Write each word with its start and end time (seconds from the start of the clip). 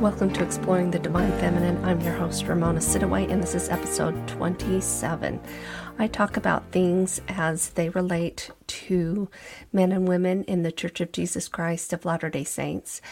Welcome 0.00 0.32
to 0.32 0.42
Exploring 0.42 0.92
the 0.92 0.98
Divine 0.98 1.30
Feminine. 1.32 1.84
I'm 1.84 2.00
your 2.00 2.14
host, 2.14 2.46
Ramona 2.46 2.80
Sidaway, 2.80 3.30
and 3.30 3.42
this 3.42 3.54
is 3.54 3.68
episode 3.68 4.26
27. 4.28 5.38
I 5.98 6.06
talk 6.06 6.38
about 6.38 6.72
things 6.72 7.20
as 7.28 7.68
they 7.68 7.90
relate 7.90 8.50
to 8.66 9.28
men 9.74 9.92
and 9.92 10.08
women 10.08 10.44
in 10.44 10.62
the 10.62 10.72
Church 10.72 11.02
of 11.02 11.12
Jesus 11.12 11.48
Christ 11.48 11.92
of 11.92 12.06
Latter 12.06 12.30
day 12.30 12.44
Saints, 12.44 13.02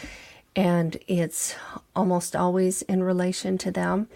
and 0.55 0.97
it's 1.07 1.53
almost 1.95 2.35
always 2.35 2.81
in 2.81 3.03
relation 3.03 3.59
to 3.59 3.69
them. 3.69 4.07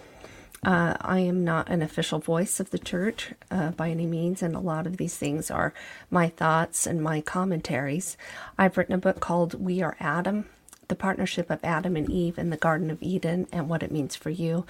Uh, 0.65 0.97
I 0.99 1.19
am 1.19 1.43
not 1.43 1.69
an 1.69 1.83
official 1.83 2.17
voice 2.17 2.59
of 2.59 2.71
the 2.71 2.79
church 2.79 3.33
uh, 3.51 3.69
by 3.69 3.91
any 3.91 4.07
means, 4.07 4.41
and 4.41 4.55
a 4.55 4.59
lot 4.59 4.87
of 4.87 4.97
these 4.97 5.15
things 5.15 5.51
are 5.51 5.75
my 6.09 6.27
thoughts 6.27 6.87
and 6.87 7.03
my 7.03 7.21
commentaries. 7.21 8.17
I've 8.57 8.79
written 8.79 8.95
a 8.95 8.97
book 8.97 9.19
called 9.19 9.53
We 9.63 9.83
Are 9.83 9.95
Adam 9.99 10.45
the 10.87 10.95
partnership 10.95 11.49
of 11.49 11.63
Adam 11.63 11.95
and 11.95 12.09
Eve 12.09 12.37
in 12.37 12.49
the 12.49 12.57
Garden 12.57 12.91
of 12.91 13.01
Eden 13.01 13.47
and 13.51 13.69
what 13.69 13.83
it 13.83 13.91
means 13.91 14.15
for 14.15 14.29
you. 14.29 14.65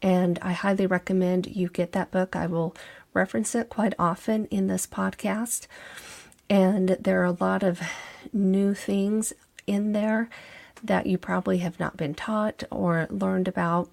And 0.00 0.38
I 0.42 0.52
highly 0.52 0.86
recommend 0.86 1.46
you 1.46 1.68
get 1.68 1.92
that 1.92 2.10
book. 2.10 2.36
I 2.36 2.46
will 2.46 2.74
reference 3.14 3.54
it 3.54 3.68
quite 3.68 3.94
often 3.98 4.46
in 4.46 4.66
this 4.66 4.86
podcast. 4.86 5.66
And 6.48 6.90
there 7.00 7.20
are 7.22 7.24
a 7.24 7.36
lot 7.40 7.62
of 7.62 7.80
new 8.32 8.74
things 8.74 9.32
in 9.66 9.92
there 9.92 10.28
that 10.82 11.06
you 11.06 11.18
probably 11.18 11.58
have 11.58 11.80
not 11.80 11.96
been 11.96 12.14
taught 12.14 12.62
or 12.70 13.06
learned 13.10 13.48
about, 13.48 13.90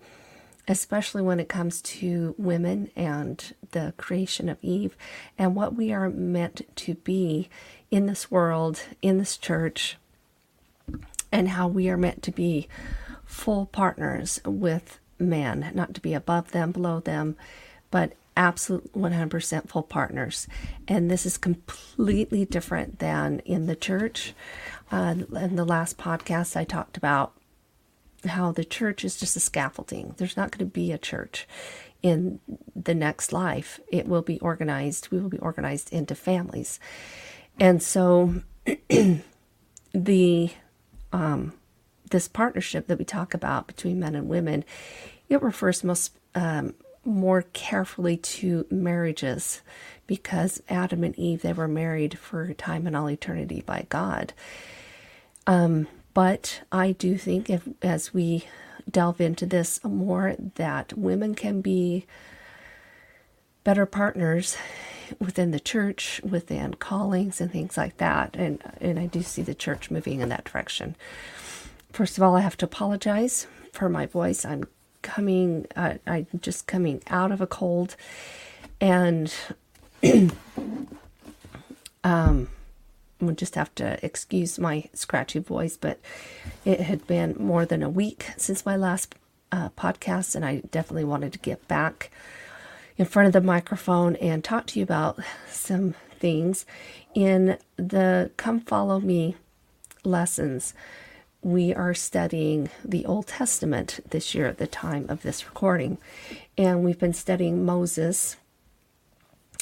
especially 0.67 1.21
when 1.21 1.39
it 1.39 1.49
comes 1.49 1.81
to 1.81 2.35
women 2.37 2.91
and 2.95 3.53
the 3.71 3.93
creation 3.97 4.49
of 4.49 4.57
Eve 4.61 4.95
and 5.37 5.55
what 5.55 5.75
we 5.75 5.91
are 5.91 6.09
meant 6.09 6.61
to 6.75 6.95
be 6.95 7.49
in 7.89 8.05
this 8.05 8.29
world, 8.29 8.81
in 9.01 9.17
this 9.17 9.37
church, 9.37 9.97
and 11.33 11.49
how 11.49 11.67
we 11.67 11.89
are 11.89 11.97
meant 11.97 12.21
to 12.21 12.31
be 12.31 12.67
full 13.25 13.65
partners 13.65 14.39
with 14.45 14.99
man, 15.17 15.71
not 15.73 15.95
to 15.95 16.01
be 16.01 16.13
above 16.13 16.51
them, 16.51 16.71
below 16.71 16.99
them, 16.99 17.35
but 17.89 18.13
absolute 18.37 18.93
100% 18.93 19.67
full 19.67 19.81
partners. 19.81 20.47
And 20.87 21.09
this 21.09 21.25
is 21.25 21.37
completely 21.37 22.45
different 22.45 22.99
than 22.99 23.39
in 23.39 23.65
the 23.65 23.75
church. 23.75 24.33
Uh, 24.91 25.15
in 25.35 25.55
the 25.55 25.65
last 25.65 25.97
podcast, 25.97 26.55
I 26.55 26.63
talked 26.63 26.97
about 26.97 27.33
how 28.25 28.51
the 28.51 28.63
church 28.63 29.03
is 29.03 29.17
just 29.17 29.35
a 29.35 29.39
scaffolding. 29.39 30.13
There's 30.17 30.37
not 30.37 30.51
going 30.51 30.67
to 30.67 30.71
be 30.71 30.91
a 30.91 30.99
church 30.99 31.47
in 32.03 32.39
the 32.75 32.93
next 32.93 33.33
life. 33.33 33.79
It 33.87 34.07
will 34.07 34.21
be 34.21 34.39
organized, 34.39 35.09
we 35.09 35.19
will 35.19 35.29
be 35.29 35.39
organized 35.39 35.91
into 35.91 36.13
families. 36.13 36.79
And 37.59 37.81
so 37.81 38.35
the 39.93 40.51
um, 41.13 41.53
this 42.09 42.27
partnership 42.27 42.87
that 42.87 42.99
we 42.99 43.05
talk 43.05 43.33
about 43.33 43.67
between 43.67 43.99
men 43.99 44.15
and 44.15 44.27
women, 44.27 44.65
it 45.29 45.41
refers 45.41 45.83
most 45.83 46.17
um, 46.35 46.73
more 47.05 47.43
carefully 47.53 48.17
to 48.17 48.65
marriages 48.69 49.61
because 50.07 50.61
Adam 50.69 51.03
and 51.03 51.17
Eve 51.17 51.41
they 51.41 51.53
were 51.53 51.67
married 51.67 52.17
for 52.17 52.53
time 52.53 52.87
and 52.87 52.95
all 52.95 53.09
eternity 53.09 53.63
by 53.65 53.85
God. 53.89 54.33
Um, 55.47 55.87
but 56.13 56.61
I 56.71 56.91
do 56.91 57.17
think 57.17 57.49
if 57.49 57.67
as 57.81 58.13
we 58.13 58.45
delve 58.89 59.21
into 59.21 59.45
this 59.45 59.83
more 59.83 60.35
that 60.55 60.97
women 60.97 61.35
can 61.35 61.61
be 61.61 62.05
better 63.63 63.85
partners 63.85 64.57
within 65.19 65.51
the 65.51 65.59
church, 65.59 66.21
within 66.23 66.73
callings 66.75 67.39
and 67.39 67.51
things 67.51 67.77
like 67.77 67.97
that. 67.97 68.35
And 68.35 68.61
and 68.81 68.99
I 68.99 69.05
do 69.05 69.21
see 69.21 69.41
the 69.41 69.55
church 69.55 69.91
moving 69.91 70.21
in 70.21 70.29
that 70.29 70.45
direction. 70.45 70.95
First 71.91 72.17
of 72.17 72.23
all, 72.23 72.35
I 72.35 72.41
have 72.41 72.57
to 72.57 72.65
apologize 72.65 73.47
for 73.71 73.87
my 73.89 74.05
voice. 74.05 74.45
I'm 74.45 74.65
coming, 75.03 75.67
uh, 75.75 75.95
I'm 76.07 76.27
just 76.41 76.65
coming 76.65 77.03
out 77.07 77.31
of 77.31 77.39
a 77.39 77.47
cold, 77.47 77.95
and 78.81 79.31
um, 82.03 82.49
we'll 83.21 83.35
just 83.35 83.53
have 83.55 83.73
to 83.75 84.03
excuse 84.03 84.57
my 84.57 84.89
scratchy 84.93 85.39
voice. 85.39 85.77
But 85.77 85.99
it 86.65 86.79
had 86.79 87.05
been 87.05 87.35
more 87.37 87.65
than 87.65 87.83
a 87.83 87.89
week 87.89 88.25
since 88.37 88.65
my 88.65 88.75
last 88.75 89.13
uh, 89.51 89.69
podcast, 89.69 90.35
and 90.35 90.43
I 90.43 90.61
definitely 90.71 91.03
wanted 91.03 91.33
to 91.33 91.39
get 91.39 91.67
back 91.67 92.09
in 92.97 93.05
front 93.05 93.27
of 93.27 93.33
the 93.33 93.41
microphone 93.41 94.15
and 94.17 94.43
talk 94.43 94.67
to 94.67 94.79
you 94.79 94.83
about 94.83 95.19
some 95.47 95.95
things. 96.19 96.65
In 97.13 97.57
the 97.77 98.31
Come 98.37 98.59
Follow 98.59 98.99
Me 98.99 99.35
lessons, 100.03 100.73
we 101.41 101.73
are 101.73 101.93
studying 101.93 102.69
the 102.85 103.05
Old 103.05 103.27
Testament 103.27 103.99
this 104.09 104.33
year 104.33 104.47
at 104.47 104.57
the 104.57 104.67
time 104.67 105.05
of 105.09 105.21
this 105.21 105.45
recording. 105.45 105.97
And 106.57 106.83
we've 106.83 106.99
been 106.99 107.13
studying 107.13 107.65
Moses, 107.65 108.37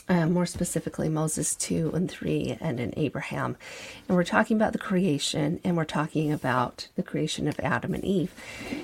uh, 0.08 0.28
more 0.28 0.46
specifically 0.46 1.10
Moses 1.10 1.56
2 1.56 1.92
and 1.96 2.10
3, 2.10 2.58
and 2.62 2.80
in 2.80 2.94
Abraham. 2.98 3.58
And 4.08 4.16
we're 4.16 4.24
talking 4.24 4.58
about 4.58 4.74
the 4.74 4.80
creation, 4.80 5.60
and 5.64 5.76
we're 5.76 5.86
talking 5.86 6.32
about 6.32 6.90
the 6.96 7.04
creation 7.04 7.48
of 7.48 7.60
Adam 7.60 7.96
and 7.96 8.06
Eve. 8.06 8.32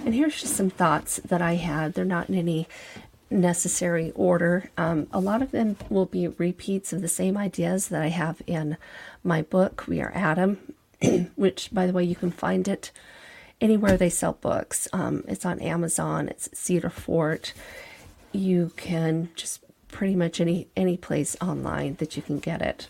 And 0.03 0.15
here's 0.15 0.41
just 0.41 0.55
some 0.55 0.71
thoughts 0.71 1.17
that 1.23 1.41
I 1.41 1.55
had. 1.55 1.93
They're 1.93 2.05
not 2.05 2.29
in 2.29 2.35
any 2.35 2.67
necessary 3.29 4.11
order. 4.15 4.69
Um, 4.77 5.07
a 5.11 5.19
lot 5.19 5.41
of 5.41 5.51
them 5.51 5.77
will 5.89 6.05
be 6.05 6.27
repeats 6.27 6.93
of 6.93 7.01
the 7.01 7.07
same 7.07 7.37
ideas 7.37 7.89
that 7.89 8.01
I 8.01 8.07
have 8.07 8.41
in 8.47 8.77
my 9.23 9.41
book, 9.41 9.85
We 9.87 10.01
Are 10.01 10.11
Adam, 10.15 10.73
which, 11.35 11.69
by 11.73 11.85
the 11.87 11.93
way, 11.93 12.03
you 12.03 12.15
can 12.15 12.31
find 12.31 12.67
it 12.67 12.91
anywhere 13.59 13.97
they 13.97 14.09
sell 14.09 14.33
books. 14.33 14.87
Um, 14.93 15.23
it's 15.27 15.45
on 15.45 15.59
Amazon, 15.59 16.29
it's 16.29 16.49
Cedar 16.53 16.89
Fort. 16.89 17.53
You 18.31 18.71
can 18.77 19.29
just 19.35 19.61
pretty 19.89 20.15
much 20.15 20.39
any 20.39 20.67
any 20.75 20.97
place 20.97 21.35
online 21.41 21.95
that 21.95 22.15
you 22.15 22.21
can 22.21 22.39
get 22.39 22.61
it. 22.61 22.87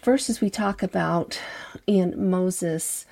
First, 0.00 0.30
as 0.30 0.40
we 0.40 0.50
talk 0.50 0.82
about 0.82 1.40
in 1.86 2.30
Moses, 2.30 3.04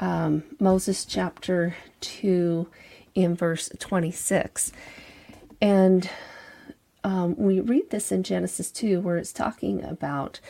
um, 0.00 0.42
Moses 0.60 1.04
chapter 1.04 1.76
2 2.00 2.68
in 3.14 3.34
verse 3.34 3.70
26 3.78 4.72
and 5.60 6.08
um, 7.04 7.36
we 7.36 7.60
read 7.60 7.90
this 7.90 8.10
in 8.10 8.22
Genesis 8.22 8.70
2, 8.72 9.00
where 9.00 9.16
it's 9.16 9.32
talking 9.32 9.82
about 9.84 10.40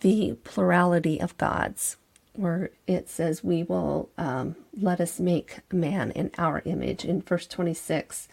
the 0.00 0.36
plurality 0.44 1.20
of 1.20 1.38
gods, 1.38 1.96
where 2.32 2.70
it 2.86 3.08
says, 3.08 3.44
We 3.44 3.62
will 3.62 4.10
um, 4.18 4.56
let 4.78 5.00
us 5.00 5.20
make 5.20 5.58
man 5.72 6.10
in 6.10 6.32
our 6.38 6.60
image. 6.64 7.04
In 7.04 7.22
verse 7.22 7.46
26, 7.46 8.28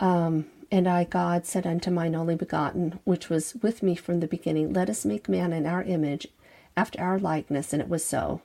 um, 0.00 0.46
and 0.70 0.86
I, 0.86 1.04
God, 1.04 1.46
said 1.46 1.66
unto 1.66 1.90
mine 1.90 2.14
only 2.14 2.34
begotten, 2.34 3.00
which 3.04 3.30
was 3.30 3.54
with 3.62 3.82
me 3.82 3.94
from 3.94 4.20
the 4.20 4.28
beginning, 4.28 4.72
Let 4.74 4.90
us 4.90 5.06
make 5.06 5.30
man 5.30 5.52
in 5.54 5.66
our 5.66 5.82
image, 5.82 6.28
after 6.76 7.00
our 7.00 7.18
likeness. 7.18 7.72
And 7.72 7.80
it 7.80 7.88
was 7.88 8.04
so. 8.04 8.42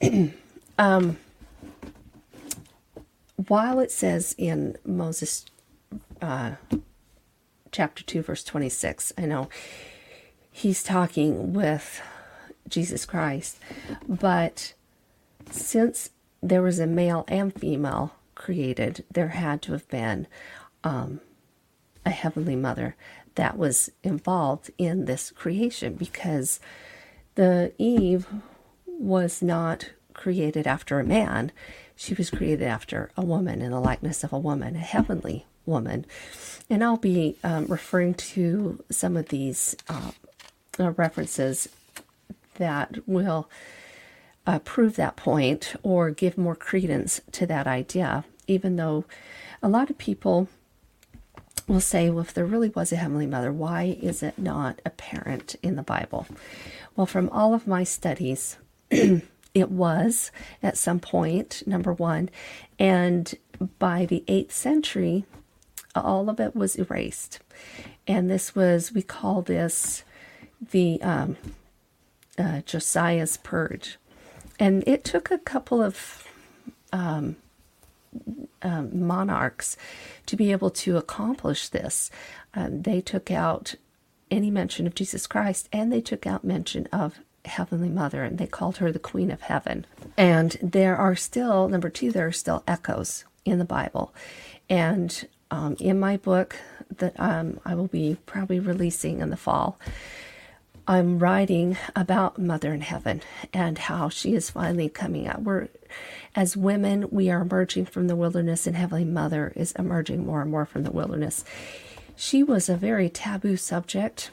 um, 0.78 1.18
while 3.48 3.78
it 3.80 3.90
says 3.90 4.34
in 4.36 4.76
Moses 4.84 5.46
uh, 6.20 6.52
chapter 7.72 8.02
2, 8.04 8.22
verse 8.22 8.44
26, 8.44 9.12
I 9.16 9.22
know 9.22 9.48
he's 10.50 10.82
talking 10.82 11.52
with 11.52 12.02
Jesus 12.68 13.06
Christ, 13.06 13.58
but 14.08 14.74
since 15.50 16.10
there 16.42 16.62
was 16.62 16.78
a 16.78 16.86
male 16.86 17.24
and 17.28 17.54
female 17.54 18.14
created, 18.34 19.04
there 19.10 19.28
had 19.28 19.62
to 19.62 19.72
have 19.72 19.88
been 19.88 20.26
um, 20.84 21.20
a 22.04 22.10
heavenly 22.10 22.56
mother 22.56 22.96
that 23.34 23.56
was 23.56 23.90
involved 24.02 24.70
in 24.78 25.04
this 25.04 25.30
creation 25.30 25.94
because 25.94 26.60
the 27.34 27.72
Eve 27.78 28.26
was 28.86 29.40
not 29.42 29.90
created 30.14 30.66
after 30.66 30.98
a 31.00 31.04
man. 31.04 31.52
She 32.00 32.14
was 32.14 32.30
created 32.30 32.66
after 32.66 33.10
a 33.14 33.22
woman 33.22 33.60
in 33.60 33.72
the 33.72 33.78
likeness 33.78 34.24
of 34.24 34.32
a 34.32 34.38
woman, 34.38 34.74
a 34.74 34.78
heavenly 34.78 35.44
woman. 35.66 36.06
And 36.70 36.82
I'll 36.82 36.96
be 36.96 37.36
um, 37.44 37.66
referring 37.66 38.14
to 38.14 38.82
some 38.90 39.18
of 39.18 39.28
these 39.28 39.76
uh, 39.86 40.12
uh, 40.78 40.92
references 40.92 41.68
that 42.54 43.06
will 43.06 43.50
uh, 44.46 44.60
prove 44.60 44.96
that 44.96 45.16
point 45.16 45.74
or 45.82 46.10
give 46.10 46.38
more 46.38 46.56
credence 46.56 47.20
to 47.32 47.44
that 47.48 47.66
idea, 47.66 48.24
even 48.46 48.76
though 48.76 49.04
a 49.62 49.68
lot 49.68 49.90
of 49.90 49.98
people 49.98 50.48
will 51.68 51.80
say, 51.80 52.08
well, 52.08 52.22
if 52.22 52.32
there 52.32 52.46
really 52.46 52.70
was 52.70 52.92
a 52.92 52.96
Heavenly 52.96 53.26
Mother, 53.26 53.52
why 53.52 53.98
is 54.00 54.22
it 54.22 54.38
not 54.38 54.80
apparent 54.86 55.56
in 55.62 55.76
the 55.76 55.82
Bible? 55.82 56.26
Well, 56.96 57.06
from 57.06 57.28
all 57.28 57.52
of 57.52 57.66
my 57.66 57.84
studies, 57.84 58.56
it 59.54 59.70
was 59.70 60.30
at 60.62 60.76
some 60.76 61.00
point, 61.00 61.62
number 61.66 61.92
one. 61.92 62.30
And 62.78 63.34
by 63.78 64.06
the 64.06 64.24
8th 64.26 64.52
century, 64.52 65.24
all 65.94 66.28
of 66.30 66.40
it 66.40 66.54
was 66.54 66.76
erased. 66.76 67.40
And 68.06 68.30
this 68.30 68.54
was, 68.54 68.92
we 68.92 69.02
call 69.02 69.42
this 69.42 70.04
the 70.70 71.00
um, 71.02 71.36
uh, 72.38 72.60
Josiah's 72.62 73.36
Purge. 73.38 73.98
And 74.58 74.84
it 74.86 75.04
took 75.04 75.30
a 75.30 75.38
couple 75.38 75.82
of 75.82 76.26
um, 76.92 77.36
um, 78.62 79.06
monarchs 79.06 79.76
to 80.26 80.36
be 80.36 80.52
able 80.52 80.70
to 80.70 80.96
accomplish 80.96 81.68
this. 81.68 82.10
Um, 82.54 82.82
they 82.82 83.00
took 83.00 83.30
out 83.30 83.74
any 84.30 84.50
mention 84.50 84.86
of 84.86 84.94
Jesus 84.94 85.26
Christ 85.26 85.68
and 85.72 85.92
they 85.92 86.00
took 86.00 86.26
out 86.26 86.44
mention 86.44 86.86
of 86.92 87.20
Heavenly 87.44 87.88
Mother 87.88 88.22
and 88.22 88.38
they 88.38 88.46
called 88.46 88.78
her 88.78 88.92
the 88.92 88.98
Queen 88.98 89.30
of 89.30 89.42
Heaven. 89.42 89.86
And 90.16 90.56
there 90.62 90.96
are 90.96 91.16
still, 91.16 91.68
number 91.68 91.90
two, 91.90 92.12
there 92.12 92.26
are 92.26 92.32
still 92.32 92.62
echoes 92.66 93.24
in 93.44 93.58
the 93.58 93.64
Bible. 93.64 94.14
And 94.68 95.26
um, 95.50 95.76
in 95.80 95.98
my 95.98 96.16
book 96.16 96.56
that 96.98 97.18
um, 97.18 97.60
I 97.64 97.74
will 97.74 97.88
be 97.88 98.16
probably 98.26 98.60
releasing 98.60 99.20
in 99.20 99.30
the 99.30 99.36
fall, 99.36 99.78
I'm 100.86 101.18
writing 101.18 101.76
about 101.94 102.38
Mother 102.38 102.72
in 102.72 102.80
Heaven 102.80 103.22
and 103.52 103.78
how 103.78 104.08
she 104.08 104.34
is 104.34 104.50
finally 104.50 104.88
coming 104.88 105.28
out. 105.28 105.42
We're, 105.42 105.68
as 106.34 106.56
women, 106.56 107.08
we 107.10 107.30
are 107.30 107.42
emerging 107.42 107.86
from 107.86 108.08
the 108.08 108.16
wilderness, 108.16 108.66
and 108.66 108.74
Heavenly 108.74 109.04
Mother 109.04 109.52
is 109.54 109.72
emerging 109.72 110.26
more 110.26 110.42
and 110.42 110.50
more 110.50 110.66
from 110.66 110.82
the 110.82 110.90
wilderness. 110.90 111.44
She 112.16 112.42
was 112.42 112.68
a 112.68 112.76
very 112.76 113.08
taboo 113.08 113.56
subject, 113.56 114.30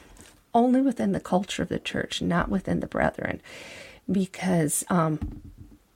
only 0.58 0.82
within 0.82 1.12
the 1.12 1.20
culture 1.20 1.62
of 1.62 1.68
the 1.68 1.78
church, 1.78 2.20
not 2.20 2.48
within 2.48 2.80
the 2.80 2.86
brethren, 2.86 3.40
because 4.10 4.84
um, 4.90 5.40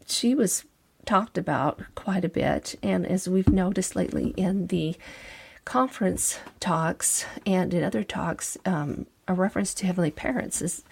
she 0.07 0.35
was 0.35 0.65
talked 1.05 1.37
about 1.37 1.83
quite 1.97 2.25
a 2.25 2.29
bit. 2.29 2.77
And 2.83 3.05
as 3.05 3.29
we've 3.29 3.49
noticed 3.49 3.97
lately 3.97 4.29
in 4.37 4.69
the 4.69 4.95
conference 5.65 6.39
talks 6.61 7.27
and 7.45 7.75
in 7.75 7.83
other 7.83 8.05
talks, 8.05 8.57
um, 8.65 9.07
a 9.27 9.35
reference 9.35 9.75
to 9.75 9.87
heavenly 9.87 10.11
parents 10.11 10.63
is 10.63 10.85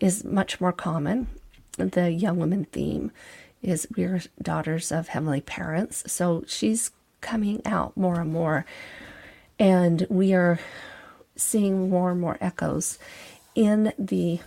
is 0.00 0.24
much 0.24 0.60
more 0.60 0.72
common. 0.72 1.28
The 1.76 2.10
young 2.10 2.38
women 2.38 2.64
theme 2.72 3.12
is 3.62 3.86
we're 3.96 4.22
daughters 4.42 4.90
of 4.90 5.08
heavenly 5.08 5.40
parents. 5.40 6.04
So 6.12 6.44
she's 6.46 6.90
coming 7.20 7.62
out 7.64 7.96
more 7.96 8.20
and 8.20 8.32
more. 8.32 8.66
And 9.58 10.04
we 10.10 10.34
are 10.34 10.58
seeing 11.36 11.88
more 11.90 12.10
and 12.10 12.20
more 12.20 12.38
echoes 12.40 12.98
in 13.54 13.92
the 13.98 14.40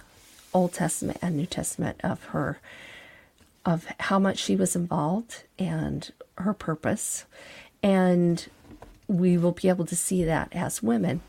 Old 0.54 0.74
Testament 0.74 1.19
and 1.22 1.36
New 1.36 1.45
Testament 1.45 2.00
of 2.04 2.24
her, 2.25 2.60
of 3.66 3.86
how 4.00 4.19
much 4.19 4.38
she 4.39 4.56
was 4.56 4.75
involved 4.75 5.44
and 5.60 6.12
her 6.38 6.54
purpose. 6.54 7.25
And 7.84 8.48
we 9.07 9.38
will 9.38 9.51
be 9.51 9.69
able 9.69 9.86
to 9.86 9.95
see 9.95 10.24
that 10.24 10.50
as 10.54 10.84
women. 10.84 11.22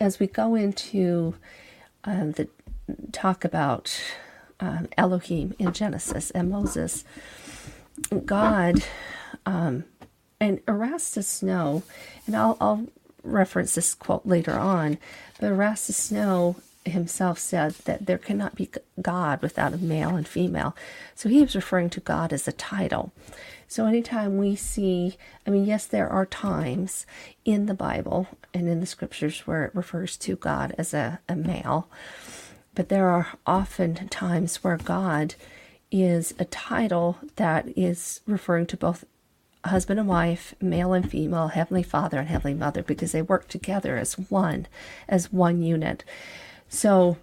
As 0.00 0.18
we 0.18 0.26
go 0.26 0.54
into 0.54 1.34
um, 2.04 2.32
the 2.32 2.48
talk 3.12 3.44
about 3.44 3.96
um, 4.60 4.88
Elohim 4.96 5.54
in 5.58 5.72
Genesis 5.72 6.30
and 6.30 6.50
Moses, 6.50 7.04
God 8.24 8.82
um, 9.46 9.84
and 10.40 10.60
Erastus 10.66 11.28
Snow, 11.28 11.82
and 12.26 12.36
I'll, 12.36 12.56
I'll 12.60 12.86
reference 13.24 13.74
this 13.74 13.94
quote 13.94 14.24
later 14.24 14.54
on, 14.54 14.98
but 15.40 15.50
Erastus 15.50 16.12
himself 16.84 17.38
said 17.38 17.72
that 17.86 18.06
there 18.06 18.18
cannot 18.18 18.54
be 18.54 18.68
God 19.00 19.40
without 19.42 19.72
a 19.72 19.78
male 19.78 20.16
and 20.16 20.28
female. 20.28 20.76
So 21.14 21.28
he 21.28 21.40
was 21.40 21.56
referring 21.56 21.90
to 21.90 22.00
God 22.00 22.32
as 22.32 22.46
a 22.46 22.52
title. 22.52 23.12
So 23.66 23.86
anytime 23.86 24.36
we 24.36 24.54
see, 24.54 25.16
I 25.46 25.50
mean, 25.50 25.64
yes, 25.64 25.86
there 25.86 26.08
are 26.08 26.26
times 26.26 27.06
in 27.44 27.66
the 27.66 27.74
Bible 27.74 28.28
and 28.52 28.68
in 28.68 28.80
the 28.80 28.86
scriptures 28.86 29.40
where 29.46 29.64
it 29.64 29.74
refers 29.74 30.16
to 30.18 30.36
God 30.36 30.74
as 30.76 30.92
a, 30.92 31.20
a 31.28 31.34
male, 31.34 31.88
but 32.74 32.88
there 32.88 33.08
are 33.08 33.28
often 33.46 33.94
times 34.08 34.62
where 34.62 34.76
God 34.76 35.34
is 35.90 36.34
a 36.38 36.44
title 36.44 37.18
that 37.36 37.66
is 37.76 38.20
referring 38.26 38.66
to 38.66 38.76
both 38.76 39.04
husband 39.64 39.98
and 39.98 40.08
wife, 40.08 40.54
male 40.60 40.92
and 40.92 41.10
female, 41.10 41.48
heavenly 41.48 41.82
father 41.82 42.18
and 42.18 42.28
heavenly 42.28 42.54
mother, 42.54 42.82
because 42.82 43.12
they 43.12 43.22
work 43.22 43.48
together 43.48 43.96
as 43.96 44.14
one, 44.14 44.66
as 45.08 45.32
one 45.32 45.62
unit. 45.62 46.04
So, 46.68 47.16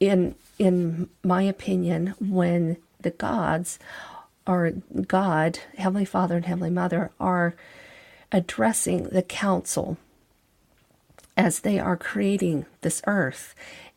in 0.00 0.34
in 0.58 1.08
my 1.22 1.42
opinion, 1.42 2.14
when 2.18 2.76
the 3.00 3.10
gods 3.10 3.78
or 4.46 4.72
God, 5.06 5.60
Heavenly 5.76 6.04
Father 6.04 6.36
and 6.36 6.46
Heavenly 6.46 6.70
Mother 6.70 7.10
are 7.20 7.54
addressing 8.32 9.04
the 9.04 9.22
council 9.22 9.98
as 11.36 11.60
they 11.60 11.78
are 11.78 11.96
creating 11.96 12.66
this 12.80 13.02
earth. 13.06 13.54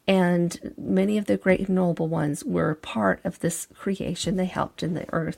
And 0.08 0.74
many 0.78 1.18
of 1.18 1.26
the 1.26 1.38
great 1.38 1.62
and 1.62 1.70
noble 1.70 2.08
ones 2.08 2.44
were 2.44 2.76
part 2.76 3.22
of 3.24 3.40
this 3.40 3.68
creation. 3.74 4.36
They 4.36 4.46
helped 4.46 4.84
in 4.84 4.94
the 4.94 5.12
earth, 5.14 5.38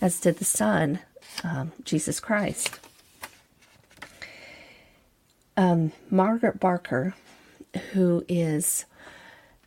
as 0.00 0.20
did 0.20 0.38
the 0.38 0.44
Son, 0.44 1.00
um, 1.44 1.72
Jesus 1.84 2.20
Christ. 2.20 2.78
Um, 5.56 5.92
Margaret 6.10 6.58
Barker, 6.58 7.14
who 7.92 8.24
is, 8.28 8.86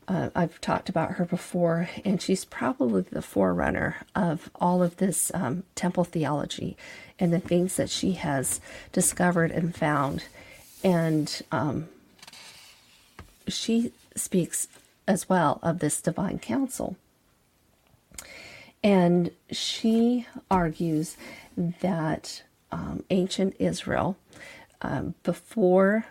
uh, 0.07 0.29
I've 0.35 0.59
talked 0.61 0.89
about 0.89 1.13
her 1.13 1.25
before, 1.25 1.89
and 2.03 2.21
she's 2.21 2.43
probably 2.43 3.03
the 3.03 3.21
forerunner 3.21 3.97
of 4.15 4.49
all 4.55 4.81
of 4.81 4.97
this 4.97 5.31
um, 5.33 5.63
temple 5.75 6.03
theology 6.03 6.75
and 7.19 7.31
the 7.31 7.39
things 7.39 7.75
that 7.75 7.89
she 7.89 8.13
has 8.13 8.59
discovered 8.91 9.51
and 9.51 9.75
found. 9.75 10.25
And 10.83 11.41
um, 11.51 11.87
she 13.47 13.91
speaks 14.15 14.67
as 15.07 15.29
well 15.29 15.59
of 15.61 15.79
this 15.79 16.01
divine 16.01 16.39
council. 16.39 16.95
And 18.85 19.31
she 19.49 20.27
argues 20.51 21.17
that 21.57 22.43
um, 22.71 23.03
ancient 23.09 23.55
Israel, 23.57 24.15
um, 24.83 25.15
before 25.23 26.05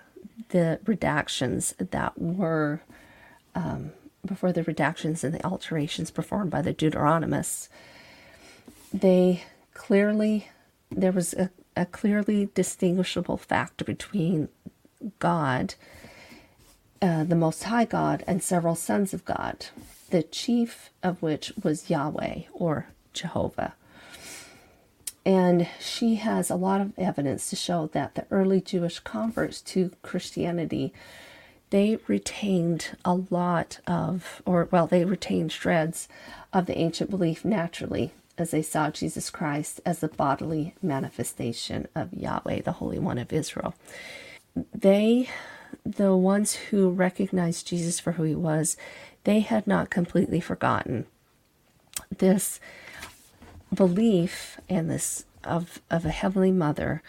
the 0.49 0.81
redactions 0.85 1.77
that 1.93 2.21
were, 2.21 2.83
um, 3.55 3.93
before 4.27 4.51
the 4.51 4.65
redactions 4.65 5.23
and 5.23 5.33
the 5.33 5.47
alterations 5.47 6.11
performed 6.11 6.51
by 6.51 6.63
the 6.63 6.75
Deuteronomists, 6.75 7.69
they 8.93 9.45
clearly, 9.73 10.49
there 10.91 11.13
was 11.13 11.33
a, 11.35 11.51
a 11.77 11.87
clearly 11.87 12.49
distinguishable 12.57 13.37
factor 13.37 13.85
between 13.85 14.49
God, 15.21 15.77
uh, 17.01 17.23
the 17.23 17.37
Most 17.37 17.63
High 17.63 17.85
God, 17.85 18.25
and 18.27 18.43
several 18.43 18.75
sons 18.75 19.15
of 19.15 19.25
God, 19.25 19.67
the 20.15 20.23
chief 20.23 20.91
of 21.03 21.21
which 21.23 21.53
was 21.61 21.91
Yahweh 21.91 22.43
or 22.53 22.87
Jehovah. 23.13 23.75
And 25.27 25.67
she 25.81 26.15
has 26.15 26.51
a 26.51 26.55
lot 26.55 26.81
of 26.81 26.97
evidence 26.97 27.51
to 27.51 27.57
show 27.57 27.89
that 27.89 28.15
the 28.15 28.25
early 28.31 28.61
Jewish 28.61 29.01
converts 29.01 29.61
to 29.63 29.91
Christianity, 30.03 30.93
they 31.71 31.99
retained 32.07 32.97
a 33.05 33.15
lot 33.29 33.81
of, 33.89 34.41
or 34.47 34.69
well, 34.71 34.87
they 34.87 35.05
retained 35.05 35.51
shreds 35.51 36.07
of 36.53 36.67
the 36.67 36.79
ancient 36.79 37.11
belief 37.11 37.45
naturally 37.45 38.13
as 38.39 38.53
they 38.53 38.63
saw 38.63 38.91
Jesus 38.91 39.31
Christ 39.31 39.81
as 39.85 39.99
the 39.99 40.07
bodily 40.07 40.77
manifestation 40.81 41.89
of 41.97 42.15
Yahweh, 42.15 42.63
the 42.63 42.71
Holy 42.71 43.01
One 43.01 43.19
of 43.19 43.33
Israel. 43.33 43.75
They, 44.73 45.29
the 45.85 46.15
ones 46.15 46.55
who 46.55 46.91
recognized 46.91 47.67
Jesus 47.67 47.99
for 47.99 48.13
who 48.13 48.23
he 48.23 48.37
was, 48.37 48.77
they 49.25 49.41
had 49.41 49.67
not 49.67 49.91
completely 49.91 50.41
forgotten 50.41 51.07
this 52.19 52.61
belief 53.73 54.61
and 54.69 54.91
this 54.91 55.25
of 55.43 55.81
of 55.91 56.05
a 56.05 56.11
heavenly 56.11 56.53
mother 56.53 57.03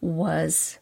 was 0.00 0.78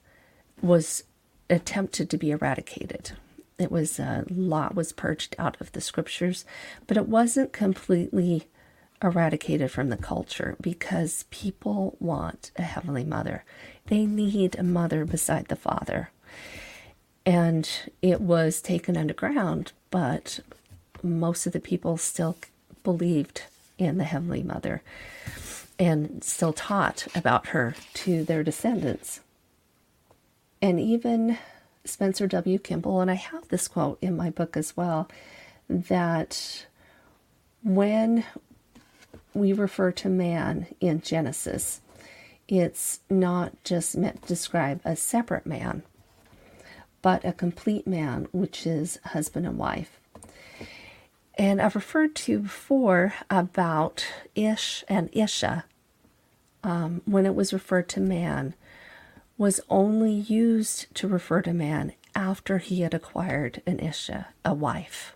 was 0.61 1.04
attempted 1.49 2.11
to 2.11 2.18
be 2.18 2.30
eradicated. 2.30 3.12
It 3.59 3.73
was 3.73 3.99
a 3.99 4.25
lot 4.30 4.75
was 4.75 4.92
purged 4.92 5.35
out 5.38 5.61
of 5.61 5.73
the 5.73 5.80
scriptures, 5.80 6.45
but 6.87 6.97
it 6.97 7.09
wasn't 7.09 7.52
completely 7.52 8.49
eradicated 9.02 9.71
from 9.71 9.88
the 9.88 9.97
culture 9.97 10.57
because 10.61 11.25
people 11.30 11.97
want 12.00 12.50
a 12.57 12.62
heavenly 12.62 13.04
mother. 13.04 13.45
They 13.87 14.07
need 14.07 14.57
a 14.57 14.62
mother 14.62 15.04
beside 15.04 15.47
the 15.47 15.57
father. 15.57 16.11
And 17.25 17.68
it 18.02 18.21
was 18.21 18.61
taken 18.61 18.97
underground, 18.97 19.73
but 19.90 20.40
most 21.02 21.46
of 21.46 21.52
the 21.52 21.60
people 21.60 21.96
still 21.96 22.36
believed 22.84 23.42
in 23.78 23.98
the 23.98 24.04
heavenly 24.04 24.42
mother 24.42 24.82
and 25.78 26.22
still 26.24 26.52
taught 26.52 27.06
about 27.14 27.48
her 27.48 27.74
to 27.94 28.24
their 28.24 28.42
descendants. 28.42 29.20
And 30.60 30.80
even 30.80 31.38
Spencer 31.84 32.26
W. 32.26 32.58
Kimball, 32.58 33.00
and 33.00 33.10
I 33.10 33.14
have 33.14 33.48
this 33.48 33.68
quote 33.68 33.98
in 34.02 34.16
my 34.16 34.30
book 34.30 34.56
as 34.56 34.76
well, 34.76 35.08
that 35.68 36.66
when 37.62 38.24
we 39.34 39.52
refer 39.52 39.92
to 39.92 40.08
man 40.08 40.66
in 40.80 41.00
Genesis, 41.00 41.80
it's 42.48 43.00
not 43.08 43.52
just 43.62 43.96
meant 43.96 44.22
to 44.22 44.28
describe 44.28 44.80
a 44.84 44.96
separate 44.96 45.46
man, 45.46 45.82
but 47.02 47.24
a 47.24 47.32
complete 47.32 47.86
man, 47.86 48.26
which 48.32 48.66
is 48.66 48.98
husband 49.04 49.46
and 49.46 49.58
wife. 49.58 50.00
And 51.38 51.62
I've 51.62 51.76
referred 51.76 52.16
to 52.16 52.40
before 52.40 53.14
about 53.30 54.04
Ish 54.35 54.85
and 54.88 55.09
Isha 55.12 55.64
um, 56.64 57.02
when 57.04 57.26
it 57.26 57.35
was 57.35 57.52
referred 57.52 57.88
to 57.90 58.00
man, 58.00 58.54
was 59.37 59.61
only 59.71 60.12
used 60.12 60.92
to 60.97 61.07
refer 61.07 61.40
to 61.42 61.54
man 61.54 61.92
after 62.14 62.59
he 62.59 62.80
had 62.80 62.92
acquired 62.92 63.62
an 63.66 63.78
Isha, 63.78 64.28
a 64.45 64.54
wife. 64.54 65.14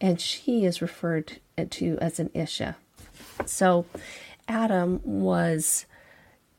And 0.00 0.20
she 0.20 0.64
is 0.64 0.82
referred 0.82 1.40
to 1.70 1.98
as 2.00 2.20
an 2.20 2.30
Isha. 2.34 2.76
So 3.46 3.86
Adam 4.46 5.00
was 5.02 5.86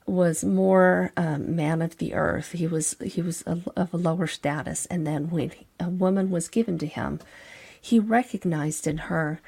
was 0.07 0.41
more 0.41 1.11
um, 1.17 1.53
man 1.53 1.81
of 1.81 1.97
the 1.97 2.13
earth. 2.13 2.53
He 2.53 2.65
was 2.65 2.95
he 3.03 3.21
was 3.21 3.43
a, 3.45 3.59
of 3.75 3.93
a 3.93 3.97
lower 3.97 4.25
status, 4.25 4.85
and 4.87 5.05
then 5.05 5.29
when 5.29 5.51
a 5.79 5.89
woman 5.89 6.31
was 6.31 6.47
given 6.47 6.77
to 6.79 6.87
him, 6.87 7.19
he 7.87 7.99
recognized 7.99 8.85
in 8.85 8.97
her 8.97 9.39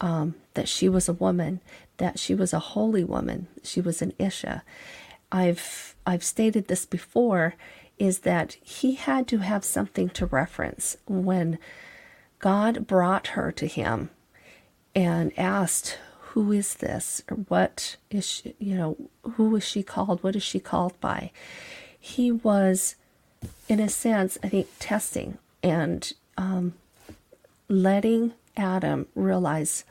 um, 0.00 0.34
that 0.54 0.68
she 0.68 0.88
was 0.88 1.08
a 1.08 1.12
woman, 1.12 1.60
that 1.98 2.18
she 2.18 2.34
was 2.34 2.52
a 2.52 2.58
holy 2.74 3.04
woman, 3.04 3.46
she 3.62 3.80
was 3.80 4.02
an 4.02 4.12
Isha. 4.18 4.64
I've 5.30 5.94
I've 6.04 6.24
stated 6.24 6.66
this 6.66 6.86
before, 6.86 7.54
is 7.96 8.20
that 8.20 8.54
he 8.60 8.96
had 8.96 9.28
to 9.28 9.38
have 9.38 9.64
something 9.64 10.08
to 10.10 10.26
reference 10.26 10.96
when 11.06 11.56
God 12.40 12.88
brought 12.88 13.28
her 13.28 13.52
to 13.52 13.66
him 13.66 14.10
and 14.92 15.32
asked, 15.38 15.98
"Who 16.30 16.50
is 16.50 16.74
this? 16.74 17.22
Or 17.30 17.36
what 17.36 17.96
is 18.10 18.26
she? 18.28 18.56
You 18.58 18.74
know, 18.74 18.96
who 19.34 19.54
is 19.54 19.62
she 19.62 19.84
called? 19.84 20.20
What 20.24 20.34
is 20.34 20.42
she 20.42 20.58
called 20.58 20.98
by?" 21.00 21.30
He 21.96 22.32
was, 22.32 22.96
in 23.68 23.78
a 23.78 23.88
sense, 23.88 24.36
I 24.42 24.48
think, 24.48 24.66
testing 24.80 25.38
and 25.62 26.12
um, 26.36 26.74
letting 27.68 28.34
Adam 28.56 29.06
realize 29.14 29.84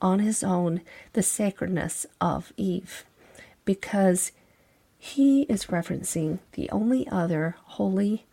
on 0.00 0.18
his 0.18 0.42
own 0.42 0.80
the 1.12 1.22
sacredness 1.22 2.06
of 2.20 2.52
Eve 2.56 3.04
because 3.64 4.32
he 4.98 5.42
is 5.42 5.66
referencing 5.66 6.38
the 6.52 6.68
only 6.70 7.06
other 7.08 7.56
holy, 7.64 8.26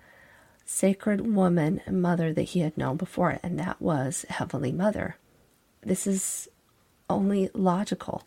sacred 0.66 1.34
woman 1.36 1.82
and 1.86 2.02
mother 2.02 2.34
that 2.34 2.44
he 2.44 2.62
had 2.62 2.78
known 2.78 2.98
before, 2.98 3.40
and 3.44 3.60
that 3.60 3.82
was 3.82 4.26
Heavenly 4.30 4.72
Mother. 4.72 5.18
This 5.82 6.08
is 6.08 6.48
only 7.10 7.50
logical 7.54 8.24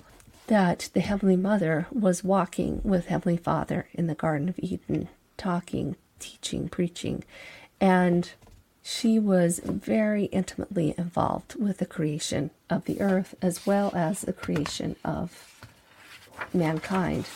that 0.47 0.91
the 0.93 1.01
Heavenly 1.01 1.37
Mother 1.37 1.87
was 1.91 2.23
walking 2.23 2.81
with 2.85 3.07
Heavenly 3.07 3.37
Father 3.37 3.89
in 3.93 4.07
the 4.07 4.15
Garden 4.15 4.49
of 4.49 4.59
Eden, 4.59 5.09
talking, 5.37 5.97
teaching, 6.19 6.69
preaching, 6.69 7.25
and 7.81 8.33
she 8.89 9.19
was 9.19 9.59
very 9.65 10.27
intimately 10.27 10.95
involved 10.97 11.57
with 11.57 11.79
the 11.79 11.87
creation 11.87 12.51
of 12.71 12.85
the 12.85 13.01
earth 13.01 13.35
as 13.43 13.67
well 13.67 13.91
as 13.97 14.21
the 14.21 14.33
creation 14.33 14.95
of 15.05 15.61
mankind. 16.55 17.27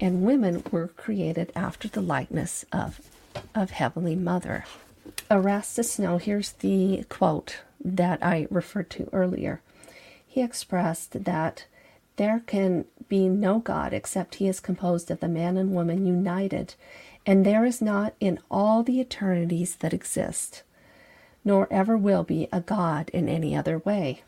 And 0.00 0.22
women 0.22 0.62
were 0.70 0.88
created 0.88 1.52
after 1.54 1.86
the 1.86 2.00
likeness 2.00 2.64
of, 2.72 3.02
of 3.54 3.72
Heavenly 3.72 4.16
Mother. 4.16 4.64
Erastus 5.30 5.92
Snow, 5.92 6.16
here's 6.16 6.52
the 6.52 7.04
quote 7.10 7.58
that 7.84 8.24
I 8.24 8.46
referred 8.50 8.88
to 8.90 9.10
earlier. 9.12 9.60
He 10.26 10.40
expressed 10.40 11.24
that 11.24 11.66
there 12.16 12.40
can 12.46 12.86
be 13.06 13.28
no 13.28 13.58
God 13.58 13.92
except 13.92 14.36
he 14.36 14.48
is 14.48 14.60
composed 14.60 15.10
of 15.10 15.20
the 15.20 15.28
man 15.28 15.58
and 15.58 15.74
woman 15.74 16.06
united 16.06 16.74
and 17.24 17.44
there 17.46 17.64
is 17.64 17.80
not 17.80 18.14
in 18.20 18.38
all 18.50 18.82
the 18.82 19.00
eternities 19.00 19.76
that 19.76 19.94
exist, 19.94 20.62
nor 21.44 21.68
ever 21.70 21.96
will 21.96 22.24
be 22.24 22.48
a 22.52 22.60
God 22.60 23.10
in 23.10 23.28
any 23.28 23.56
other 23.56 23.78
way. 23.78 24.22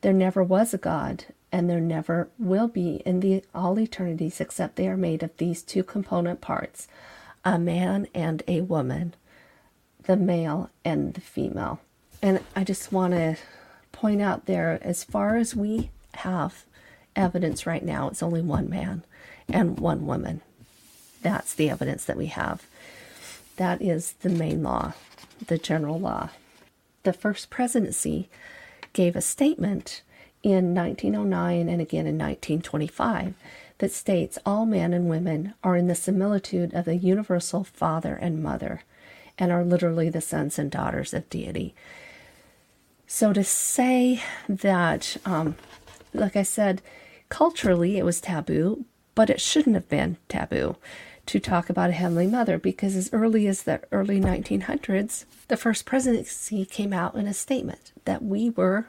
There 0.00 0.12
never 0.12 0.42
was 0.42 0.72
a 0.72 0.78
God, 0.78 1.24
and 1.50 1.68
there 1.68 1.80
never 1.80 2.28
will 2.38 2.68
be 2.68 3.02
in 3.04 3.20
the 3.20 3.42
all 3.54 3.78
eternities 3.78 4.40
except 4.40 4.76
they 4.76 4.88
are 4.88 4.96
made 4.96 5.22
of 5.22 5.36
these 5.36 5.62
two 5.62 5.82
component 5.82 6.40
parts, 6.40 6.88
a 7.44 7.58
man 7.58 8.06
and 8.14 8.42
a 8.46 8.60
woman, 8.60 9.14
the 10.04 10.16
male 10.16 10.70
and 10.84 11.14
the 11.14 11.20
female. 11.20 11.80
And 12.22 12.40
I 12.54 12.64
just 12.64 12.92
want 12.92 13.14
to 13.14 13.36
point 13.92 14.20
out 14.22 14.46
there, 14.46 14.78
as 14.82 15.04
far 15.04 15.36
as 15.36 15.56
we 15.56 15.90
have 16.14 16.64
evidence 17.16 17.66
right 17.66 17.84
now, 17.84 18.08
it's 18.08 18.22
only 18.22 18.40
one 18.40 18.68
man 18.68 19.04
and 19.48 19.78
one 19.78 20.06
woman. 20.06 20.42
That's 21.22 21.54
the 21.54 21.70
evidence 21.70 22.04
that 22.04 22.16
we 22.16 22.26
have. 22.26 22.66
That 23.56 23.82
is 23.82 24.12
the 24.20 24.28
main 24.28 24.62
law, 24.62 24.92
the 25.46 25.58
general 25.58 25.98
law. 25.98 26.30
The 27.02 27.12
first 27.12 27.50
presidency 27.50 28.28
gave 28.92 29.16
a 29.16 29.20
statement 29.20 30.02
in 30.42 30.74
1909 30.74 31.68
and 31.68 31.80
again 31.80 32.06
in 32.06 32.16
1925 32.16 33.34
that 33.78 33.92
states 33.92 34.38
all 34.44 34.66
men 34.66 34.92
and 34.92 35.08
women 35.08 35.54
are 35.62 35.76
in 35.76 35.88
the 35.88 35.94
similitude 35.94 36.72
of 36.74 36.84
the 36.84 36.96
universal 36.96 37.64
father 37.64 38.14
and 38.14 38.42
mother 38.42 38.82
and 39.38 39.52
are 39.52 39.64
literally 39.64 40.10
the 40.10 40.20
sons 40.20 40.58
and 40.58 40.70
daughters 40.70 41.14
of 41.14 41.28
deity. 41.30 41.74
So 43.06 43.32
to 43.32 43.44
say 43.44 44.22
that, 44.48 45.16
um, 45.24 45.56
like 46.12 46.36
I 46.36 46.42
said, 46.42 46.82
culturally 47.28 47.98
it 47.98 48.04
was 48.04 48.20
taboo, 48.20 48.84
but 49.14 49.30
it 49.30 49.40
shouldn't 49.40 49.74
have 49.74 49.88
been 49.88 50.16
taboo 50.28 50.76
to 51.28 51.38
talk 51.38 51.68
about 51.68 51.90
a 51.90 51.92
Heavenly 51.92 52.26
Mother 52.26 52.58
because 52.58 52.96
as 52.96 53.10
early 53.12 53.46
as 53.46 53.64
the 53.64 53.82
early 53.92 54.18
1900s, 54.18 55.26
the 55.48 55.58
first 55.58 55.84
presidency 55.84 56.64
came 56.64 56.94
out 56.94 57.16
in 57.16 57.26
a 57.26 57.34
statement 57.34 57.92
that 58.06 58.24
we 58.24 58.48
were 58.48 58.88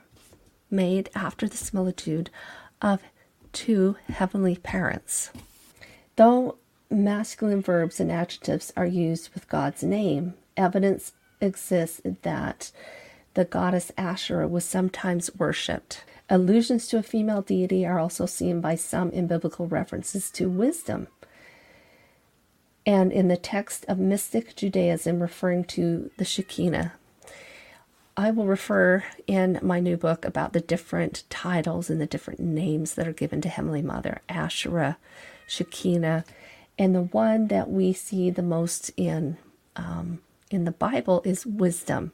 made 0.72 1.10
after 1.14 1.50
the 1.50 1.58
similitude 1.58 2.30
of 2.82 3.02
two 3.52 3.98
heavenly 4.08 4.56
parents. 4.56 5.32
Though 6.16 6.56
masculine 6.90 7.62
verbs 7.62 8.00
and 8.00 8.10
adjectives 8.10 8.72
are 8.78 8.86
used 8.86 9.34
with 9.34 9.50
God's 9.50 9.84
name, 9.84 10.34
evidence 10.56 11.12
exists 11.42 12.00
that 12.22 12.72
the 13.34 13.44
goddess 13.44 13.92
Asherah 13.98 14.48
was 14.48 14.64
sometimes 14.64 15.30
worshipped. 15.36 16.06
Allusions 16.30 16.88
to 16.88 17.00
a 17.00 17.04
female 17.04 17.42
deity 17.42 17.86
are 17.86 18.00
also 18.00 18.26
seen 18.26 18.62
by 18.62 18.76
some 18.76 19.10
in 19.12 19.28
biblical 19.28 19.68
references 19.68 20.32
to 20.32 20.48
wisdom 20.48 21.08
and 22.90 23.12
in 23.12 23.28
the 23.28 23.38
text 23.38 23.86
of 23.88 24.00
mystic 24.00 24.56
Judaism 24.56 25.20
referring 25.20 25.64
to 25.64 26.10
the 26.18 26.26
Shekinah. 26.26 26.94
I 28.18 28.32
will 28.32 28.48
refer 28.48 29.04
in 29.28 29.60
my 29.62 29.80
new 29.80 29.96
book 29.96 30.26
about 30.26 30.54
the 30.54 30.60
different 30.60 31.24
titles 31.30 31.92
and 31.92 32.02
the 32.02 32.08
different 32.08 32.40
names 32.40 32.96
that 32.96 33.08
are 33.08 33.14
given 33.14 33.42
to 33.42 33.50
Heavenly 33.50 33.84
Mother 33.84 34.22
Asherah, 34.28 34.98
Shekinah, 35.46 36.26
and 36.80 36.96
the 36.96 37.04
one 37.04 37.50
that 37.50 37.70
we 37.70 37.94
see 37.94 38.32
the 38.32 38.42
most 38.42 38.90
in 38.98 39.38
um, 39.76 40.22
in 40.50 40.66
the 40.66 40.72
Bible 40.72 41.22
is 41.24 41.46
wisdom. 41.46 42.12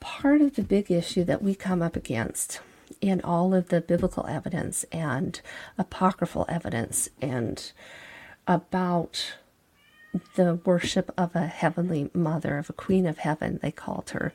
Part 0.00 0.40
of 0.40 0.54
the 0.54 0.62
big 0.62 0.90
issue 0.90 1.24
that 1.24 1.42
we 1.42 1.54
come 1.54 1.82
up 1.82 1.96
against 1.96 2.60
in 3.02 3.20
all 3.20 3.52
of 3.52 3.68
the 3.68 3.82
biblical 3.82 4.26
evidence 4.26 4.86
and 4.90 5.38
apocryphal 5.76 6.46
evidence 6.48 7.10
and 7.20 7.72
about 8.48 9.34
the 10.36 10.56
worship 10.64 11.12
of 11.16 11.34
a 11.34 11.46
heavenly 11.46 12.10
mother, 12.14 12.58
of 12.58 12.70
a 12.70 12.74
queen 12.74 13.06
of 13.06 13.18
heaven, 13.18 13.58
they 13.62 13.70
called 13.70 14.10
her, 14.10 14.32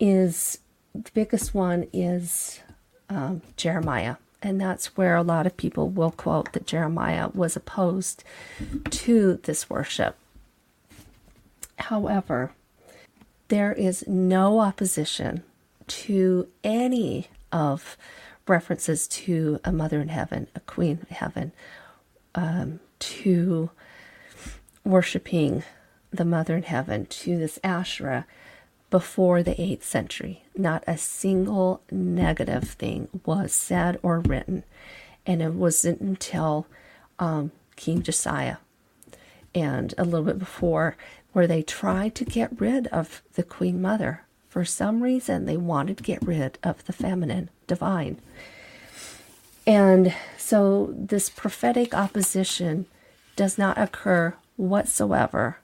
is 0.00 0.58
the 0.94 1.10
biggest 1.12 1.54
one 1.54 1.86
is 1.92 2.60
um, 3.08 3.42
Jeremiah. 3.56 4.16
And 4.42 4.60
that's 4.60 4.96
where 4.96 5.16
a 5.16 5.22
lot 5.22 5.46
of 5.46 5.56
people 5.56 5.88
will 5.88 6.10
quote 6.10 6.52
that 6.52 6.66
Jeremiah 6.66 7.28
was 7.32 7.56
opposed 7.56 8.24
to 8.90 9.40
this 9.44 9.70
worship. 9.70 10.16
However, 11.78 12.52
there 13.48 13.72
is 13.72 14.06
no 14.06 14.60
opposition 14.60 15.42
to 15.86 16.48
any 16.62 17.28
of 17.52 17.96
references 18.46 19.08
to 19.08 19.60
a 19.64 19.72
mother 19.72 20.00
in 20.00 20.08
heaven, 20.08 20.46
a 20.54 20.60
queen 20.60 21.06
in 21.08 21.16
heaven, 21.16 21.52
um, 22.34 22.80
to 22.98 23.70
worshiping 24.84 25.64
the 26.10 26.24
Mother 26.24 26.56
in 26.56 26.62
Heaven 26.64 27.06
to 27.06 27.38
this 27.38 27.58
Asherah 27.64 28.26
before 28.90 29.42
the 29.42 29.54
8th 29.54 29.82
century. 29.82 30.44
Not 30.56 30.84
a 30.86 30.96
single 30.96 31.82
negative 31.90 32.70
thing 32.70 33.08
was 33.24 33.52
said 33.52 33.98
or 34.02 34.20
written. 34.20 34.62
And 35.26 35.42
it 35.42 35.54
wasn't 35.54 36.00
until 36.00 36.66
um, 37.18 37.50
King 37.76 38.02
Josiah 38.02 38.58
and 39.54 39.94
a 39.96 40.04
little 40.04 40.26
bit 40.26 40.38
before 40.38 40.96
where 41.32 41.46
they 41.46 41.62
tried 41.62 42.14
to 42.14 42.24
get 42.24 42.60
rid 42.60 42.86
of 42.88 43.22
the 43.34 43.42
Queen 43.42 43.82
Mother. 43.82 44.22
For 44.48 44.64
some 44.64 45.02
reason, 45.02 45.46
they 45.46 45.56
wanted 45.56 45.96
to 45.96 46.04
get 46.04 46.22
rid 46.22 46.58
of 46.62 46.84
the 46.84 46.92
feminine, 46.92 47.50
divine. 47.66 48.20
And 49.66 50.14
so 50.38 50.94
this 50.96 51.28
prophetic 51.28 51.94
opposition 51.94 52.86
does 53.34 53.58
not 53.58 53.76
occur 53.78 54.34
whatsoever 54.56 55.58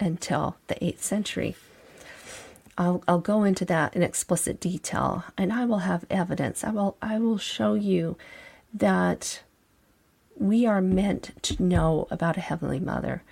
until 0.00 0.56
the 0.66 0.74
8th 0.76 1.00
century. 1.00 1.56
I'll, 2.76 3.04
I'll 3.06 3.20
go 3.20 3.44
into 3.44 3.64
that 3.66 3.94
in 3.94 4.02
explicit 4.02 4.58
detail 4.58 5.24
and 5.36 5.52
I 5.52 5.64
will 5.64 5.80
have 5.80 6.06
evidence. 6.10 6.64
I 6.64 6.70
will 6.70 6.96
I 7.02 7.18
will 7.18 7.38
show 7.38 7.74
you 7.74 8.16
that 8.72 9.42
we 10.36 10.66
are 10.66 10.80
meant 10.80 11.32
to 11.42 11.62
know 11.62 12.08
about 12.10 12.36
a 12.36 12.40
Heavenly 12.40 12.80
Mother. 12.80 13.22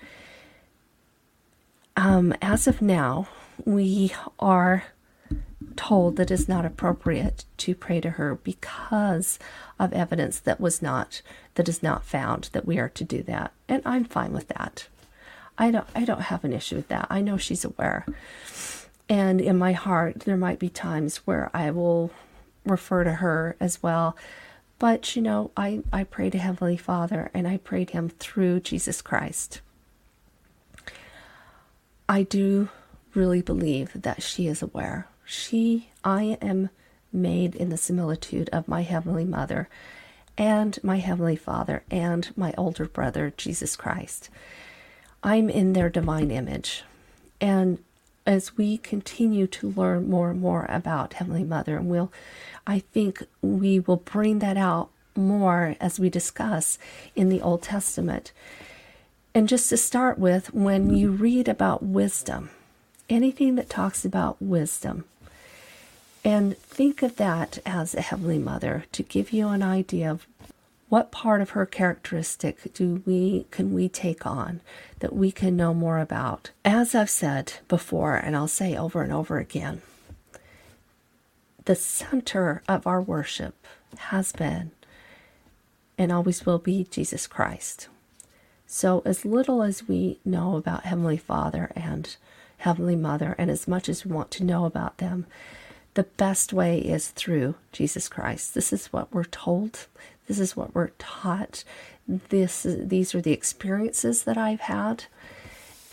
Um, 1.96 2.34
as 2.40 2.66
of 2.66 2.82
now, 2.82 3.28
we 3.64 4.12
are 4.38 4.84
told 5.76 6.16
that 6.16 6.30
it's 6.30 6.48
not 6.48 6.64
appropriate 6.64 7.44
to 7.58 7.74
pray 7.74 8.00
to 8.00 8.10
her 8.10 8.34
because 8.36 9.38
of 9.78 9.92
evidence 9.92 10.40
that 10.40 10.60
was 10.60 10.82
not 10.82 11.22
that 11.54 11.68
is 11.68 11.82
not 11.82 12.04
found 12.04 12.50
that 12.52 12.66
we 12.66 12.78
are 12.78 12.88
to 12.88 13.04
do 13.04 13.22
that. 13.24 13.52
And 13.68 13.82
i'm 13.84 14.04
fine 14.04 14.32
with 14.32 14.48
that. 14.48 14.88
I 15.58 15.70
don't 15.70 15.86
i 15.94 16.04
don't 16.04 16.22
have 16.22 16.44
an 16.44 16.52
issue 16.52 16.76
with 16.76 16.88
that. 16.88 17.06
I 17.10 17.20
know 17.20 17.36
she's 17.36 17.64
aware. 17.64 18.06
And 19.08 19.40
in 19.40 19.58
my 19.58 19.72
heart 19.72 20.20
there 20.20 20.36
might 20.36 20.58
be 20.58 20.68
times 20.68 21.18
where 21.18 21.50
i 21.54 21.70
will 21.70 22.10
refer 22.64 23.04
to 23.04 23.14
her 23.14 23.56
as 23.60 23.82
well. 23.82 24.16
But 24.78 25.14
you 25.16 25.22
know 25.22 25.50
i 25.56 25.82
i 25.92 26.04
pray 26.04 26.30
to 26.30 26.38
heavenly 26.38 26.76
father 26.76 27.30
and 27.34 27.46
i 27.46 27.56
pray 27.58 27.84
to 27.84 27.92
him 27.92 28.08
through 28.08 28.60
jesus 28.60 29.02
christ. 29.02 29.60
I 32.08 32.24
do 32.24 32.68
really 33.14 33.42
believe 33.42 33.92
that 33.94 34.22
she 34.22 34.46
is 34.48 34.62
aware 34.62 35.06
she, 35.30 35.88
I 36.02 36.36
am 36.42 36.70
made 37.12 37.54
in 37.54 37.68
the 37.68 37.76
similitude 37.76 38.48
of 38.52 38.66
my 38.66 38.82
Heavenly 38.82 39.24
Mother 39.24 39.68
and 40.36 40.76
my 40.82 40.96
Heavenly 40.98 41.36
Father 41.36 41.84
and 41.88 42.28
my 42.36 42.52
older 42.58 42.86
brother, 42.86 43.32
Jesus 43.36 43.76
Christ. 43.76 44.28
I'm 45.22 45.48
in 45.48 45.72
their 45.72 45.88
divine 45.88 46.32
image. 46.32 46.82
And 47.40 47.78
as 48.26 48.56
we 48.56 48.78
continue 48.78 49.46
to 49.46 49.70
learn 49.70 50.10
more 50.10 50.30
and 50.30 50.40
more 50.40 50.66
about 50.68 51.14
Heavenly 51.14 51.44
Mother, 51.44 51.76
and 51.76 51.88
we'll, 51.88 52.12
I 52.66 52.80
think 52.80 53.22
we 53.40 53.78
will 53.78 53.98
bring 53.98 54.40
that 54.40 54.56
out 54.56 54.90
more 55.14 55.76
as 55.80 56.00
we 56.00 56.10
discuss 56.10 56.76
in 57.14 57.28
the 57.28 57.40
Old 57.40 57.62
Testament. 57.62 58.32
And 59.32 59.48
just 59.48 59.68
to 59.70 59.76
start 59.76 60.18
with, 60.18 60.52
when 60.52 60.96
you 60.96 61.12
read 61.12 61.46
about 61.46 61.84
wisdom, 61.84 62.50
anything 63.08 63.54
that 63.54 63.70
talks 63.70 64.04
about 64.04 64.40
wisdom, 64.42 65.04
and 66.24 66.56
think 66.58 67.02
of 67.02 67.16
that 67.16 67.58
as 67.64 67.94
a 67.94 68.02
Heavenly 68.02 68.38
Mother 68.38 68.84
to 68.92 69.02
give 69.02 69.32
you 69.32 69.48
an 69.48 69.62
idea 69.62 70.10
of 70.10 70.26
what 70.88 71.12
part 71.12 71.40
of 71.40 71.50
her 71.50 71.64
characteristic 71.64 72.74
do 72.74 73.02
we 73.06 73.46
can 73.50 73.72
we 73.72 73.88
take 73.88 74.26
on 74.26 74.60
that 74.98 75.14
we 75.14 75.30
can 75.30 75.56
know 75.56 75.72
more 75.72 75.98
about. 75.98 76.50
As 76.64 76.94
I've 76.94 77.08
said 77.08 77.54
before, 77.68 78.16
and 78.16 78.36
I'll 78.36 78.48
say 78.48 78.76
over 78.76 79.02
and 79.02 79.12
over 79.12 79.38
again, 79.38 79.82
the 81.64 81.76
center 81.76 82.62
of 82.68 82.86
our 82.86 83.00
worship 83.00 83.54
has 83.96 84.32
been 84.32 84.72
and 85.96 86.10
always 86.10 86.44
will 86.44 86.58
be 86.58 86.86
Jesus 86.90 87.26
Christ. 87.26 87.88
So, 88.66 89.02
as 89.04 89.24
little 89.24 89.62
as 89.62 89.86
we 89.86 90.18
know 90.24 90.56
about 90.56 90.84
Heavenly 90.84 91.16
Father 91.16 91.70
and 91.76 92.16
Heavenly 92.58 92.96
Mother, 92.96 93.34
and 93.38 93.50
as 93.50 93.68
much 93.68 93.88
as 93.88 94.04
we 94.04 94.12
want 94.12 94.30
to 94.32 94.44
know 94.44 94.64
about 94.64 94.98
them, 94.98 95.26
the 95.94 96.04
best 96.04 96.52
way 96.52 96.78
is 96.78 97.08
through 97.08 97.56
Jesus 97.72 98.08
Christ. 98.08 98.54
This 98.54 98.72
is 98.72 98.86
what 98.86 99.12
we're 99.12 99.24
told. 99.24 99.86
This 100.26 100.38
is 100.38 100.56
what 100.56 100.74
we're 100.74 100.90
taught. 100.98 101.64
This 102.06 102.66
these 102.68 103.14
are 103.14 103.20
the 103.20 103.32
experiences 103.32 104.24
that 104.24 104.38
I've 104.38 104.60
had. 104.60 105.04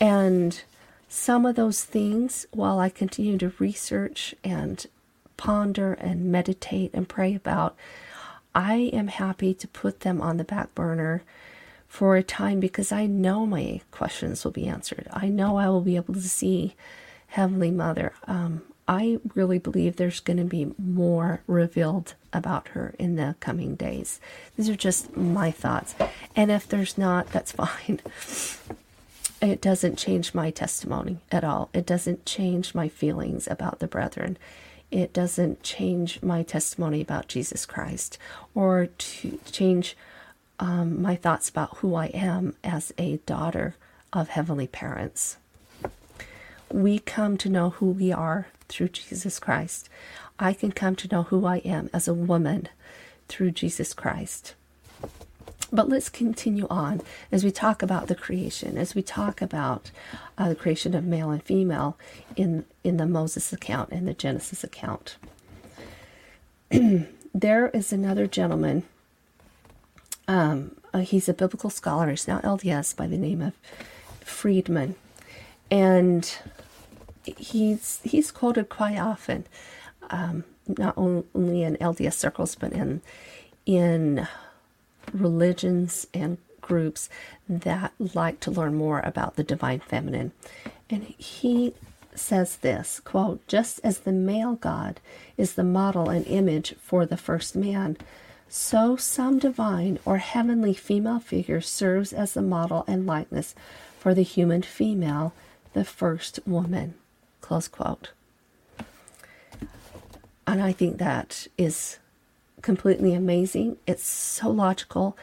And 0.00 0.62
some 1.08 1.46
of 1.46 1.56
those 1.56 1.84
things, 1.84 2.46
while 2.52 2.78
I 2.78 2.88
continue 2.88 3.38
to 3.38 3.52
research 3.58 4.34
and 4.44 4.86
ponder 5.36 5.94
and 5.94 6.30
meditate 6.30 6.90
and 6.92 7.08
pray 7.08 7.34
about, 7.34 7.76
I 8.54 8.90
am 8.92 9.08
happy 9.08 9.54
to 9.54 9.68
put 9.68 10.00
them 10.00 10.20
on 10.20 10.36
the 10.36 10.44
back 10.44 10.74
burner 10.74 11.22
for 11.88 12.16
a 12.16 12.22
time 12.22 12.60
because 12.60 12.92
I 12.92 13.06
know 13.06 13.46
my 13.46 13.80
questions 13.90 14.44
will 14.44 14.52
be 14.52 14.66
answered. 14.68 15.08
I 15.12 15.28
know 15.28 15.56
I 15.56 15.68
will 15.68 15.80
be 15.80 15.96
able 15.96 16.14
to 16.14 16.20
see 16.20 16.76
Heavenly 17.28 17.70
Mother. 17.70 18.12
Um, 18.26 18.62
I 18.88 19.18
really 19.34 19.58
believe 19.58 19.96
there's 19.96 20.20
going 20.20 20.38
to 20.38 20.44
be 20.44 20.72
more 20.78 21.42
revealed 21.46 22.14
about 22.32 22.68
her 22.68 22.94
in 22.98 23.16
the 23.16 23.36
coming 23.38 23.74
days. 23.74 24.18
These 24.56 24.70
are 24.70 24.76
just 24.76 25.14
my 25.14 25.50
thoughts. 25.50 25.94
And 26.34 26.50
if 26.50 26.66
there's 26.66 26.96
not, 26.96 27.30
that's 27.30 27.52
fine. 27.52 28.00
It 29.42 29.60
doesn't 29.60 29.98
change 29.98 30.32
my 30.32 30.50
testimony 30.50 31.18
at 31.30 31.44
all. 31.44 31.68
It 31.74 31.84
doesn't 31.84 32.24
change 32.24 32.74
my 32.74 32.88
feelings 32.88 33.46
about 33.46 33.78
the 33.78 33.86
brethren. 33.86 34.38
It 34.90 35.12
doesn't 35.12 35.62
change 35.62 36.22
my 36.22 36.42
testimony 36.42 37.02
about 37.02 37.28
Jesus 37.28 37.66
Christ 37.66 38.16
or 38.54 38.86
to 38.86 39.38
change 39.52 39.96
um, 40.58 41.00
my 41.00 41.14
thoughts 41.14 41.50
about 41.50 41.76
who 41.78 41.94
I 41.94 42.06
am 42.06 42.56
as 42.64 42.92
a 42.96 43.18
daughter 43.18 43.76
of 44.14 44.30
heavenly 44.30 44.66
parents. 44.66 45.36
We 46.72 46.98
come 46.98 47.36
to 47.36 47.50
know 47.50 47.70
who 47.70 47.90
we 47.90 48.12
are 48.12 48.48
through 48.68 48.88
Jesus 48.88 49.38
Christ. 49.38 49.88
I 50.38 50.52
can 50.52 50.72
come 50.72 50.94
to 50.96 51.08
know 51.08 51.24
who 51.24 51.46
I 51.46 51.58
am 51.58 51.90
as 51.92 52.06
a 52.06 52.14
woman 52.14 52.68
through 53.28 53.52
Jesus 53.52 53.92
Christ. 53.92 54.54
But 55.70 55.88
let's 55.88 56.08
continue 56.08 56.66
on 56.70 57.02
as 57.30 57.44
we 57.44 57.50
talk 57.50 57.82
about 57.82 58.06
the 58.06 58.14
creation, 58.14 58.78
as 58.78 58.94
we 58.94 59.02
talk 59.02 59.42
about 59.42 59.90
uh, 60.38 60.48
the 60.48 60.54
creation 60.54 60.94
of 60.94 61.04
male 61.04 61.30
and 61.30 61.42
female 61.42 61.98
in, 62.36 62.64
in 62.82 62.96
the 62.96 63.06
Moses 63.06 63.52
account 63.52 63.90
and 63.92 64.08
the 64.08 64.14
Genesis 64.14 64.64
account. 64.64 65.16
there 67.34 67.68
is 67.68 67.92
another 67.92 68.26
gentleman. 68.26 68.84
Um, 70.26 70.76
uh, 70.94 71.00
he's 71.00 71.28
a 71.28 71.34
biblical 71.34 71.70
scholar. 71.70 72.10
He's 72.10 72.28
now 72.28 72.40
LDS 72.40 72.96
by 72.96 73.06
the 73.06 73.18
name 73.18 73.42
of 73.42 73.54
Friedman. 74.20 74.94
And 75.70 76.32
he's 77.36 78.00
he's 78.04 78.30
quoted 78.30 78.68
quite 78.68 78.98
often, 78.98 79.46
um, 80.10 80.44
not 80.66 80.94
only 80.96 81.62
in 81.62 81.76
LDS 81.76 82.14
circles 82.14 82.54
but 82.54 82.72
in 82.72 83.00
in 83.66 84.26
religions 85.12 86.06
and 86.14 86.38
groups 86.60 87.08
that 87.48 87.92
like 88.14 88.40
to 88.40 88.50
learn 88.50 88.74
more 88.74 89.00
about 89.00 89.36
the 89.36 89.44
divine 89.44 89.80
feminine, 89.80 90.32
and 90.90 91.04
he 91.04 91.74
says 92.14 92.56
this 92.56 93.00
quote 93.00 93.46
just 93.46 93.80
as 93.84 94.00
the 94.00 94.12
male 94.12 94.54
god 94.56 95.00
is 95.36 95.54
the 95.54 95.62
model 95.64 96.10
and 96.10 96.26
image 96.26 96.74
for 96.80 97.06
the 97.06 97.16
first 97.16 97.54
man 97.54 97.96
so 98.48 98.96
some 98.96 99.38
divine 99.38 99.98
or 100.04 100.18
heavenly 100.18 100.74
female 100.74 101.20
figure 101.20 101.60
serves 101.60 102.12
as 102.12 102.34
the 102.34 102.42
model 102.42 102.84
and 102.88 103.06
likeness 103.06 103.54
for 103.98 104.14
the 104.14 104.22
human 104.22 104.62
female 104.62 105.32
the 105.74 105.84
first 105.84 106.40
woman 106.46 106.94
Close 107.48 107.66
quote. 107.66 108.10
And 110.46 110.62
I 110.62 110.70
think 110.70 110.98
that 110.98 111.46
is 111.56 111.98
completely 112.60 113.14
amazing. 113.14 113.78
It's 113.86 114.06
so 114.06 114.50
logical 114.50 115.16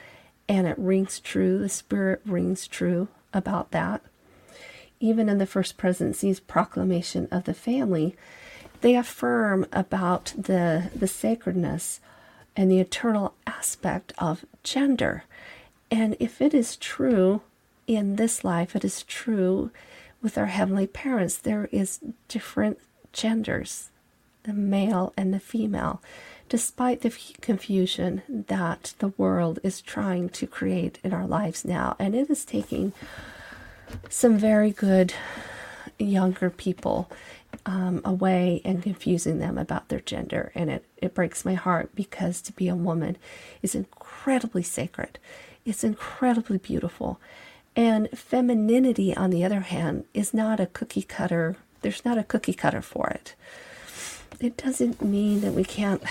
and 0.49 0.65
it 0.65 0.75
rings 0.79 1.19
true. 1.19 1.59
The 1.59 1.69
Spirit 1.69 2.21
rings 2.25 2.65
true 2.65 3.09
about 3.31 3.69
that. 3.69 4.01
Even 4.99 5.29
in 5.29 5.37
the 5.37 5.45
First 5.45 5.77
Presidency's 5.77 6.39
proclamation 6.39 7.27
of 7.29 7.43
the 7.43 7.53
family, 7.53 8.15
they 8.81 8.95
affirm 8.95 9.67
about 9.71 10.33
the, 10.35 10.89
the 10.95 11.07
sacredness 11.07 11.99
and 12.55 12.71
the 12.71 12.79
eternal 12.79 13.35
aspect 13.45 14.13
of 14.17 14.45
gender. 14.63 15.25
And 15.91 16.17
if 16.19 16.41
it 16.41 16.55
is 16.55 16.75
true 16.75 17.43
in 17.85 18.15
this 18.15 18.43
life, 18.43 18.75
it 18.75 18.83
is 18.83 19.03
true 19.03 19.69
with 20.25 20.39
our 20.39 20.47
heavenly 20.47 20.87
parents, 20.87 21.37
there 21.37 21.69
is 21.71 21.99
different 22.27 22.79
genders, 23.13 23.91
the 24.41 24.53
male 24.53 25.13
and 25.15 25.31
the 25.31 25.39
female, 25.39 26.01
despite 26.49 27.01
the 27.01 27.13
confusion 27.41 28.23
that 28.27 28.95
the 28.97 29.09
world 29.19 29.59
is 29.61 29.81
trying 29.81 30.27
to 30.29 30.47
create 30.47 30.97
in 31.03 31.13
our 31.13 31.27
lives 31.27 31.63
now. 31.63 31.95
And 31.99 32.15
it 32.15 32.27
is 32.31 32.43
taking 32.43 32.91
some 34.09 34.35
very 34.39 34.71
good 34.71 35.13
younger 35.99 36.49
people 36.49 37.07
um, 37.67 38.01
away 38.03 38.63
and 38.65 38.81
confusing 38.81 39.37
them 39.37 39.59
about 39.59 39.89
their 39.89 39.99
gender. 39.99 40.51
And 40.55 40.71
it, 40.71 40.85
it 40.97 41.13
breaks 41.13 41.45
my 41.45 41.53
heart 41.53 41.91
because 41.93 42.41
to 42.41 42.51
be 42.51 42.67
a 42.67 42.75
woman 42.75 43.15
is 43.61 43.75
incredibly 43.75 44.63
sacred, 44.63 45.19
it's 45.65 45.83
incredibly 45.83 46.57
beautiful. 46.57 47.19
And 47.75 48.09
femininity, 48.11 49.15
on 49.15 49.31
the 49.31 49.43
other 49.43 49.61
hand, 49.61 50.05
is 50.13 50.33
not 50.33 50.59
a 50.59 50.67
cookie 50.67 51.01
cutter. 51.01 51.57
There's 51.81 52.05
not 52.05 52.17
a 52.17 52.23
cookie 52.23 52.53
cutter 52.53 52.81
for 52.81 53.09
it. 53.09 53.35
It 54.39 54.57
doesn't 54.57 55.01
mean 55.01 55.41
that 55.41 55.53
we 55.53 55.63
can't 55.63 56.01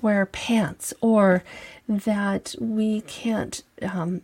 wear 0.00 0.26
pants 0.26 0.94
or 1.00 1.42
that 1.88 2.54
we 2.58 3.00
can't 3.02 3.62
um, 3.82 4.22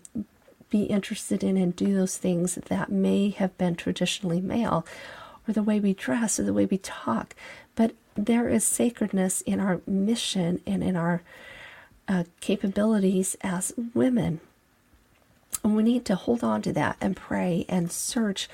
be 0.71 0.85
interested 0.85 1.43
in 1.45 1.57
and 1.57 1.75
do 1.75 1.95
those 1.95 2.17
things 2.17 2.55
that 2.55 2.91
may 2.91 3.31
have 3.31 3.57
been 3.59 3.75
traditionally 3.77 4.41
male 4.41 4.87
or 5.47 5.53
the 5.53 5.63
way 5.63 5.81
we 5.81 5.95
dress 5.95 6.39
or 6.39 6.45
the 6.45 6.53
way 6.53 6.67
we 6.67 6.79
talk. 6.79 7.35
But 7.75 7.95
there 8.15 8.49
is 8.49 8.65
sacredness 8.65 9.43
in 9.43 9.61
our 9.61 9.81
mission 9.87 10.61
and 10.67 10.83
in 10.83 10.97
our 10.97 11.23
uh, 12.09 12.25
capabilities 12.41 13.37
as 13.43 13.73
women. 13.95 14.41
And 15.67 15.75
we 15.75 15.83
need 15.83 16.05
to 16.05 16.15
hold 16.15 16.45
on 16.45 16.63
to 16.63 16.73
that 16.75 16.97
and 17.01 17.17
pray 17.17 17.67
and 17.69 17.91
search 17.91 18.49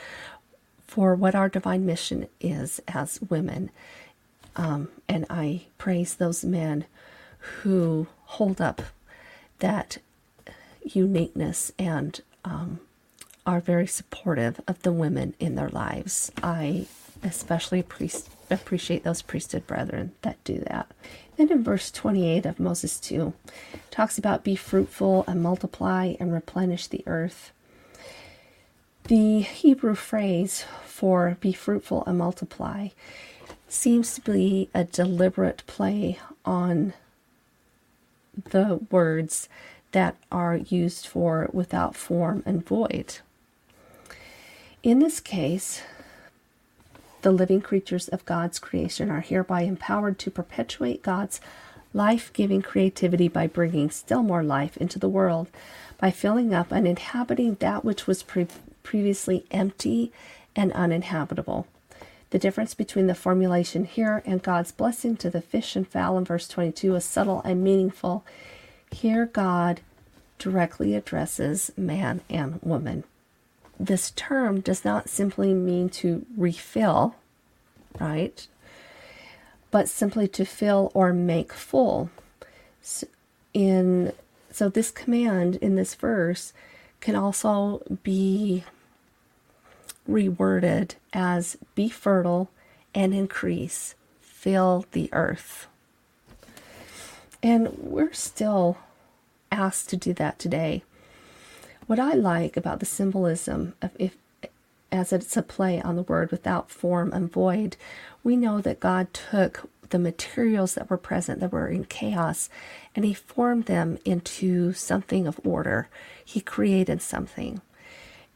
for 0.87 1.15
what 1.15 1.35
our 1.35 1.51
divine 1.51 1.85
mission 1.85 2.27
is 2.41 2.81
as 2.89 3.21
women. 3.29 3.69
Um, 4.57 4.89
and 5.11 5.27
I 5.29 5.67
praise 5.77 6.15
those 6.15 6.43
men 6.43 6.87
who 7.39 8.07
hold 8.25 8.63
up 8.63 8.81
that 9.59 9.99
uniqueness 10.83 11.71
and 11.79 12.19
um, 12.47 12.81
are 13.45 13.61
very 13.61 13.87
supportive 13.87 14.59
of 14.67 14.81
the 14.81 14.91
women 14.91 15.35
in 15.39 15.55
their 15.55 15.69
lives. 15.69 16.33
I 16.43 16.87
especially 17.23 17.81
appreciate 18.51 19.05
those 19.05 19.21
priesthood 19.21 19.67
brethren 19.67 20.13
that 20.23 20.43
do 20.45 20.61
that. 20.67 20.91
Then 21.37 21.51
in 21.51 21.65
verse 21.65 21.91
28 21.91 22.47
of 22.47 22.61
Moses 22.61 23.01
2, 23.01 23.33
talks 23.91 24.19
about 24.19 24.45
be 24.45 24.55
fruitful 24.55 25.25
and 25.27 25.43
multiply 25.43 26.15
and 26.21 26.33
replenish 26.33 26.87
the 26.87 27.03
earth. 27.07 27.53
The 29.05 29.41
Hebrew 29.41 29.95
phrase 29.95 30.65
for 30.85 31.37
be 31.41 31.53
fruitful 31.53 32.05
and 32.07 32.19
multiply 32.19 32.89
seems 33.69 34.15
to 34.15 34.21
be 34.21 34.69
a 34.75 34.85
deliberate 34.85 35.63
play 35.67 36.19
on 36.45 36.93
the 38.51 38.81
words 38.91 39.49
that 39.93 40.17
are 40.31 40.57
used 40.57 41.07
for 41.07 41.49
without 41.53 41.97
form 41.97 42.43
and 42.47 42.65
void. 42.65 43.19
In 44.83 44.99
this 44.99 45.21
case, 45.21 45.83
the 47.23 47.33
living 47.33 47.61
creatures 47.61 48.09
of 48.09 48.25
God's 48.25 48.59
creation 48.59 49.11
are 49.11 49.21
hereby 49.21 49.63
empowered 49.63 50.19
to 50.21 50.31
perpetuate 50.31 51.03
God's 51.03 51.41
life 51.95 52.33
giving 52.33 52.63
creativity 52.63 53.29
by 53.29 53.47
bringing 53.47 53.91
still 53.91 54.23
more 54.23 54.43
life 54.43 54.77
into 54.77 54.99
the 54.99 55.09
world, 55.09 55.49
by 55.99 56.11
filling 56.11 56.53
up 56.53 56.73
and 56.73 56.87
inhabiting 56.87 57.57
that 57.61 57.85
which 57.85 58.07
was 58.07 58.23
pre- 58.23 58.47
previously 58.83 59.45
empty 59.51 60.13
and 60.57 60.73
uninhabitable. 60.73 61.67
The 62.31 62.39
difference 62.39 62.75
between 62.75 63.07
the 63.09 63.15
formulation 63.15 63.85
here 63.85 64.23
and 64.25 64.43
God's 64.43 64.73
blessing 64.73 65.17
to 65.19 65.31
the 65.31 65.43
fish 65.43 65.77
and 65.77 65.87
fowl 65.87 66.17
in 66.19 66.25
verse 66.25 66.49
22 66.49 66.97
is 66.97 67.05
subtle 67.05 67.43
and 67.45 67.63
meaningful. 67.63 68.25
Here, 68.91 69.27
God 69.27 69.81
directly 70.39 70.95
addresses 70.95 71.71
man 71.77 72.23
and 72.31 72.59
woman. 72.63 73.05
This 73.83 74.13
term 74.13 74.61
does 74.61 74.85
not 74.85 75.09
simply 75.09 75.53
mean 75.53 75.89
to 75.89 76.25
refill, 76.37 77.17
right? 77.99 78.47
But 79.73 79.89
simply 79.89 80.29
to 80.29 80.45
fill 80.45 80.93
or 80.95 81.13
make 81.13 81.53
full. 81.53 82.09
In 83.53 84.13
so 84.53 84.69
this 84.69 84.93
command 84.93 85.57
in 85.57 85.75
this 85.75 85.97
verse 85.97 86.53
can 87.01 87.17
also 87.17 87.83
be 88.05 88.63
reworded 90.09 90.93
as 91.13 91.57
be 91.75 91.89
fertile 91.89 92.51
and 92.95 93.13
increase, 93.13 93.97
fill 94.21 94.87
the 94.93 95.09
earth. 95.13 95.67
And 97.43 97.77
we're 97.79 98.13
still 98.13 98.79
asked 99.51 99.89
to 99.89 99.97
do 99.97 100.13
that 100.15 100.39
today. 100.39 100.85
What 101.93 102.01
I 102.01 102.15
like 102.15 102.57
about 102.57 102.81
the 102.81 102.87
symbolism 102.87 103.75
of 103.83 103.91
if 103.99 104.17
as 104.91 105.13
it's 105.13 105.37
a 105.37 105.43
play 105.43 105.79
on 105.79 105.95
the 105.95 106.03
word 106.03 106.31
without 106.31 106.71
form 106.71 107.13
and 107.13 107.31
void, 107.31 107.77
we 108.25 108.35
know 108.35 108.63
that 108.63 108.81
God 108.81 109.13
took 109.13 109.69
the 109.91 109.99
materials 109.99 110.73
that 110.73 110.89
were 110.89 110.97
present 110.97 111.41
that 111.41 111.53
were 111.53 111.69
in 111.69 111.85
chaos 111.85 112.49
and 112.97 113.05
he 113.05 113.13
formed 113.13 113.67
them 113.67 113.99
into 114.07 114.73
something 114.73 115.27
of 115.27 115.39
order. 115.45 115.91
He 116.25 116.41
created 116.41 117.03
something. 117.03 117.61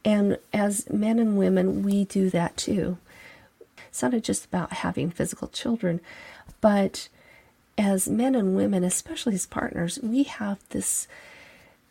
And 0.04 0.36
as 0.52 0.90
men 0.90 1.18
and 1.18 1.38
women, 1.38 1.82
we 1.82 2.04
do 2.04 2.28
that 2.28 2.58
too. 2.58 2.98
It's 3.88 4.02
not 4.02 4.12
just 4.20 4.44
about 4.44 4.74
having 4.74 5.10
physical 5.10 5.48
children, 5.48 6.02
but 6.60 7.08
as 7.78 8.06
men 8.06 8.34
and 8.34 8.54
women, 8.54 8.84
especially 8.84 9.32
as 9.32 9.46
partners, 9.46 9.98
we 10.02 10.24
have 10.24 10.58
this 10.68 11.08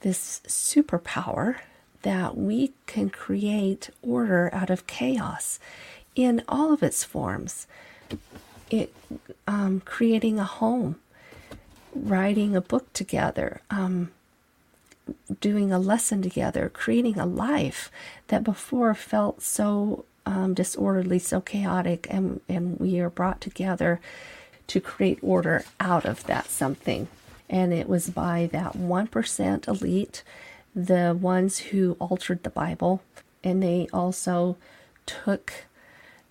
this 0.02 0.42
superpower 0.48 1.58
that 2.04 2.38
we 2.38 2.72
can 2.86 3.10
create 3.10 3.90
order 4.02 4.50
out 4.54 4.70
of 4.70 4.88
chaos 4.88 5.60
in 6.16 6.44
all 6.48 6.72
of 6.72 6.84
its 6.84 7.04
forms. 7.04 7.68
It 8.70 8.94
um, 9.48 9.82
creating 9.86 10.40
a 10.40 10.44
home, 10.44 10.98
writing 11.94 12.56
a 12.56 12.62
book 12.62 12.92
together, 12.94 13.62
um, 13.70 14.12
doing 15.40 15.72
a 15.72 15.80
lesson 15.80 16.22
together, 16.22 16.70
creating 16.70 17.20
a 17.20 17.26
life 17.26 17.92
that 18.28 18.44
before 18.44 18.94
felt 18.94 19.42
so 19.42 20.06
um, 20.26 20.54
disorderly, 20.54 21.20
so 21.20 21.42
chaotic, 21.42 22.08
and, 22.10 22.42
and 22.50 22.80
we 22.80 23.00
are 23.00 23.10
brought 23.10 23.42
together 23.42 24.00
to 24.68 24.80
create 24.80 25.20
order 25.22 25.64
out 25.80 26.06
of 26.06 26.24
that 26.26 26.50
something. 26.50 27.08
And 27.50 27.74
it 27.74 27.88
was 27.88 28.10
by 28.10 28.50
that 28.52 28.74
1% 28.74 29.68
elite, 29.68 30.24
the 30.76 31.18
ones 31.20 31.60
who 31.60 31.96
altered 32.00 32.44
the 32.44 32.50
Bible, 32.50 33.02
and 33.44 33.62
they 33.62 33.88
also 33.94 34.58
took 35.06 35.54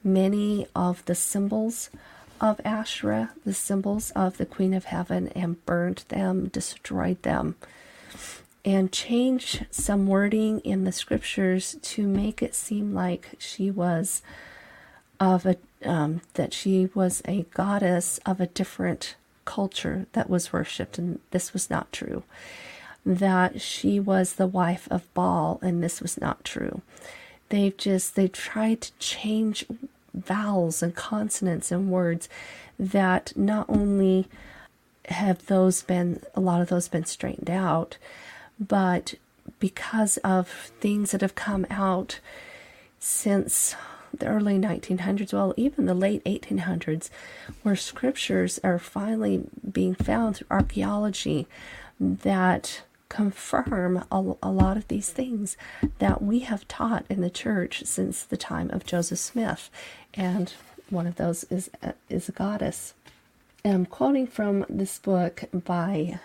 many 0.02 0.66
of 0.74 1.04
the 1.06 1.14
symbols 1.14 1.90
of 2.40 2.60
Asherah, 2.64 3.30
the 3.44 3.54
symbols 3.54 4.10
of 4.10 4.36
the 4.36 4.46
Queen 4.46 4.74
of 4.74 4.86
Heaven, 4.86 5.28
and 5.28 5.64
burned 5.64 6.04
them, 6.08 6.48
destroyed 6.48 7.22
them, 7.22 7.54
and 8.64 8.92
changed 8.92 9.66
some 9.70 10.06
wording 10.06 10.60
in 10.60 10.84
the 10.84 10.92
scriptures 10.92 11.76
to 11.82 12.06
make 12.06 12.42
it 12.42 12.54
seem 12.54 12.92
like 12.92 13.30
she 13.38 13.70
was 13.70 14.22
of 15.20 15.46
a 15.46 15.56
um, 15.84 16.22
that 16.34 16.52
she 16.52 16.88
was 16.94 17.22
a 17.26 17.44
goddess 17.54 18.18
of 18.26 18.40
a 18.40 18.46
different 18.46 19.16
culture 19.44 20.06
that 20.12 20.30
was 20.30 20.52
worshipped, 20.52 20.98
and 20.98 21.20
this 21.30 21.52
was 21.52 21.70
not 21.70 21.92
true. 21.92 22.22
That 23.06 23.60
she 23.60 24.00
was 24.00 24.34
the 24.34 24.46
wife 24.46 24.88
of 24.90 25.12
Baal, 25.14 25.58
and 25.62 25.82
this 25.82 26.00
was 26.00 26.20
not 26.20 26.44
true. 26.44 26.80
They've 27.50 27.76
just 27.76 28.16
they 28.16 28.28
tried 28.28 28.80
to 28.82 28.92
change 28.98 29.66
vowels 30.14 30.82
and 30.82 30.94
consonants 30.94 31.70
and 31.70 31.90
words 31.90 32.28
that 32.78 33.32
not 33.36 33.66
only 33.68 34.28
have 35.08 35.46
those 35.46 35.82
been 35.82 36.22
a 36.34 36.40
lot 36.40 36.60
of 36.62 36.68
those 36.68 36.88
been 36.88 37.04
straightened 37.04 37.50
out, 37.50 37.98
but 38.58 39.14
because 39.58 40.16
of 40.18 40.48
things 40.80 41.10
that 41.10 41.20
have 41.20 41.34
come 41.34 41.66
out 41.70 42.20
since 42.98 43.76
the 44.18 44.26
early 44.26 44.58
1900s, 44.58 45.32
well, 45.32 45.54
even 45.56 45.86
the 45.86 45.94
late 45.94 46.24
1800s, 46.24 47.10
where 47.62 47.76
scriptures 47.76 48.60
are 48.64 48.78
finally 48.78 49.44
being 49.70 49.94
found 49.94 50.36
through 50.36 50.46
archaeology 50.50 51.46
that 51.98 52.82
confirm 53.08 54.04
a, 54.10 54.34
a, 54.42 54.50
lot 54.50 54.76
of 54.76 54.88
these 54.88 55.10
things 55.10 55.56
that 55.98 56.20
we 56.20 56.40
have 56.40 56.66
taught 56.66 57.04
in 57.08 57.20
the 57.20 57.30
church 57.30 57.84
since 57.84 58.24
the 58.24 58.36
time 58.36 58.70
of 58.70 58.84
Joseph 58.84 59.18
Smith. 59.18 59.70
And 60.14 60.52
one 60.90 61.06
of 61.06 61.16
those 61.16 61.44
is, 61.44 61.70
uh, 61.82 61.92
is 62.08 62.28
a 62.28 62.32
goddess. 62.32 62.94
I'm 63.64 63.86
quoting 63.86 64.26
from 64.26 64.66
this 64.68 64.98
book 64.98 65.44
by 65.52 66.18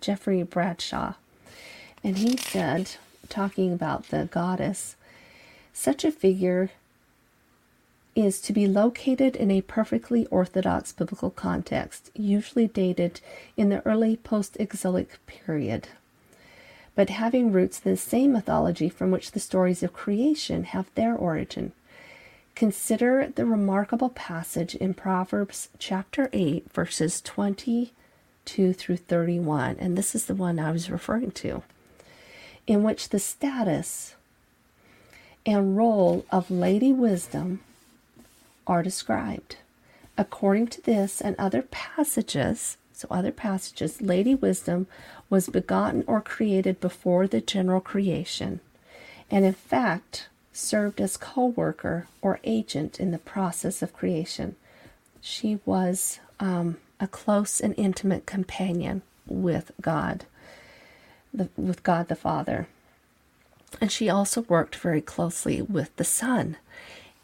Jeffrey 0.00 0.42
Bradshaw. 0.42 1.14
And 2.02 2.16
he 2.16 2.36
said, 2.36 2.92
talking 3.28 3.72
about 3.72 4.08
the 4.08 4.28
goddess, 4.30 4.96
such 5.72 6.04
a 6.04 6.12
figure 6.12 6.70
is 8.14 8.40
to 8.40 8.52
be 8.52 8.66
located 8.66 9.36
in 9.36 9.50
a 9.50 9.60
perfectly 9.62 10.26
orthodox 10.26 10.92
biblical 10.92 11.30
context, 11.30 12.10
usually 12.14 12.66
dated 12.66 13.20
in 13.56 13.68
the 13.68 13.86
early 13.86 14.16
post 14.16 14.56
exilic 14.58 15.18
period, 15.26 15.88
but 16.94 17.10
having 17.10 17.52
roots 17.52 17.80
in 17.84 17.92
the 17.92 17.96
same 17.96 18.32
mythology 18.32 18.88
from 18.88 19.10
which 19.10 19.30
the 19.30 19.40
stories 19.40 19.82
of 19.82 19.92
creation 19.92 20.64
have 20.64 20.92
their 20.94 21.14
origin. 21.14 21.72
Consider 22.54 23.32
the 23.34 23.46
remarkable 23.46 24.10
passage 24.10 24.74
in 24.74 24.92
Proverbs 24.92 25.68
chapter 25.78 26.28
8, 26.32 26.70
verses 26.72 27.20
22 27.22 28.72
through 28.72 28.96
31, 28.96 29.76
and 29.78 29.96
this 29.96 30.14
is 30.14 30.26
the 30.26 30.34
one 30.34 30.58
I 30.58 30.72
was 30.72 30.90
referring 30.90 31.30
to, 31.32 31.62
in 32.66 32.82
which 32.82 33.08
the 33.08 33.18
status 33.18 34.14
and 35.46 35.76
role 35.76 36.26
of 36.30 36.50
Lady 36.50 36.92
Wisdom 36.92 37.60
are 38.70 38.82
described. 38.84 39.56
According 40.16 40.68
to 40.68 40.80
this 40.80 41.20
and 41.20 41.34
other 41.38 41.62
passages, 41.62 42.76
so 42.92 43.08
other 43.10 43.32
passages, 43.32 44.00
Lady 44.00 44.34
Wisdom 44.34 44.86
was 45.28 45.48
begotten 45.48 46.04
or 46.06 46.20
created 46.20 46.80
before 46.80 47.26
the 47.26 47.40
general 47.40 47.80
creation, 47.80 48.60
and 49.30 49.44
in 49.44 49.54
fact 49.54 50.28
served 50.52 51.00
as 51.00 51.16
co 51.16 51.46
worker 51.46 52.06
or 52.22 52.38
agent 52.44 53.00
in 53.00 53.10
the 53.10 53.18
process 53.18 53.82
of 53.82 53.92
creation. 53.92 54.54
She 55.20 55.58
was 55.64 56.20
um, 56.38 56.76
a 57.00 57.08
close 57.08 57.60
and 57.60 57.74
intimate 57.76 58.24
companion 58.24 59.02
with 59.26 59.72
God, 59.80 60.26
the, 61.34 61.48
with 61.56 61.82
God 61.82 62.08
the 62.08 62.16
Father. 62.16 62.68
And 63.80 63.90
she 63.90 64.08
also 64.08 64.42
worked 64.42 64.76
very 64.76 65.00
closely 65.00 65.60
with 65.62 65.94
the 65.96 66.04
Son. 66.04 66.56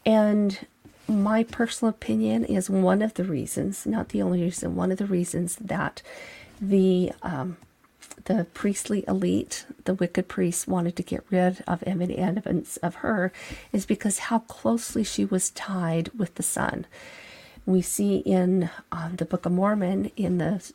And 0.05 0.65
my 1.07 1.43
personal 1.43 1.89
opinion 1.89 2.43
is 2.45 2.69
one 2.69 3.01
of 3.01 3.13
the 3.13 3.23
reasons, 3.23 3.85
not 3.85 4.09
the 4.09 4.21
only 4.21 4.41
reason, 4.41 4.75
one 4.75 4.91
of 4.91 4.97
the 4.97 5.05
reasons 5.05 5.55
that 5.57 6.01
the 6.59 7.11
um, 7.21 7.57
the 8.25 8.45
priestly 8.53 9.05
elite, 9.07 9.65
the 9.85 9.93
wicked 9.93 10.27
priests, 10.27 10.67
wanted 10.67 10.95
to 10.97 11.03
get 11.03 11.23
rid 11.29 11.63
of 11.65 11.83
any 11.85 12.17
evidence 12.17 12.77
of 12.77 12.95
her 12.95 13.31
is 13.71 13.85
because 13.85 14.19
how 14.19 14.39
closely 14.39 15.03
she 15.03 15.23
was 15.23 15.51
tied 15.51 16.09
with 16.17 16.35
the 16.35 16.43
Son. 16.43 16.85
We 17.65 17.81
see 17.81 18.17
in 18.17 18.69
um, 18.91 19.15
the 19.15 19.25
Book 19.25 19.45
of 19.45 19.51
Mormon, 19.53 20.11
in 20.17 20.39
the 20.39 20.71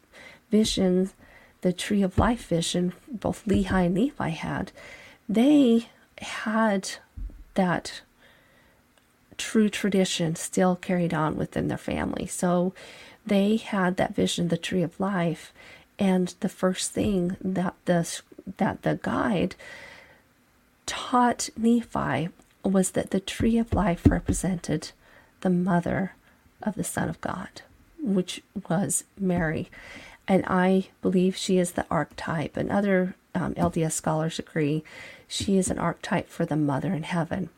visions, 0.50 1.14
the 1.62 1.72
Tree 1.72 2.02
of 2.02 2.18
Life 2.18 2.46
vision, 2.46 2.92
both 3.08 3.44
Lehi 3.44 3.86
and 3.86 3.94
Nephi 3.94 4.30
had, 4.30 4.72
they 5.28 5.88
had 6.18 6.90
that 7.54 8.02
true 9.42 9.68
tradition 9.68 10.36
still 10.36 10.76
carried 10.76 11.12
on 11.12 11.36
within 11.36 11.66
their 11.66 11.76
family. 11.76 12.26
So 12.26 12.72
they 13.26 13.56
had 13.56 13.96
that 13.96 14.14
vision, 14.14 14.44
of 14.44 14.50
the 14.50 14.56
tree 14.56 14.82
of 14.82 15.00
life, 15.00 15.52
and 15.98 16.32
the 16.38 16.48
first 16.48 16.92
thing 16.92 17.36
that 17.40 17.74
the 17.86 18.20
that 18.56 18.82
the 18.82 19.00
guide 19.02 19.56
taught 20.86 21.50
Nephi 21.56 22.28
was 22.64 22.92
that 22.92 23.10
the 23.10 23.20
tree 23.20 23.58
of 23.58 23.74
life 23.74 24.06
represented 24.06 24.92
the 25.40 25.50
mother 25.50 26.14
of 26.62 26.76
the 26.76 26.84
Son 26.84 27.08
of 27.08 27.20
God, 27.20 27.62
which 28.00 28.42
was 28.68 29.02
Mary. 29.18 29.68
And 30.28 30.44
I 30.46 30.86
believe 31.02 31.36
she 31.36 31.58
is 31.58 31.72
the 31.72 31.86
archetype, 31.90 32.56
and 32.56 32.70
other 32.70 33.16
um, 33.34 33.54
LDS 33.54 33.92
scholars 33.92 34.38
agree 34.38 34.84
she 35.26 35.58
is 35.58 35.68
an 35.68 35.80
archetype 35.80 36.28
for 36.28 36.46
the 36.46 36.56
mother 36.56 36.92
in 36.92 37.02
heaven. 37.02 37.50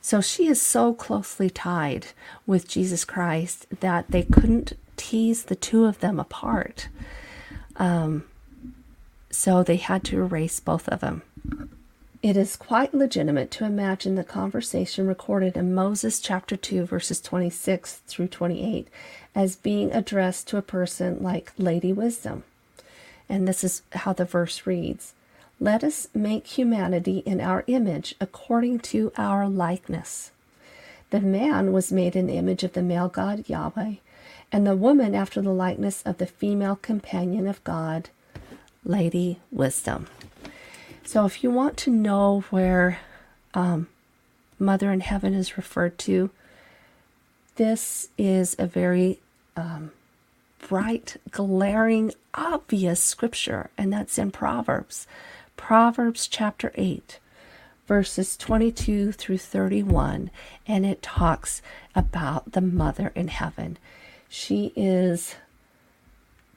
So 0.00 0.20
she 0.20 0.46
is 0.46 0.60
so 0.60 0.94
closely 0.94 1.50
tied 1.50 2.08
with 2.46 2.68
Jesus 2.68 3.04
Christ 3.04 3.66
that 3.80 4.10
they 4.10 4.22
couldn't 4.22 4.74
tease 4.96 5.44
the 5.44 5.56
two 5.56 5.84
of 5.84 6.00
them 6.00 6.20
apart. 6.20 6.88
Um, 7.76 8.24
so 9.30 9.62
they 9.62 9.76
had 9.76 10.04
to 10.04 10.20
erase 10.20 10.60
both 10.60 10.88
of 10.88 11.00
them. 11.00 11.22
It 12.22 12.36
is 12.36 12.56
quite 12.56 12.94
legitimate 12.94 13.50
to 13.52 13.64
imagine 13.64 14.14
the 14.14 14.24
conversation 14.24 15.06
recorded 15.06 15.56
in 15.56 15.74
Moses 15.74 16.18
chapter 16.18 16.56
2, 16.56 16.84
verses 16.86 17.20
26 17.20 18.02
through 18.06 18.28
28, 18.28 18.88
as 19.34 19.56
being 19.56 19.92
addressed 19.92 20.48
to 20.48 20.56
a 20.56 20.62
person 20.62 21.22
like 21.22 21.52
Lady 21.58 21.92
Wisdom. 21.92 22.44
And 23.28 23.46
this 23.46 23.62
is 23.62 23.82
how 23.92 24.12
the 24.12 24.24
verse 24.24 24.66
reads 24.66 25.12
let 25.58 25.82
us 25.82 26.08
make 26.14 26.46
humanity 26.46 27.18
in 27.18 27.40
our 27.40 27.64
image 27.66 28.14
according 28.20 28.80
to 28.80 29.12
our 29.16 29.48
likeness. 29.48 30.30
The 31.10 31.20
man 31.20 31.72
was 31.72 31.92
made 31.92 32.14
in 32.14 32.26
the 32.26 32.36
image 32.36 32.62
of 32.62 32.74
the 32.74 32.82
male 32.82 33.08
God 33.08 33.48
Yahweh, 33.48 33.94
and 34.52 34.66
the 34.66 34.76
woman 34.76 35.14
after 35.14 35.40
the 35.40 35.50
likeness 35.50 36.02
of 36.02 36.18
the 36.18 36.26
female 36.26 36.76
companion 36.76 37.46
of 37.46 37.62
God, 37.64 38.10
Lady 38.84 39.40
Wisdom. 39.50 40.06
So, 41.04 41.24
if 41.24 41.42
you 41.42 41.50
want 41.50 41.76
to 41.78 41.90
know 41.90 42.44
where 42.50 42.98
um, 43.54 43.88
Mother 44.58 44.92
in 44.92 45.00
Heaven 45.00 45.34
is 45.34 45.56
referred 45.56 45.98
to, 46.00 46.30
this 47.54 48.08
is 48.18 48.56
a 48.58 48.66
very 48.66 49.20
um, 49.56 49.92
bright, 50.68 51.16
glaring, 51.30 52.12
obvious 52.34 53.02
scripture, 53.02 53.70
and 53.78 53.92
that's 53.92 54.18
in 54.18 54.30
Proverbs. 54.30 55.06
Proverbs 55.56 56.28
chapter 56.28 56.72
8, 56.74 57.18
verses 57.86 58.36
22 58.36 59.12
through 59.12 59.38
31, 59.38 60.30
and 60.66 60.86
it 60.86 61.02
talks 61.02 61.62
about 61.94 62.52
the 62.52 62.60
mother 62.60 63.12
in 63.14 63.28
heaven. 63.28 63.78
She 64.28 64.72
is 64.76 65.36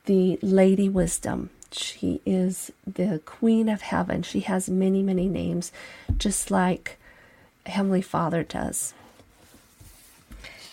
the 0.05 0.37
Lady 0.41 0.89
Wisdom. 0.89 1.49
She 1.71 2.21
is 2.25 2.71
the 2.85 3.21
Queen 3.25 3.69
of 3.69 3.81
Heaven. 3.81 4.23
She 4.23 4.41
has 4.41 4.69
many, 4.69 5.03
many 5.03 5.27
names, 5.27 5.71
just 6.17 6.49
like 6.49 6.97
Heavenly 7.65 8.01
Father 8.01 8.43
does. 8.43 8.93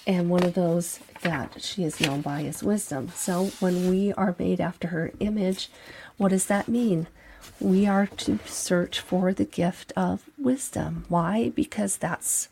And 0.07 0.31
one 0.31 0.45
of 0.45 0.55
those 0.55 1.01
that 1.23 1.63
she 1.63 1.83
is 1.83 2.01
known 2.01 2.21
by 2.21 2.43
is 2.43 2.63
wisdom. 2.63 3.09
So 3.15 3.47
when 3.59 3.91
we 3.91 4.13
are 4.13 4.37
made 4.39 4.61
after 4.61 4.89
her 4.89 5.11
image, 5.19 5.69
what 6.17 6.29
does 6.29 6.47
that 6.47 6.69
mean? 6.69 7.09
We 7.61 7.87
are 7.87 8.07
to 8.07 8.39
search 8.47 9.01
for 9.01 9.33
the 9.33 9.45
gift 9.45 9.93
of 9.97 10.29
wisdom. 10.39 11.05
Why? 11.09 11.51
Because 11.51 11.97
that's 11.97 12.49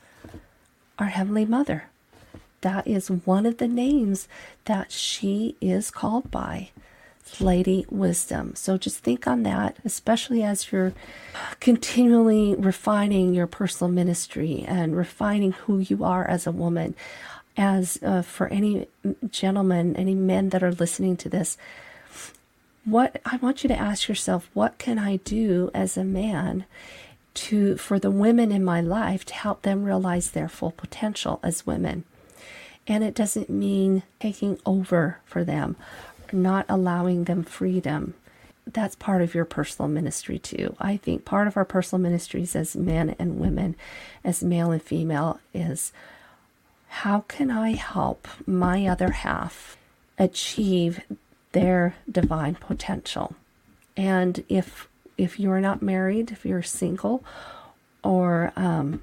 our 0.98 1.06
Heavenly 1.06 1.44
Mother. 1.44 1.84
That 2.60 2.86
is 2.86 3.10
one 3.10 3.44
of 3.44 3.58
the 3.58 3.68
names 3.68 4.26
that 4.64 4.90
she 4.90 5.56
is 5.60 5.90
called 5.90 6.30
by, 6.30 6.70
Lady 7.40 7.84
Wisdom. 7.90 8.54
So 8.54 8.78
just 8.78 9.00
think 9.00 9.26
on 9.26 9.42
that, 9.42 9.76
especially 9.84 10.42
as 10.42 10.72
you're 10.72 10.92
continually 11.60 12.54
refining 12.54 13.34
your 13.34 13.46
personal 13.46 13.92
ministry 13.92 14.64
and 14.66 14.96
refining 14.96 15.52
who 15.52 15.78
you 15.78 16.04
are 16.04 16.26
as 16.26 16.46
a 16.46 16.52
woman. 16.52 16.94
As 17.56 17.98
uh, 18.02 18.22
for 18.22 18.48
any 18.48 18.88
gentlemen, 19.30 19.94
any 19.96 20.14
men 20.14 20.48
that 20.48 20.62
are 20.62 20.72
listening 20.72 21.16
to 21.18 21.28
this, 21.28 21.56
what 22.84 23.20
I 23.24 23.36
want 23.36 23.64
you 23.64 23.68
to 23.68 23.78
ask 23.78 24.08
yourself, 24.08 24.48
what 24.52 24.78
can 24.78 24.98
I 24.98 25.16
do 25.16 25.70
as 25.74 25.96
a 25.96 26.04
man 26.04 26.64
to 27.34 27.76
for 27.76 27.98
the 27.98 28.10
women 28.10 28.52
in 28.52 28.64
my 28.64 28.80
life 28.80 29.24
to 29.26 29.34
help 29.34 29.62
them 29.62 29.84
realize 29.84 30.30
their 30.30 30.48
full 30.48 30.70
potential 30.70 31.40
as 31.42 31.66
women? 31.66 32.04
And 32.86 33.02
it 33.02 33.14
doesn't 33.14 33.48
mean 33.48 34.02
taking 34.20 34.58
over 34.66 35.18
for 35.24 35.44
them, 35.44 35.76
not 36.32 36.66
allowing 36.68 37.24
them 37.24 37.42
freedom. 37.42 38.14
That's 38.66 38.94
part 38.94 39.22
of 39.22 39.34
your 39.34 39.44
personal 39.44 39.88
ministry 39.88 40.38
too. 40.38 40.76
I 40.78 40.98
think 40.98 41.24
part 41.24 41.46
of 41.46 41.56
our 41.56 41.64
personal 41.64 42.02
ministries 42.02 42.54
as 42.54 42.76
men 42.76 43.16
and 43.18 43.38
women, 43.38 43.76
as 44.22 44.42
male 44.42 44.70
and 44.70 44.82
female, 44.82 45.40
is 45.54 45.92
how 46.88 47.24
can 47.28 47.50
I 47.50 47.72
help 47.72 48.28
my 48.46 48.86
other 48.86 49.10
half 49.10 49.76
achieve 50.18 51.00
their 51.54 51.94
divine 52.10 52.56
potential. 52.56 53.34
And 53.96 54.44
if 54.48 54.88
if 55.16 55.38
you're 55.38 55.60
not 55.60 55.80
married, 55.80 56.32
if 56.32 56.44
you're 56.44 56.62
single, 56.62 57.24
or 58.02 58.52
um, 58.56 59.00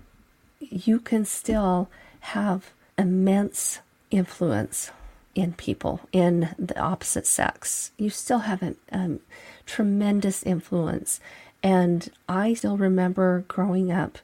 you 0.59 0.99
can 0.99 1.25
still 1.25 1.89
have 2.19 2.71
immense 2.97 3.79
influence 4.11 4.91
in 5.33 5.53
people 5.53 6.01
in 6.11 6.53
the 6.59 6.77
opposite 6.77 7.25
sex. 7.25 7.91
You 7.97 8.09
still 8.09 8.39
have 8.39 8.61
a 8.61 8.75
um, 8.91 9.21
tremendous 9.65 10.43
influence. 10.43 11.21
And 11.63 12.09
I 12.27 12.53
still 12.53 12.75
remember 12.75 13.45
growing 13.47 13.89
up 13.89 14.17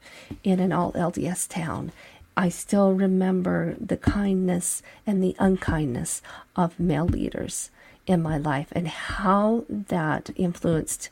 in 0.43 0.59
an 0.59 0.73
all 0.73 0.91
LDS 0.91 1.47
town. 1.47 1.93
I 2.35 2.49
still 2.49 2.91
remember 2.91 3.77
the 3.79 3.95
kindness 3.97 4.83
and 5.05 5.23
the 5.23 5.35
unkindness 5.39 6.21
of 6.57 6.79
male 6.79 7.05
leaders 7.05 7.71
in 8.07 8.21
my 8.23 8.37
life 8.37 8.69
and 8.71 8.87
how 8.87 9.65
that 9.69 10.31
influenced 10.35 11.09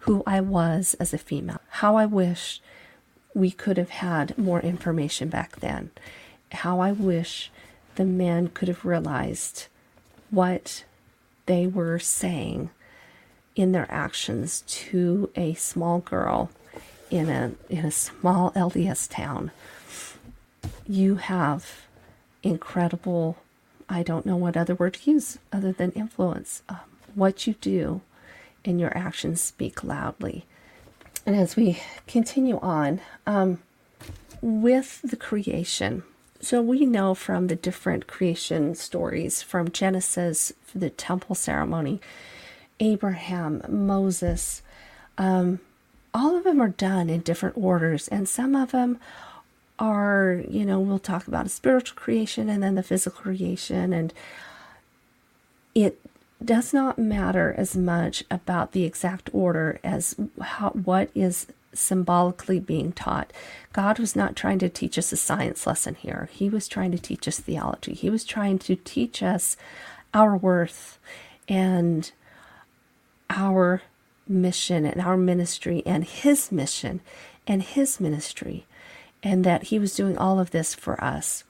who 0.00 0.22
I 0.26 0.40
was 0.40 0.94
as 1.00 1.12
a 1.14 1.18
female. 1.18 1.60
How 1.70 1.96
I 1.96 2.06
wish 2.06 2.60
we 3.34 3.50
could 3.50 3.78
have 3.78 3.88
had 3.90 4.36
more 4.38 4.60
information 4.60 5.28
back 5.28 5.56
then. 5.56 5.90
How 6.52 6.78
I 6.80 6.92
wish 6.92 7.50
the 7.96 8.04
men 8.04 8.48
could 8.48 8.68
have 8.68 8.84
realized 8.84 9.66
what 10.30 10.84
they 11.46 11.66
were 11.66 11.98
saying 11.98 12.70
in 13.56 13.72
their 13.72 13.90
actions 13.90 14.62
to 14.66 15.30
a 15.36 15.54
small 15.54 16.00
girl 16.00 16.50
in 17.10 17.28
a 17.28 17.52
in 17.68 17.84
a 17.84 17.90
small 17.90 18.50
LDS 18.52 19.08
town. 19.08 19.50
You 20.86 21.16
have 21.16 21.86
incredible 22.42 23.38
I 23.88 24.02
don't 24.02 24.26
know 24.26 24.36
what 24.36 24.56
other 24.56 24.74
word 24.74 24.94
to 24.94 25.10
use 25.10 25.38
other 25.52 25.72
than 25.72 25.92
influence. 25.92 26.62
Um, 26.68 26.78
what 27.14 27.46
you 27.46 27.54
do 27.60 28.00
and 28.64 28.80
your 28.80 28.96
actions 28.96 29.40
speak 29.40 29.84
loudly. 29.84 30.46
And 31.26 31.36
as 31.36 31.56
we 31.56 31.80
continue 32.06 32.58
on 32.60 33.00
um, 33.26 33.60
with 34.42 35.00
the 35.02 35.16
creation, 35.16 36.02
so 36.40 36.60
we 36.60 36.84
know 36.84 37.14
from 37.14 37.46
the 37.46 37.56
different 37.56 38.06
creation 38.06 38.74
stories 38.74 39.42
from 39.42 39.70
Genesis, 39.70 40.52
the 40.74 40.90
temple 40.90 41.34
ceremony, 41.34 42.00
Abraham, 42.80 43.62
Moses, 43.68 44.60
um, 45.16 45.60
all 46.12 46.36
of 46.36 46.44
them 46.44 46.60
are 46.60 46.68
done 46.68 47.08
in 47.08 47.20
different 47.20 47.56
orders, 47.56 48.08
and 48.08 48.28
some 48.28 48.54
of 48.54 48.72
them 48.72 48.98
are, 49.78 50.42
you 50.48 50.64
know, 50.64 50.78
we'll 50.80 50.98
talk 50.98 51.26
about 51.26 51.46
a 51.46 51.50
spiritual 51.50 51.96
creation 51.96 52.48
and 52.48 52.62
then 52.62 52.74
the 52.74 52.82
physical 52.82 53.22
creation. 53.22 53.92
And 53.92 54.12
it 55.74 56.00
does 56.44 56.72
not 56.72 56.98
matter 56.98 57.54
as 57.56 57.76
much 57.76 58.24
about 58.30 58.72
the 58.72 58.84
exact 58.84 59.30
order 59.32 59.80
as 59.82 60.14
how, 60.40 60.70
what 60.70 61.10
is 61.14 61.46
symbolically 61.72 62.60
being 62.60 62.92
taught. 62.92 63.32
God 63.72 63.98
was 63.98 64.14
not 64.14 64.36
trying 64.36 64.60
to 64.60 64.68
teach 64.68 64.96
us 64.96 65.12
a 65.12 65.16
science 65.16 65.66
lesson 65.66 65.96
here. 65.96 66.28
He 66.32 66.48
was 66.48 66.68
trying 66.68 66.92
to 66.92 66.98
teach 66.98 67.26
us 67.26 67.40
theology. 67.40 67.94
He 67.94 68.10
was 68.10 68.24
trying 68.24 68.58
to 68.60 68.76
teach 68.76 69.22
us 69.22 69.56
our 70.12 70.36
worth 70.36 70.98
and 71.48 72.12
our 73.28 73.82
mission 74.28 74.86
and 74.86 75.00
our 75.00 75.16
ministry 75.16 75.82
and 75.84 76.04
his 76.04 76.52
mission 76.52 77.00
and 77.46 77.62
his 77.62 78.00
ministry, 78.00 78.64
and 79.24 79.42
that 79.42 79.64
he 79.64 79.78
was 79.78 79.96
doing 79.96 80.16
all 80.16 80.38
of 80.38 80.50
this 80.50 80.74
for 80.74 81.02
us. 81.02 81.42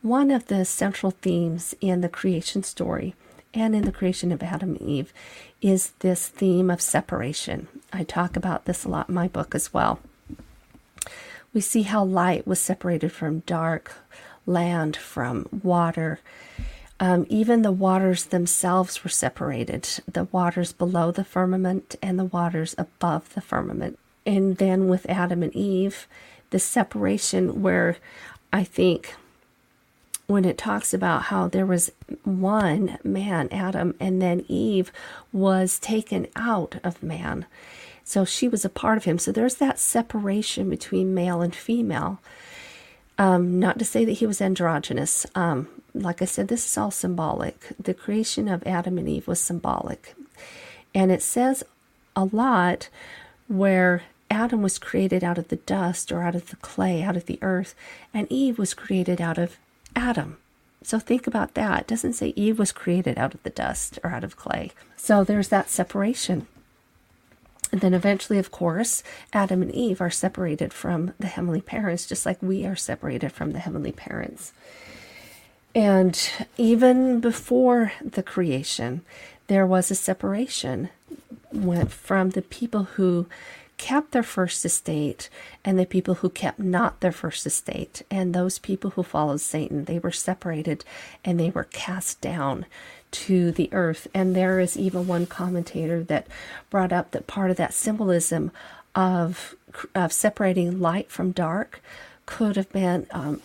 One 0.00 0.30
of 0.30 0.46
the 0.46 0.64
central 0.64 1.10
themes 1.10 1.74
in 1.80 2.00
the 2.00 2.08
creation 2.08 2.62
story 2.62 3.14
and 3.52 3.74
in 3.74 3.84
the 3.84 3.92
creation 3.92 4.32
of 4.32 4.42
Adam 4.42 4.70
and 4.70 4.80
Eve 4.80 5.12
is 5.60 5.92
this 5.98 6.28
theme 6.28 6.70
of 6.70 6.80
separation. 6.80 7.68
I 7.92 8.04
talk 8.04 8.36
about 8.36 8.64
this 8.64 8.84
a 8.84 8.88
lot 8.88 9.08
in 9.08 9.14
my 9.14 9.28
book 9.28 9.54
as 9.54 9.74
well. 9.74 10.00
We 11.52 11.60
see 11.60 11.82
how 11.82 12.04
light 12.04 12.46
was 12.46 12.60
separated 12.60 13.12
from 13.12 13.40
dark, 13.40 13.92
land 14.46 14.96
from 14.96 15.48
water. 15.62 16.20
Um, 16.98 17.26
even 17.28 17.62
the 17.62 17.72
waters 17.72 18.24
themselves 18.24 19.04
were 19.04 19.10
separated 19.10 19.88
the 20.10 20.24
waters 20.24 20.72
below 20.72 21.10
the 21.10 21.24
firmament 21.24 21.96
and 22.00 22.18
the 22.18 22.24
waters 22.24 22.74
above 22.78 23.34
the 23.34 23.40
firmament. 23.40 23.98
And 24.24 24.56
then 24.56 24.88
with 24.88 25.08
Adam 25.08 25.42
and 25.42 25.54
Eve, 25.54 26.06
the 26.52 26.58
separation 26.58 27.62
where 27.62 27.96
I 28.52 28.62
think 28.62 29.16
when 30.26 30.44
it 30.44 30.56
talks 30.56 30.94
about 30.94 31.24
how 31.24 31.48
there 31.48 31.66
was 31.66 31.90
one 32.24 32.98
man, 33.02 33.48
Adam, 33.50 33.94
and 33.98 34.22
then 34.22 34.44
Eve 34.48 34.92
was 35.32 35.78
taken 35.78 36.28
out 36.36 36.76
of 36.84 37.02
man. 37.02 37.44
So 38.04 38.24
she 38.24 38.48
was 38.48 38.64
a 38.64 38.70
part 38.70 38.98
of 38.98 39.04
him. 39.04 39.18
So 39.18 39.32
there's 39.32 39.56
that 39.56 39.78
separation 39.78 40.70
between 40.70 41.14
male 41.14 41.42
and 41.42 41.54
female. 41.54 42.20
Um, 43.18 43.58
not 43.58 43.78
to 43.78 43.84
say 43.84 44.04
that 44.04 44.12
he 44.12 44.26
was 44.26 44.40
androgynous. 44.40 45.26
Um, 45.34 45.68
like 45.94 46.22
I 46.22 46.24
said, 46.24 46.48
this 46.48 46.66
is 46.66 46.78
all 46.78 46.90
symbolic. 46.90 47.72
The 47.78 47.94
creation 47.94 48.48
of 48.48 48.66
Adam 48.66 48.98
and 48.98 49.08
Eve 49.08 49.28
was 49.28 49.40
symbolic. 49.40 50.14
And 50.94 51.10
it 51.12 51.22
says 51.22 51.62
a 52.16 52.24
lot 52.24 52.88
where 53.48 54.02
Adam 54.32 54.62
was 54.62 54.78
created 54.78 55.22
out 55.22 55.36
of 55.36 55.48
the 55.48 55.56
dust 55.56 56.10
or 56.10 56.22
out 56.22 56.34
of 56.34 56.48
the 56.48 56.56
clay, 56.56 57.02
out 57.02 57.18
of 57.18 57.26
the 57.26 57.38
earth, 57.42 57.74
and 58.14 58.26
Eve 58.32 58.58
was 58.58 58.72
created 58.72 59.20
out 59.20 59.36
of 59.36 59.58
Adam. 59.94 60.38
So 60.82 60.98
think 60.98 61.26
about 61.26 61.52
that. 61.52 61.82
It 61.82 61.86
doesn't 61.86 62.14
say 62.14 62.32
Eve 62.34 62.58
was 62.58 62.72
created 62.72 63.18
out 63.18 63.34
of 63.34 63.42
the 63.42 63.50
dust 63.50 63.98
or 64.02 64.10
out 64.10 64.24
of 64.24 64.36
clay. 64.36 64.72
So 64.96 65.22
there's 65.22 65.48
that 65.48 65.68
separation. 65.68 66.46
And 67.70 67.82
then 67.82 67.92
eventually, 67.92 68.38
of 68.38 68.50
course, 68.50 69.02
Adam 69.34 69.60
and 69.60 69.70
Eve 69.72 70.00
are 70.00 70.10
separated 70.10 70.72
from 70.72 71.12
the 71.20 71.26
heavenly 71.26 71.60
parents, 71.60 72.06
just 72.06 72.24
like 72.24 72.42
we 72.42 72.64
are 72.64 72.74
separated 72.74 73.32
from 73.32 73.52
the 73.52 73.58
heavenly 73.58 73.92
parents. 73.92 74.54
And 75.74 76.18
even 76.56 77.20
before 77.20 77.92
the 78.02 78.22
creation, 78.22 79.02
there 79.46 79.66
was 79.66 79.90
a 79.90 79.94
separation 79.94 80.88
went 81.52 81.92
from 81.92 82.30
the 82.30 82.42
people 82.42 82.84
who 82.84 83.26
kept 83.82 84.12
their 84.12 84.22
first 84.22 84.64
estate 84.64 85.28
and 85.64 85.76
the 85.76 85.84
people 85.84 86.14
who 86.14 86.30
kept 86.30 86.60
not 86.60 87.00
their 87.00 87.10
first 87.10 87.44
estate. 87.44 88.02
And 88.12 88.32
those 88.32 88.60
people 88.60 88.90
who 88.90 89.02
followed 89.02 89.40
Satan, 89.40 89.86
they 89.86 89.98
were 89.98 90.12
separated 90.12 90.84
and 91.24 91.40
they 91.40 91.50
were 91.50 91.64
cast 91.64 92.20
down 92.20 92.64
to 93.10 93.50
the 93.50 93.68
earth. 93.72 94.06
And 94.14 94.36
there 94.36 94.60
is 94.60 94.78
even 94.78 95.08
one 95.08 95.26
commentator 95.26 96.04
that 96.04 96.28
brought 96.70 96.92
up 96.92 97.10
that 97.10 97.26
part 97.26 97.50
of 97.50 97.56
that 97.56 97.74
symbolism 97.74 98.52
of, 98.94 99.56
of 99.96 100.12
separating 100.12 100.78
light 100.78 101.10
from 101.10 101.32
dark 101.32 101.82
could 102.24 102.54
have 102.54 102.70
been 102.70 103.08
um, 103.10 103.42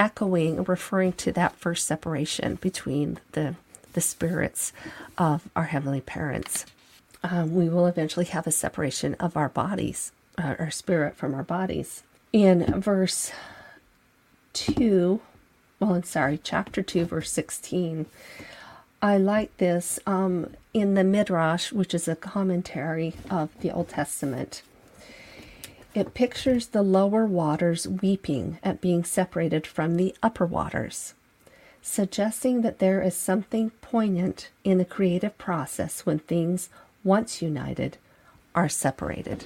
echoing, 0.00 0.64
referring 0.64 1.12
to 1.12 1.30
that 1.30 1.54
first 1.54 1.86
separation 1.86 2.56
between 2.56 3.20
the 3.32 3.54
the 3.92 4.00
spirits 4.02 4.74
of 5.16 5.48
our 5.56 5.64
heavenly 5.64 6.02
parents 6.02 6.66
um, 7.30 7.54
we 7.54 7.68
will 7.68 7.86
eventually 7.86 8.26
have 8.26 8.46
a 8.46 8.52
separation 8.52 9.14
of 9.14 9.36
our 9.36 9.48
bodies, 9.48 10.12
uh, 10.38 10.54
our 10.58 10.70
spirit 10.70 11.16
from 11.16 11.34
our 11.34 11.42
bodies. 11.42 12.02
In 12.32 12.80
verse 12.80 13.32
2, 14.52 15.20
well, 15.80 15.94
I'm 15.94 16.02
sorry, 16.02 16.38
chapter 16.42 16.82
2, 16.82 17.04
verse 17.04 17.30
16, 17.32 18.06
I 19.02 19.18
like 19.18 19.56
this 19.58 19.98
um, 20.06 20.54
in 20.72 20.94
the 20.94 21.04
Midrash, 21.04 21.72
which 21.72 21.94
is 21.94 22.08
a 22.08 22.16
commentary 22.16 23.14
of 23.30 23.50
the 23.60 23.70
Old 23.70 23.88
Testament. 23.88 24.62
It 25.94 26.14
pictures 26.14 26.68
the 26.68 26.82
lower 26.82 27.26
waters 27.26 27.88
weeping 27.88 28.58
at 28.62 28.80
being 28.80 29.02
separated 29.04 29.66
from 29.66 29.96
the 29.96 30.14
upper 30.22 30.46
waters, 30.46 31.14
suggesting 31.80 32.62
that 32.62 32.78
there 32.78 33.02
is 33.02 33.14
something 33.14 33.70
poignant 33.80 34.50
in 34.64 34.78
the 34.78 34.84
creative 34.84 35.36
process 35.38 36.04
when 36.04 36.18
things 36.18 36.68
once 37.06 37.40
united, 37.40 37.96
are 38.54 38.68
separated. 38.68 39.44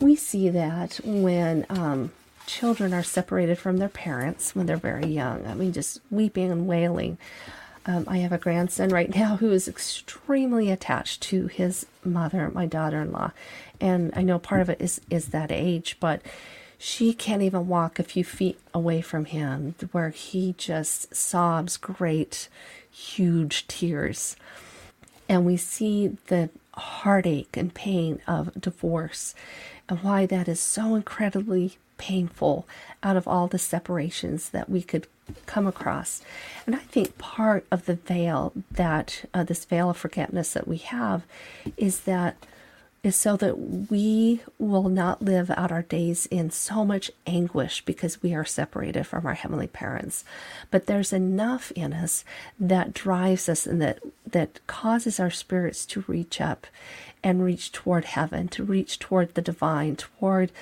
We 0.00 0.16
see 0.16 0.48
that 0.48 1.00
when 1.04 1.64
um, 1.70 2.10
children 2.46 2.92
are 2.92 3.02
separated 3.02 3.58
from 3.58 3.78
their 3.78 3.88
parents 3.88 4.54
when 4.54 4.66
they're 4.66 4.76
very 4.76 5.06
young. 5.06 5.46
I 5.46 5.54
mean, 5.54 5.72
just 5.72 6.00
weeping 6.10 6.50
and 6.50 6.66
wailing. 6.66 7.18
Um, 7.86 8.04
I 8.08 8.18
have 8.18 8.32
a 8.32 8.38
grandson 8.38 8.88
right 8.90 9.14
now 9.14 9.36
who 9.36 9.50
is 9.52 9.68
extremely 9.68 10.70
attached 10.70 11.22
to 11.22 11.46
his 11.46 11.86
mother, 12.04 12.50
my 12.52 12.66
daughter-in-law, 12.66 13.32
and 13.80 14.12
I 14.14 14.22
know 14.22 14.38
part 14.38 14.60
of 14.60 14.70
it 14.70 14.80
is 14.80 15.00
is 15.10 15.28
that 15.28 15.50
age, 15.50 15.96
but 16.00 16.22
she 16.78 17.12
can't 17.12 17.42
even 17.42 17.68
walk 17.68 17.98
a 17.98 18.04
few 18.04 18.24
feet 18.24 18.58
away 18.74 19.00
from 19.00 19.24
him, 19.26 19.74
where 19.92 20.10
he 20.10 20.54
just 20.58 21.14
sobs 21.14 21.76
great, 21.76 22.48
huge 22.90 23.66
tears, 23.68 24.36
and 25.28 25.44
we 25.46 25.56
see 25.56 26.16
the 26.26 26.50
heartache 26.74 27.56
and 27.56 27.74
pain 27.74 28.20
of 28.26 28.52
divorce 28.60 29.34
and 29.88 30.02
why 30.02 30.26
that 30.26 30.48
is 30.48 30.60
so 30.60 30.94
incredibly 30.94 31.76
painful 31.98 32.66
out 33.02 33.16
of 33.16 33.28
all 33.28 33.46
the 33.46 33.58
separations 33.58 34.50
that 34.50 34.68
we 34.68 34.82
could 34.82 35.06
come 35.46 35.66
across. 35.66 36.22
And 36.66 36.74
I 36.74 36.80
think 36.80 37.18
part 37.18 37.66
of 37.70 37.86
the 37.86 37.94
veil 37.94 38.52
that 38.70 39.24
uh, 39.32 39.44
this 39.44 39.64
veil 39.64 39.90
of 39.90 39.96
forgetfulness 39.96 40.52
that 40.54 40.66
we 40.66 40.78
have 40.78 41.22
is 41.76 42.00
that 42.00 42.36
is 43.02 43.16
so 43.16 43.36
that 43.36 43.90
we 43.90 44.40
will 44.58 44.88
not 44.88 45.22
live 45.22 45.50
out 45.50 45.72
our 45.72 45.82
days 45.82 46.26
in 46.26 46.50
so 46.50 46.84
much 46.84 47.10
anguish 47.26 47.84
because 47.84 48.22
we 48.22 48.32
are 48.32 48.44
separated 48.44 49.04
from 49.04 49.26
our 49.26 49.34
heavenly 49.34 49.66
parents. 49.66 50.24
But 50.70 50.86
there's 50.86 51.12
enough 51.12 51.72
in 51.72 51.92
us 51.92 52.24
that 52.60 52.94
drives 52.94 53.48
us 53.48 53.66
and 53.66 53.82
that, 53.82 53.98
that 54.24 54.64
causes 54.68 55.18
our 55.18 55.30
spirits 55.30 55.84
to 55.86 56.04
reach 56.06 56.40
up 56.40 56.68
and 57.24 57.44
reach 57.44 57.72
toward 57.72 58.04
heaven, 58.04 58.46
to 58.48 58.62
reach 58.62 59.00
toward 59.00 59.34
the 59.34 59.42
divine, 59.42 59.96
toward 59.96 60.52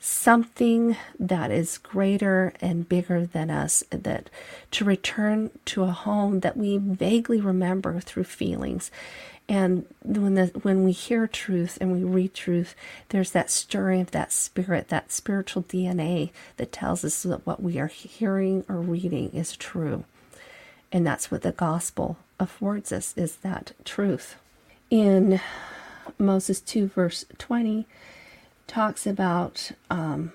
something 0.00 0.96
that 1.20 1.52
is 1.52 1.78
greater 1.78 2.52
and 2.60 2.88
bigger 2.88 3.26
than 3.26 3.50
us 3.50 3.84
that 3.90 4.30
to 4.70 4.84
return 4.84 5.50
to 5.66 5.84
a 5.84 5.92
home 5.92 6.40
that 6.40 6.56
we 6.56 6.78
vaguely 6.78 7.40
remember 7.40 8.00
through 8.00 8.24
feelings 8.24 8.90
and 9.50 9.84
when 10.04 10.34
the 10.34 10.46
when 10.62 10.84
we 10.84 10.92
hear 10.92 11.26
truth 11.26 11.76
and 11.80 11.90
we 11.90 12.04
read 12.04 12.34
truth, 12.34 12.76
there's 13.08 13.32
that 13.32 13.50
stirring 13.50 14.00
of 14.00 14.12
that 14.12 14.30
spirit, 14.32 14.88
that 14.88 15.10
spiritual 15.10 15.64
DNA 15.64 16.30
that 16.56 16.70
tells 16.70 17.04
us 17.04 17.24
that 17.24 17.44
what 17.44 17.60
we 17.60 17.76
are 17.80 17.88
hearing 17.88 18.64
or 18.68 18.76
reading 18.76 19.30
is 19.30 19.56
true. 19.56 20.04
And 20.92 21.04
that's 21.04 21.32
what 21.32 21.42
the 21.42 21.50
gospel 21.50 22.16
affords 22.38 22.92
us 22.92 23.12
is 23.16 23.36
that 23.38 23.72
truth. 23.84 24.36
In 24.88 25.40
Moses 26.16 26.60
2 26.60 26.86
verse 26.86 27.24
20 27.38 27.88
talks 28.68 29.04
about 29.04 29.72
um, 29.90 30.32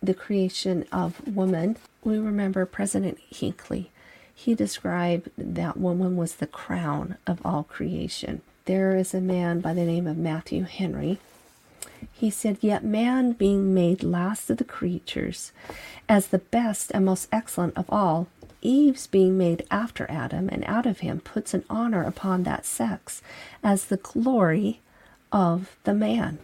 the 0.00 0.14
creation 0.14 0.86
of 0.92 1.26
woman. 1.26 1.76
We 2.04 2.18
remember 2.18 2.66
President 2.66 3.18
Hinckley 3.18 3.90
he 4.34 4.54
described 4.54 5.30
that 5.36 5.76
woman 5.76 6.16
was 6.16 6.36
the 6.36 6.46
crown 6.46 7.16
of 7.26 7.44
all 7.44 7.62
creation. 7.62 8.42
There 8.64 8.96
is 8.96 9.14
a 9.14 9.20
man 9.20 9.60
by 9.60 9.74
the 9.74 9.84
name 9.84 10.06
of 10.06 10.16
Matthew 10.16 10.64
Henry. 10.64 11.18
He 12.12 12.30
said, 12.30 12.58
Yet 12.60 12.84
man 12.84 13.32
being 13.32 13.74
made 13.74 14.02
last 14.02 14.50
of 14.50 14.58
the 14.58 14.64
creatures, 14.64 15.52
as 16.08 16.28
the 16.28 16.38
best 16.38 16.90
and 16.92 17.04
most 17.04 17.28
excellent 17.30 17.76
of 17.76 17.86
all, 17.88 18.28
Eve's 18.60 19.06
being 19.06 19.36
made 19.36 19.66
after 19.70 20.10
Adam 20.10 20.48
and 20.48 20.64
out 20.64 20.86
of 20.86 21.00
him 21.00 21.20
puts 21.20 21.52
an 21.52 21.64
honor 21.68 22.02
upon 22.02 22.42
that 22.42 22.64
sex 22.64 23.20
as 23.62 23.86
the 23.86 23.98
glory 23.98 24.80
of 25.30 25.76
the 25.84 25.94
man. 25.94 26.38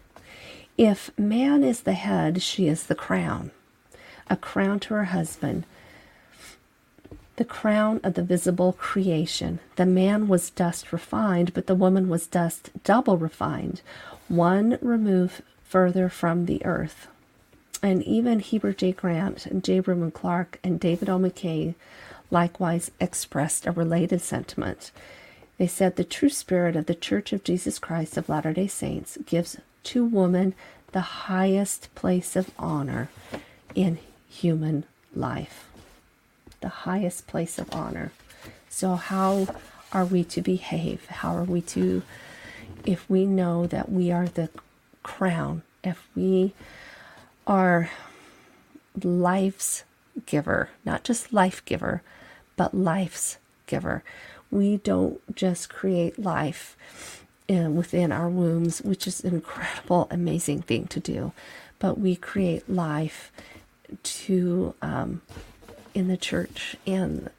If 0.76 1.16
man 1.18 1.64
is 1.64 1.80
the 1.80 1.94
head, 1.94 2.42
she 2.42 2.68
is 2.68 2.84
the 2.84 2.94
crown, 2.94 3.50
a 4.28 4.36
crown 4.36 4.80
to 4.80 4.94
her 4.94 5.04
husband, 5.04 5.64
the 7.40 7.44
crown 7.46 7.98
of 8.04 8.12
the 8.12 8.22
visible 8.22 8.74
creation. 8.74 9.60
The 9.76 9.86
man 9.86 10.28
was 10.28 10.50
dust 10.50 10.92
refined, 10.92 11.54
but 11.54 11.66
the 11.66 11.74
woman 11.74 12.10
was 12.10 12.26
dust 12.26 12.68
double 12.84 13.16
refined, 13.16 13.80
one 14.28 14.76
remove 14.82 15.40
further 15.64 16.10
from 16.10 16.44
the 16.44 16.62
earth. 16.66 17.08
And 17.82 18.02
even 18.02 18.40
Heber 18.40 18.74
J. 18.74 18.92
Grant 18.92 19.46
and 19.46 19.64
J. 19.64 19.80
Reuben 19.80 20.10
Clark 20.10 20.60
and 20.62 20.78
David 20.78 21.08
O. 21.08 21.18
McKay 21.18 21.76
likewise 22.30 22.90
expressed 23.00 23.66
a 23.66 23.72
related 23.72 24.20
sentiment. 24.20 24.90
They 25.56 25.66
said 25.66 25.96
the 25.96 26.04
true 26.04 26.28
spirit 26.28 26.76
of 26.76 26.84
the 26.84 26.94
Church 26.94 27.32
of 27.32 27.42
Jesus 27.42 27.78
Christ 27.78 28.18
of 28.18 28.28
Latter 28.28 28.52
day 28.52 28.66
Saints 28.66 29.16
gives 29.24 29.56
to 29.84 30.04
woman 30.04 30.52
the 30.92 31.24
highest 31.24 31.88
place 31.94 32.36
of 32.36 32.50
honor 32.58 33.08
in 33.74 33.98
human 34.28 34.84
life. 35.14 35.69
Highest 36.70 37.26
place 37.26 37.58
of 37.58 37.72
honor. 37.72 38.12
So, 38.68 38.94
how 38.94 39.46
are 39.92 40.04
we 40.04 40.24
to 40.24 40.40
behave? 40.40 41.06
How 41.06 41.36
are 41.36 41.44
we 41.44 41.60
to, 41.62 42.02
if 42.84 43.08
we 43.10 43.26
know 43.26 43.66
that 43.66 43.90
we 43.90 44.10
are 44.10 44.26
the 44.26 44.48
crown, 45.02 45.62
if 45.82 46.08
we 46.14 46.54
are 47.46 47.90
life's 49.02 49.84
giver, 50.26 50.70
not 50.84 51.04
just 51.04 51.32
life 51.32 51.64
giver, 51.64 52.02
but 52.56 52.74
life's 52.74 53.38
giver. 53.66 54.02
We 54.50 54.78
don't 54.78 55.20
just 55.34 55.68
create 55.68 56.18
life 56.18 56.76
in, 57.48 57.76
within 57.76 58.12
our 58.12 58.28
wombs, 58.28 58.80
which 58.82 59.06
is 59.06 59.24
an 59.24 59.34
incredible, 59.34 60.08
amazing 60.10 60.62
thing 60.62 60.86
to 60.88 61.00
do, 61.00 61.32
but 61.78 61.98
we 61.98 62.16
create 62.16 62.68
life 62.68 63.32
to 64.02 64.74
um, 64.82 65.22
in 65.94 66.08
the 66.08 66.16
church 66.16 66.76
and 66.86 67.30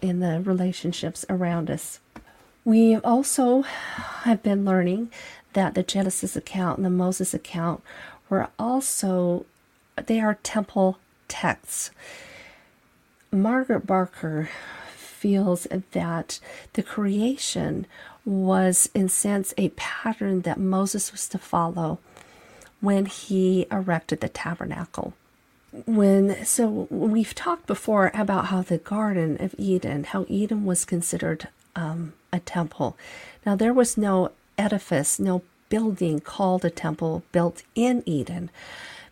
in 0.00 0.20
the 0.20 0.40
relationships 0.40 1.24
around 1.28 1.70
us. 1.70 2.00
We 2.64 2.96
also 2.96 3.62
have 3.62 4.42
been 4.42 4.64
learning 4.64 5.10
that 5.52 5.74
the 5.74 5.82
Genesis 5.82 6.36
account 6.36 6.78
and 6.78 6.86
the 6.86 6.90
Moses 6.90 7.34
account 7.34 7.82
were 8.28 8.48
also 8.58 9.46
they 10.06 10.20
are 10.20 10.38
temple 10.42 10.98
texts. 11.28 11.90
Margaret 13.32 13.86
Barker 13.86 14.48
feels 14.96 15.66
that 15.92 16.40
the 16.72 16.82
creation 16.82 17.86
was, 18.24 18.88
in 18.94 19.08
sense, 19.08 19.52
a 19.56 19.68
pattern 19.70 20.42
that 20.42 20.58
Moses 20.58 21.12
was 21.12 21.28
to 21.28 21.38
follow 21.38 21.98
when 22.80 23.06
he 23.06 23.66
erected 23.70 24.20
the 24.20 24.28
tabernacle. 24.28 25.12
When 25.86 26.44
so 26.44 26.88
we've 26.90 27.34
talked 27.34 27.66
before 27.66 28.10
about 28.12 28.46
how 28.46 28.62
the 28.62 28.78
Garden 28.78 29.36
of 29.40 29.54
Eden, 29.56 30.04
how 30.04 30.26
Eden 30.28 30.64
was 30.64 30.84
considered 30.84 31.48
um, 31.76 32.12
a 32.32 32.40
temple. 32.40 32.96
Now 33.46 33.54
there 33.54 33.72
was 33.72 33.96
no 33.96 34.32
edifice, 34.58 35.20
no 35.20 35.42
building 35.68 36.20
called 36.20 36.64
a 36.64 36.70
temple 36.70 37.22
built 37.30 37.62
in 37.74 38.02
Eden, 38.04 38.50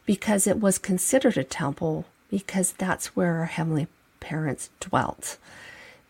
because 0.04 0.46
it 0.46 0.60
was 0.60 0.78
considered 0.78 1.36
a 1.36 1.44
temple 1.44 2.06
because 2.30 2.72
that's 2.72 3.14
where 3.16 3.36
our 3.36 3.46
heavenly 3.46 3.86
parents 4.20 4.70
dwelt. 4.80 5.38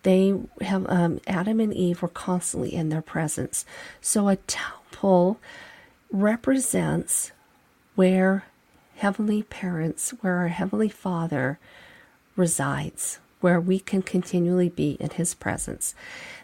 They 0.03 0.34
have 0.62 0.88
um, 0.88 1.20
Adam 1.26 1.61
and 1.61 1.74
Eve 1.74 2.01
were 2.01 2.09
constantly 2.09 2.74
in 2.74 2.88
their 2.88 3.03
presence. 3.03 3.66
So 4.01 4.28
a 4.28 4.36
temple 4.36 5.38
represents 6.11 7.32
where 7.94 8.44
heavenly 8.99 9.44
parents, 9.44 10.11
where 10.20 10.36
our 10.36 10.49
heavenly 10.49 10.88
Father 10.88 11.59
resides, 12.36 13.18
where 13.40 13.61
we 13.61 13.78
can 13.78 14.03
continually 14.03 14.68
be 14.68 14.96
in 14.99 15.11
His 15.11 15.34
presence. 15.34 15.94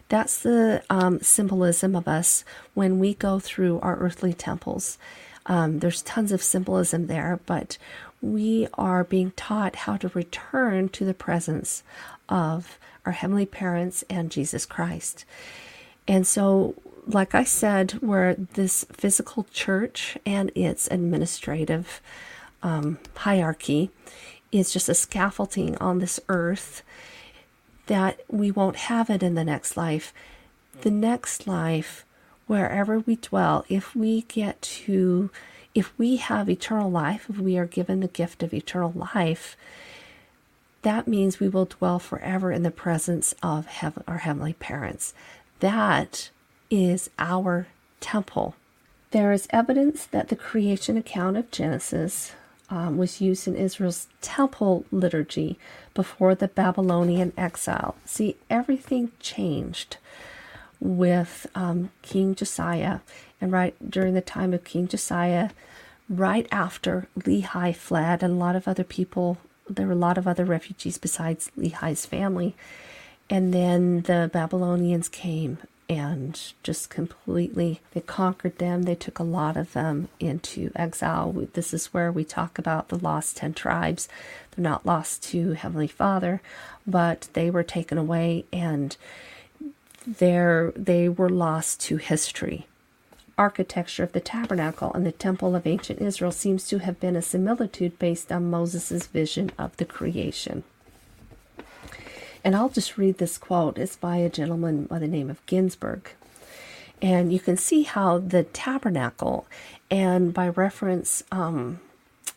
That's 0.07 0.39
the 0.39 0.83
um, 0.89 1.19
symbolism 1.21 1.95
of 1.95 2.07
us 2.07 2.43
when 2.73 2.99
we 2.99 3.13
go 3.13 3.39
through 3.39 3.79
our 3.81 3.97
earthly 3.97 4.33
temples. 4.33 4.97
Um, 5.47 5.79
there's 5.79 6.01
tons 6.01 6.31
of 6.31 6.41
symbolism 6.41 7.07
there, 7.07 7.39
but 7.45 7.77
we 8.21 8.67
are 8.75 9.03
being 9.03 9.31
taught 9.31 9.75
how 9.75 9.97
to 9.97 10.07
return 10.09 10.89
to 10.89 11.05
the 11.05 11.13
presence 11.13 11.83
of 12.29 12.79
our 13.05 13.11
heavenly 13.11 13.45
parents 13.45 14.03
and 14.09 14.31
Jesus 14.31 14.65
Christ. 14.65 15.25
And 16.07 16.25
so, 16.25 16.75
like 17.05 17.35
I 17.35 17.43
said, 17.43 17.99
we're 18.01 18.33
this 18.35 18.85
physical 18.91 19.45
church 19.51 20.17
and 20.25 20.51
its 20.55 20.87
administrative 20.89 22.01
um, 22.65 22.97
hierarchy 23.15 23.91
is 24.51 24.73
just 24.73 24.89
a 24.89 24.95
scaffolding 24.95 25.77
on 25.77 25.99
this 25.99 26.19
earth 26.29 26.81
that 27.85 28.19
we 28.27 28.49
won't 28.49 28.75
have 28.75 29.09
it 29.09 29.21
in 29.21 29.35
the 29.35 29.43
next 29.43 29.77
life. 29.77 30.11
The 30.81 30.89
next 30.89 31.47
life 31.47 32.05
wherever 32.47 32.99
we 32.99 33.15
dwell, 33.17 33.65
if 33.69 33.95
we 33.95 34.23
get 34.23 34.61
to, 34.61 35.29
if 35.73 35.93
we 35.97 36.17
have 36.17 36.49
eternal 36.49 36.89
life, 36.89 37.27
if 37.29 37.37
we 37.37 37.57
are 37.57 37.65
given 37.65 37.99
the 37.99 38.07
gift 38.07 38.41
of 38.43 38.53
eternal 38.53 38.93
life, 39.13 39.55
that 40.81 41.07
means 41.07 41.39
we 41.39 41.49
will 41.49 41.65
dwell 41.65 41.99
forever 41.99 42.51
in 42.51 42.63
the 42.63 42.71
presence 42.71 43.33
of 43.41 43.65
heaven, 43.67 44.03
our 44.07 44.19
heavenly 44.19 44.53
parents. 44.53 45.13
That 45.59 46.29
is 46.69 47.09
our 47.17 47.67
temple. 47.99 48.55
There 49.11 49.31
is 49.31 49.47
evidence 49.51 50.05
that 50.05 50.29
the 50.29 50.35
creation 50.35 50.97
account 50.97 51.37
of 51.37 51.49
Genesis 51.49 52.33
um, 52.69 52.97
was 52.97 53.21
used 53.21 53.47
in 53.47 53.55
Israel's 53.55 54.07
temple 54.21 54.85
liturgy 54.91 55.57
before 55.93 56.35
the 56.35 56.47
Babylonian 56.47 57.33
exile. 57.37 57.95
See, 58.05 58.37
everything 58.49 59.11
changed 59.19 59.97
with 60.79 61.47
um, 61.55 61.91
King 62.01 62.35
Josiah, 62.35 62.99
and 63.39 63.51
right 63.51 63.75
during 63.89 64.13
the 64.13 64.21
time 64.21 64.53
of 64.53 64.63
King 64.63 64.87
Josiah, 64.87 65.49
right 66.09 66.47
after 66.51 67.07
Lehi 67.19 67.75
fled, 67.75 68.21
and 68.21 68.33
a 68.33 68.37
lot 68.37 68.55
of 68.55 68.67
other 68.67 68.83
people, 68.83 69.37
there 69.69 69.87
were 69.87 69.93
a 69.93 69.95
lot 69.95 70.17
of 70.17 70.27
other 70.27 70.45
refugees 70.45 70.97
besides 70.97 71.51
Lehi's 71.57 72.05
family. 72.05 72.55
And 73.29 73.53
then 73.53 74.01
the 74.01 74.29
Babylonians 74.31 75.09
came 75.09 75.57
and 75.87 76.53
just 76.63 76.89
completely 76.89 77.79
they 77.93 78.01
conquered 78.01 78.57
them 78.57 78.83
they 78.83 78.95
took 78.95 79.19
a 79.19 79.23
lot 79.23 79.55
of 79.55 79.73
them 79.73 80.07
into 80.19 80.71
exile 80.75 81.31
this 81.53 81.73
is 81.73 81.93
where 81.93 82.11
we 82.11 82.23
talk 82.23 82.57
about 82.57 82.87
the 82.87 82.97
lost 82.97 83.37
10 83.37 83.53
tribes 83.53 84.09
they're 84.51 84.63
not 84.63 84.85
lost 84.85 85.21
to 85.23 85.51
heavenly 85.51 85.87
father 85.87 86.41
but 86.87 87.27
they 87.33 87.49
were 87.49 87.63
taken 87.63 87.97
away 87.97 88.45
and 88.51 88.97
there 90.05 90.71
they 90.75 91.09
were 91.09 91.29
lost 91.29 91.81
to 91.81 91.97
history. 91.97 92.67
Architecture 93.37 94.03
of 94.03 94.13
the 94.13 94.19
tabernacle 94.19 94.93
and 94.93 95.05
the 95.05 95.11
temple 95.11 95.55
of 95.55 95.67
ancient 95.67 95.99
Israel 95.99 96.31
seems 96.31 96.67
to 96.67 96.77
have 96.77 96.99
been 96.99 97.15
a 97.15 97.21
similitude 97.21 97.99
based 97.99 98.31
on 98.31 98.49
Moses' 98.49 99.07
vision 99.07 99.51
of 99.57 99.75
the 99.77 99.85
creation. 99.85 100.63
And 102.45 102.55
I'll 102.55 102.69
just 102.69 102.95
read 102.99 103.17
this 103.17 103.39
quote. 103.39 103.79
It's 103.79 103.95
by 103.95 104.17
a 104.17 104.29
gentleman 104.29 104.83
by 104.83 104.99
the 104.99 105.07
name 105.07 105.31
of 105.31 105.43
Ginzberg. 105.47 106.09
And 107.01 107.33
you 107.33 107.39
can 107.39 107.57
see 107.57 107.83
how 107.83 108.19
the 108.19 108.43
tabernacle, 108.43 109.47
and 109.89 110.31
by 110.31 110.49
reference, 110.49 111.23
um, 111.31 111.79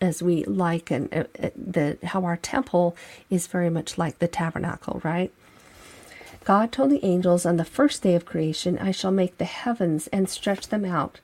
as 0.01 0.23
we 0.23 0.45
liken 0.45 1.11
uh, 1.13 1.25
uh, 1.43 1.51
the 1.55 1.99
how 2.03 2.25
our 2.25 2.39
temple 2.39 2.97
is 3.29 3.47
very 3.47 3.69
much 3.69 3.99
like 3.99 4.19
the 4.19 4.29
tabernacle, 4.29 5.03
right? 5.05 5.31
God 6.45 6.73
told 6.73 6.91
the 6.91 7.05
angels 7.05 7.45
on 7.45 7.59
the 7.59 7.65
first 7.65 8.03
day 8.03 8.15
of 8.15 8.25
creation, 8.25 8.79
I 8.79 8.93
shall 8.93 9.11
make 9.11 9.37
the 9.37 9.45
heavens 9.45 10.07
and 10.07 10.31
stretch 10.31 10.69
them 10.69 10.87
out. 10.87 11.21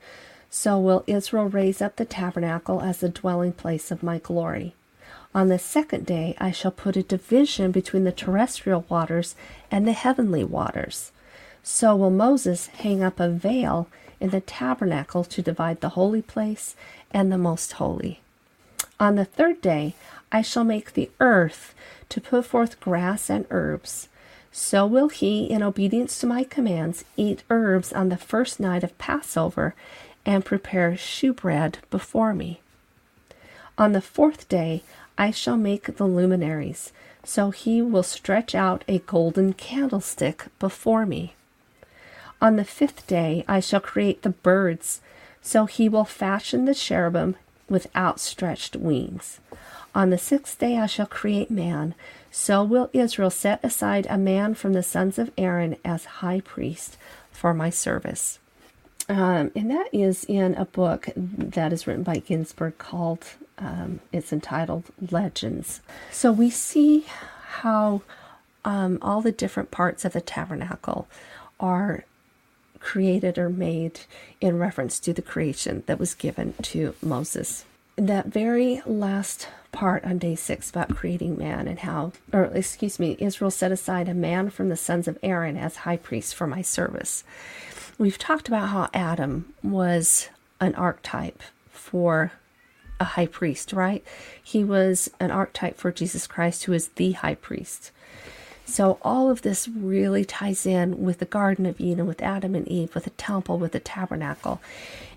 So 0.51 0.79
will 0.79 1.05
Israel 1.07 1.49
raise 1.49 1.81
up 1.81 1.97
the 1.97 2.05
tabernacle 2.05 2.83
as 2.83 2.99
the 3.01 3.09
dwelling 3.09 3.53
place 3.53 3.91
of 3.91 4.03
my 4.03 4.19
glory. 4.19 4.75
On 5.35 5.49
the 5.49 5.59
second 5.59 6.07
day 6.07 6.37
I 6.39 6.51
shall 6.51 6.71
put 6.71 6.97
a 6.97 7.03
division 7.03 7.73
between 7.73 8.05
the 8.05 8.13
terrestrial 8.13 8.85
waters 8.89 9.35
and 9.71 9.87
the 9.87 9.93
heavenly 9.93 10.45
waters. 10.45 11.11
So 11.63 11.97
will 11.97 12.11
Moses 12.11 12.67
hang 12.69 13.03
up 13.03 13.19
a 13.19 13.29
veil 13.29 13.89
in 14.21 14.31
the 14.31 14.41
tabernacle 14.41 15.25
to 15.25 15.43
divide 15.43 15.81
the 15.81 15.91
holy 15.91 16.23
place 16.23 16.77
and 17.11 17.33
the 17.33 17.39
most 17.39 17.73
holy. 17.75 18.21
On 19.01 19.17
the 19.17 19.25
third 19.25 19.61
day 19.61 19.95
I 20.31 20.43
shall 20.43 20.65
make 20.65 20.93
the 20.93 21.11
earth 21.21 21.75
to 22.11 22.21
put 22.21 22.47
forth 22.47 22.81
grass 22.81 23.29
and 23.29 23.47
herbs 23.51 24.09
so 24.57 24.87
will 24.87 25.09
he, 25.09 25.47
in 25.47 25.65
obedience 25.65 26.17
to 26.21 26.29
my 26.29 26.45
commands, 26.45 27.05
eat 27.17 27.43
herbs 27.51 27.93
on 27.93 28.09
the 28.09 28.17
first 28.17 28.61
night 28.61 28.85
of 28.85 28.97
Passover 28.99 29.75
and 30.25 30.45
prepare 30.45 30.97
shewbread 30.97 31.79
before 31.91 32.33
me. 32.33 32.61
On 33.77 33.91
the 33.91 34.01
fourth 34.01 34.49
day 34.49 34.85
I 35.17 35.31
shall 35.31 35.57
make 35.57 35.97
the 35.97 36.07
luminaries, 36.07 36.93
so 37.25 37.51
he 37.51 37.81
will 37.81 38.03
stretch 38.03 38.55
out 38.55 38.85
a 38.89 38.99
golden 39.01 39.53
candlestick 39.53 40.47
before 40.59 41.07
me. 41.07 41.35
On 42.41 42.57
the 42.57 42.65
fifth 42.65 43.07
day 43.07 43.45
I 43.49 43.61
shall 43.61 43.81
create 43.81 44.23
the 44.23 44.31
birds, 44.31 45.01
so 45.41 45.67
he 45.67 45.89
will 45.89 46.05
fashion 46.05 46.65
the 46.65 46.75
cherubim 46.75 47.37
with 47.69 47.95
outstretched 47.97 48.77
wings. 48.77 49.41
On 49.95 50.11
the 50.11 50.19
sixth 50.19 50.59
day 50.59 50.77
I 50.77 50.87
shall 50.87 51.07
create 51.07 51.51
man. 51.51 51.95
So 52.31 52.65
will 52.65 52.91
Israel 52.93 53.31
set 53.31 53.65
aside 53.65 54.07
a 54.11 54.19
man 54.19 54.55
from 54.55 54.73
the 54.73 54.83
sons 54.83 55.19
of 55.19 55.31
Aaron 55.39 55.77
as 55.85 56.05
high 56.05 56.41
priest 56.41 56.97
for 57.31 57.55
my 57.55 57.71
service. 57.71 58.41
Um, 59.09 59.53
and 59.55 59.71
that 59.71 59.89
is 59.93 60.25
in 60.25 60.55
a 60.55 60.65
book 60.65 61.09
that 61.17 61.73
is 61.73 61.87
written 61.87 62.03
by 62.03 62.17
Ginzberg 62.17 62.77
called, 62.79 63.25
um, 63.59 64.01
it's 64.13 64.33
entitled 64.33 64.85
Legends. 65.11 65.81
So 66.11 66.33
we 66.33 66.51
see 66.51 67.07
how 67.61 68.03
um, 68.65 68.99
all 69.03 69.21
the 69.21 69.33
different 69.33 69.71
parts 69.71 70.05
of 70.05 70.13
the 70.13 70.21
tabernacle 70.21 71.07
are 71.61 72.05
created 72.81 73.39
or 73.39 73.49
made 73.49 74.01
in 74.41 74.59
reference 74.59 75.01
to 75.01 75.13
the 75.13 75.23
creation 75.23 75.83
that 75.87 75.99
was 75.99 76.15
given 76.15 76.55
to 76.63 76.95
Moses. 77.01 77.65
That 77.97 78.27
very 78.27 78.83
last 78.85 79.49
part 79.73 80.05
on 80.05 80.19
day 80.19 80.35
six 80.35 80.69
about 80.71 80.95
creating 80.95 81.39
man 81.39 81.67
and 81.67 81.79
how, 81.81 82.13
or 82.33 82.45
excuse 82.47 82.99
me, 82.99 83.17
Israel 83.19 83.51
set 83.51 83.73
aside 83.73 84.09
a 84.09 84.15
man 84.15 84.51
from 84.51 84.69
the 84.69 84.77
sons 84.77 85.09
of 85.09 85.19
Aaron 85.23 85.57
as 85.57 85.77
high 85.77 85.97
priest 85.97 86.35
for 86.35 86.47
my 86.47 86.61
service. 86.63 87.25
We've 87.99 88.19
talked 88.19 88.49
about 88.49 88.69
how 88.69 88.91
Adam 88.93 89.55
was 89.63 90.29
an 90.61 90.75
archetype 90.75 91.43
for 91.71 92.33
a 93.01 93.05
high 93.05 93.27
priest, 93.27 93.73
right? 93.73 94.05
He 94.43 94.65
was 94.65 95.11
an 95.21 95.31
archetype 95.31 95.77
for 95.77 95.93
Jesus 95.93 96.27
Christ, 96.27 96.65
who 96.65 96.73
is 96.73 96.89
the 96.89 97.13
high 97.13 97.35
priest. 97.35 97.91
So 98.67 98.99
all 99.03 99.31
of 99.31 99.43
this 99.43 99.69
really 99.69 100.25
ties 100.25 100.65
in 100.65 101.03
with 101.03 101.19
the 101.19 101.27
Garden 101.27 101.67
of 101.67 101.81
Eden, 101.81 102.07
with 102.07 102.23
Adam 102.23 102.55
and 102.55 102.67
Eve, 102.67 102.95
with 102.95 103.05
the 103.05 103.11
temple, 103.11 103.59
with 103.59 103.73
the 103.73 103.81
tabernacle. 103.81 104.61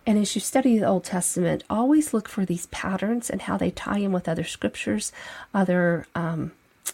And 0.05 0.17
as 0.17 0.36
you 0.36 0.41
study 0.41 0.78
the 0.78 0.88
Old 0.88 1.03
Testament, 1.03 1.63
always 1.69 2.13
look 2.13 2.28
for 2.28 2.45
these 2.45 2.65
patterns 2.67 3.30
and 3.30 3.43
how 3.43 3.57
they 3.57 3.71
tie 3.71 3.99
in 3.99 4.11
with 4.11 4.28
other 4.28 4.43
scriptures, 4.43 5.11
other 5.53 6.07
um, 6.15 6.51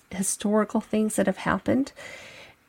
historical 0.10 0.82
things 0.82 1.16
that 1.16 1.28
have 1.28 1.38
happened. 1.38 1.92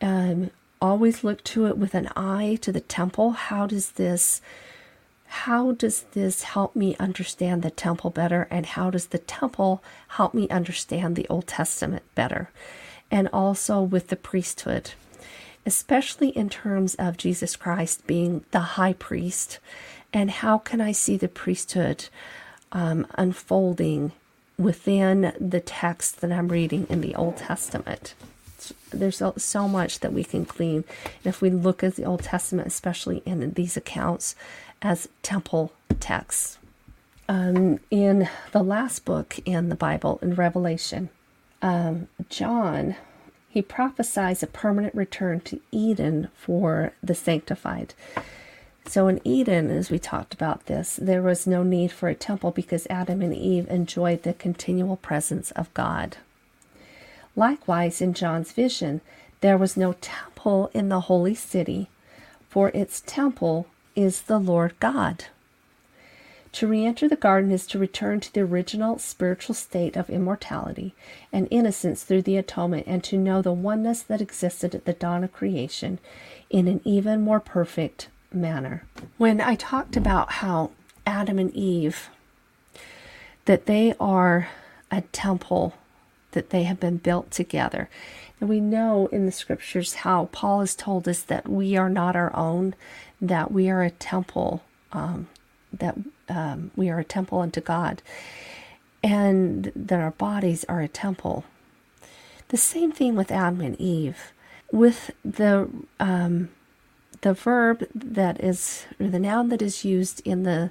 Um, 0.01 0.51
always 0.81 1.25
look 1.25 1.43
to 1.45 1.67
it 1.67 1.79
with 1.79 1.95
an 1.95 2.09
eye 2.15 2.59
to 2.62 2.73
the 2.73 2.81
temple. 2.81 3.33
How 3.33 3.67
does 3.67 3.93
this 3.93 4.41
how 5.27 5.72
does 5.72 6.03
this 6.12 6.43
help 6.43 6.77
me 6.77 6.97
understand 6.99 7.62
the 7.62 7.70
temple 7.70 8.11
better 8.11 8.47
and 8.51 8.66
how 8.66 8.91
does 8.91 9.07
the 9.07 9.18
temple 9.18 9.83
help 10.09 10.35
me 10.35 10.49
understand 10.49 11.16
the 11.16 11.27
Old 11.29 11.47
Testament 11.47 12.03
better? 12.14 12.51
And 13.11 13.29
also 13.33 13.83
with 13.83 14.09
the 14.09 14.16
priesthood, 14.16 14.93
especially 15.66 16.29
in 16.31 16.49
terms 16.49 16.95
of 16.97 17.16
Jesus 17.16 17.57
Christ 17.57 18.07
being 18.07 18.45
the 18.51 18.61
high 18.61 18.95
priest 18.95 19.59
and 20.12 20.31
how 20.31 20.59
can 20.59 20.81
I 20.81 20.93
see 20.93 21.16
the 21.16 21.29
priesthood 21.29 22.07
um, 22.72 23.07
unfolding 23.16 24.12
within 24.57 25.33
the 25.41 25.61
text 25.61 26.20
that 26.20 26.31
I'm 26.31 26.49
reading 26.49 26.87
in 26.89 27.01
the 27.01 27.14
Old 27.14 27.37
Testament? 27.37 28.14
there's 28.91 29.22
so 29.37 29.68
much 29.68 30.01
that 30.01 30.12
we 30.12 30.25
can 30.25 30.45
glean. 30.45 30.85
And 31.05 31.27
if 31.27 31.41
we 31.41 31.51
look 31.51 31.83
at 31.83 31.97
the 31.97 32.05
Old 32.05 32.22
Testament, 32.22 32.68
especially 32.68 33.22
in 33.27 33.53
these 33.53 33.77
accounts, 33.77 34.35
as 34.85 35.09
temple 35.22 35.72
texts. 35.99 36.59
Um, 37.26 37.80
in 37.91 38.28
the 38.53 38.62
last 38.62 39.07
book 39.07 39.41
in 39.47 39.70
the 39.70 39.74
Bible, 39.74 40.18
in 40.20 40.35
Revelation, 40.35 41.09
um, 41.62 42.09
John, 42.28 42.95
he 43.49 43.62
prophesies 43.62 44.43
a 44.43 44.47
permanent 44.47 44.95
return 44.95 45.41
to 45.41 45.61
Eden 45.72 46.28
for 46.37 46.93
the 47.03 47.14
sanctified. 47.14 47.95
So 48.87 49.09
in 49.09 49.22
Eden, 49.24 49.70
as 49.70 49.91
we 49.91 49.99
talked 49.99 50.35
about 50.35 50.66
this, 50.66 50.99
there 51.01 51.22
was 51.22 51.47
no 51.47 51.62
need 51.62 51.91
for 51.91 52.11
a 52.11 52.14
temple 52.14 52.51
because 52.51 52.87
Adam 52.91 53.22
and 53.22 53.35
Eve 53.35 53.66
enjoyed 53.70 54.22
the 54.22 54.35
continual 54.35 54.97
presence 54.97 55.51
of 55.53 55.72
God. 55.72 56.18
Likewise, 57.35 58.03
in 58.03 58.12
John's 58.12 58.53
vision, 58.53 59.01
there 59.41 59.57
was 59.57 59.76
no 59.76 59.95
temple 59.95 60.70
in 60.74 60.91
the 60.91 61.01
holy 61.01 61.35
city, 61.35 61.89
for 62.51 62.68
its 62.68 63.03
temple 63.07 63.66
is 63.95 64.22
the 64.22 64.38
Lord 64.38 64.74
God. 64.80 65.26
To 66.53 66.68
re 66.68 66.84
enter 66.84 67.09
the 67.09 67.16
garden 67.16 67.51
is 67.51 67.66
to 67.68 67.78
return 67.80 68.20
to 68.20 68.32
the 68.32 68.42
original 68.42 68.99
spiritual 68.99 69.57
state 69.57 69.97
of 69.97 70.09
immortality 70.09 70.95
and 71.32 71.49
innocence 71.51 72.05
through 72.05 72.22
the 72.22 72.36
atonement, 72.36 72.86
and 72.86 73.03
to 73.05 73.18
know 73.18 73.42
the 73.42 73.53
oneness 73.53 74.03
that 74.03 74.20
existed 74.20 74.74
at 74.74 74.84
the 74.84 74.92
dawn 74.92 75.24
of 75.24 75.32
creation 75.32 75.99
in 76.51 76.68
an 76.68 76.80
even 76.84 77.22
more 77.22 77.40
perfect 77.40 78.09
manner. 78.32 78.84
When 79.18 79.40
I 79.40 79.57
talked 79.57 79.97
about 79.97 80.32
how 80.34 80.70
Adam 81.05 81.40
and 81.40 81.53
Eve, 81.55 82.09
that 83.47 83.66
they 83.66 83.95
are 83.99 84.49
a 84.90 85.01
temple 85.01 85.74
that 86.32 86.51
they 86.51 86.64
have 86.64 86.78
been 86.80 86.99
built 86.99 87.30
together. 87.30 87.88
And 88.40 88.49
we 88.49 88.61
know 88.61 89.07
in 89.07 89.26
the 89.26 89.32
scriptures 89.32 89.95
how 89.95 90.28
Paul 90.32 90.61
has 90.61 90.74
told 90.74 91.09
us 91.09 91.22
that 91.22 91.49
we 91.49 91.76
are 91.76 91.88
not 91.88 92.16
our 92.16 92.34
own, 92.34 92.74
that 93.21 93.53
we 93.53 93.69
are 93.71 93.83
a 93.83 93.91
temple, 93.91 94.62
um, 94.93 95.29
that 95.73 95.97
um, 96.29 96.71
we 96.77 96.89
are 96.91 96.99
a 96.99 97.05
temple 97.05 97.41
unto 97.41 97.61
God, 97.61 98.03
and 99.03 99.71
that 99.75 100.01
our 100.01 100.12
bodies 100.12 100.65
are 100.69 100.81
a 100.81 100.89
temple. 100.89 101.45
The 102.49 102.57
same 102.57 102.93
thing 102.93 103.17
with 103.17 103.31
Adam 103.31 103.61
and 103.61 103.81
Eve. 103.81 104.33
With 104.73 105.11
the 105.25 105.69
um, 106.01 106.49
the 107.21 107.35
verb 107.35 107.87
that 107.95 108.43
is, 108.43 108.87
or 109.01 109.09
the 109.09 109.19
noun 109.19 109.49
that 109.49 109.62
is 109.62 109.85
used 109.85 110.21
in 110.25 110.43
the 110.43 110.71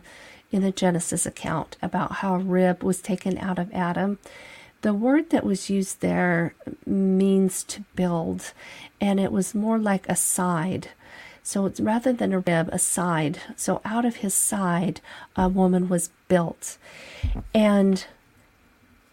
in 0.52 0.62
the 0.62 0.72
Genesis 0.72 1.26
account 1.26 1.78
about 1.82 2.14
how 2.18 2.36
a 2.36 2.40
rib 2.40 2.84
was 2.84 3.02
taken 3.02 3.38
out 3.40 3.58
of 3.58 3.74
Adam, 3.74 4.20
the 4.82 4.94
word 4.94 5.32
that 5.32 5.44
was 5.44 5.70
used 5.70 6.02
there 6.02 6.54
means 6.86 7.64
to 7.64 7.84
build, 7.96 8.54
and 9.02 9.20
it 9.20 9.32
was 9.32 9.56
more 9.56 9.80
like 9.80 10.08
a 10.08 10.16
side. 10.16 10.90
So 11.44 11.66
it's 11.66 11.80
rather 11.80 12.14
than 12.14 12.34
a 12.34 12.40
rib, 12.40 12.70
a 12.72 12.80
side. 12.80 13.40
So 13.56 13.82
out 13.84 14.06
of 14.06 14.18
his 14.18 14.34
side, 14.34 15.02
a 15.36 15.50
woman 15.50 15.90
was 15.90 16.10
built. 16.28 16.78
And 17.54 18.06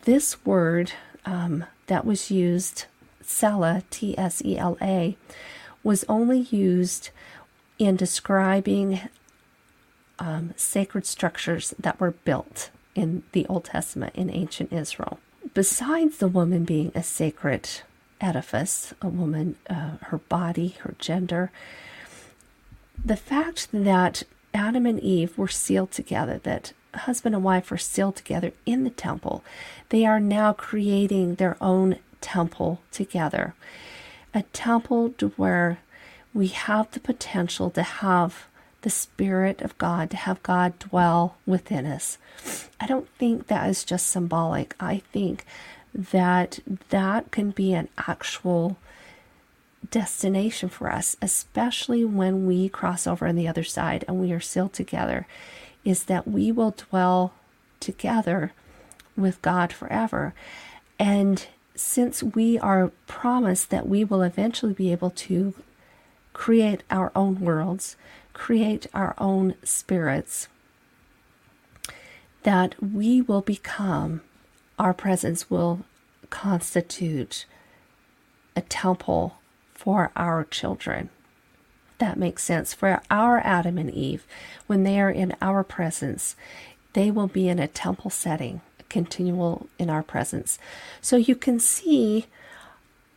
this 0.03 0.45
word 0.47 0.93
um, 1.27 1.65
that 1.89 2.07
was 2.07 2.31
used, 2.31 2.87
Tsela, 3.23 3.83
T 3.91 4.17
S 4.17 4.43
E 4.45 4.57
L 4.57 4.79
A, 4.81 5.17
was 5.83 6.05
only 6.09 6.41
used 6.51 7.11
in 7.79 7.97
describing 7.97 9.01
um, 10.19 10.55
sacred 10.57 11.07
structures 11.07 11.75
that 11.79 11.99
were 11.99 12.13
built 12.13 12.71
in 12.95 13.23
the 13.33 13.47
Old 13.47 13.65
Testament 13.65 14.15
in 14.15 14.31
ancient 14.31 14.73
Israel 14.73 15.19
besides 15.55 16.19
the 16.19 16.29
woman 16.29 16.65
being 16.65 16.93
a 16.95 17.03
sacred 17.03 17.69
edifice, 18.21 18.95
a 19.01 19.09
woman, 19.09 19.57
uh, 19.69 19.97
her 20.03 20.19
body, 20.19 20.77
her 20.81 20.95
gender, 20.99 21.51
the 23.05 23.17
fact 23.17 23.69
that 23.73 24.23
Adam 24.53 24.87
and 24.87 25.01
Eve 25.01 25.37
were 25.39 25.49
sealed 25.49 25.91
together, 25.91 26.39
that 26.43 26.73
husband 26.95 27.35
and 27.35 27.45
wife 27.45 27.71
were 27.71 27.79
sealed 27.79 28.17
together 28.17 28.53
in 28.67 28.85
the 28.85 28.91
temple, 28.91 29.45
they 29.91 30.05
are 30.05 30.21
now 30.21 30.53
creating 30.53 31.37
their 31.37 31.57
own 31.61 31.97
temple 32.21 32.81
together. 32.91 33.55
A 34.35 34.43
temple 34.53 35.15
where 35.37 35.79
we 36.33 36.49
have 36.49 36.91
the 36.91 37.01
potential 37.01 37.71
to 37.71 37.83
have 37.83 38.47
the 38.83 38.91
Spirit 38.91 39.61
of 39.61 39.77
God, 39.79 40.11
to 40.11 40.17
have 40.17 40.43
God 40.43 40.79
dwell 40.79 41.37
within 41.47 41.87
us. 41.87 42.19
I 42.81 42.87
don't 42.87 43.09
think 43.19 43.47
that 43.47 43.69
is 43.69 43.85
just 43.85 44.07
symbolic. 44.09 44.75
I 44.81 45.03
think 45.13 45.45
that 45.95 46.61
that 46.91 47.31
can 47.31 47.51
be 47.51 47.73
an 47.73 47.89
actual 47.99 48.79
destination 49.89 50.69
for 50.69 50.91
us, 50.91 51.17
especially 51.23 52.05
when 52.05 52.47
we 52.47 52.69
cross 52.69 53.07
over 53.07 53.27
on 53.27 53.37
the 53.37 53.49
other 53.49 53.65
side 53.65 54.05
and 54.07 54.21
we 54.21 54.33
are 54.33 54.41
sealed 54.41 54.73
together, 54.73 55.27
is 55.85 56.05
that 56.05 56.29
we 56.29 56.53
will 56.53 56.73
dwell 56.73 57.33
together 57.81 58.53
with 59.17 59.41
God 59.43 59.73
forever. 59.73 60.35
And 60.99 61.47
since 61.75 62.23
we 62.23 62.59
are 62.59 62.93
promised 63.07 63.71
that 63.71 63.89
we 63.89 64.05
will 64.05 64.23
eventually 64.23 64.75
be 64.75 64.93
able 64.93 65.11
to 65.11 65.55
create 66.33 66.83
our 66.91 67.11
own 67.17 67.41
worlds, 67.41 67.97
create 68.33 68.87
our 68.93 69.15
own 69.19 69.55
spirits, 69.65 70.49
that 72.43 72.75
we 72.83 73.21
will 73.21 73.41
become, 73.41 74.21
our 74.79 74.95
presence 74.95 75.51
will 75.51 75.81
constitute 76.29 77.47
a 78.55 78.61
temple 78.63 79.40
for 79.81 80.11
our 80.15 80.45
children. 80.45 81.09
That 81.97 82.19
makes 82.19 82.43
sense. 82.45 82.75
For 82.75 83.01
our 83.11 83.39
Adam 83.39 83.79
and 83.79 83.91
Eve, 83.91 84.27
when 84.67 84.83
they 84.85 85.01
are 85.01 85.11
in 85.11 85.35
our 85.41 85.65
presence, 85.65 86.37
they 86.93 87.11
will 87.11 87.29
be 87.29 87.49
in 87.49 87.59
a 87.59 87.67
temple 87.67 88.11
setting, 88.11 88.61
continual 88.91 89.69
in 89.79 89.89
our 89.89 90.03
presence. 90.03 90.59
So 91.01 91.17
you 91.17 91.35
can 91.35 91.59
see 91.59 92.27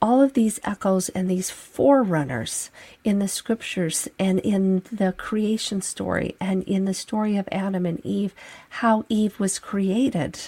all 0.02 0.22
of 0.22 0.34
these 0.34 0.60
echoes 0.64 1.10
and 1.10 1.30
these 1.30 1.50
forerunners 1.50 2.70
in 3.04 3.20
the 3.20 3.28
scriptures 3.28 4.08
and 4.18 4.40
in 4.40 4.84
the 4.92 5.14
creation 5.14 5.82
story 5.82 6.36
and 6.40 6.64
in 6.64 6.86
the 6.86 6.94
story 6.94 7.36
of 7.38 7.48
Adam 7.52 7.86
and 7.86 8.00
Eve, 8.06 8.34
how 8.82 9.06
Eve 9.10 9.38
was 9.40 9.60
created. 9.60 10.40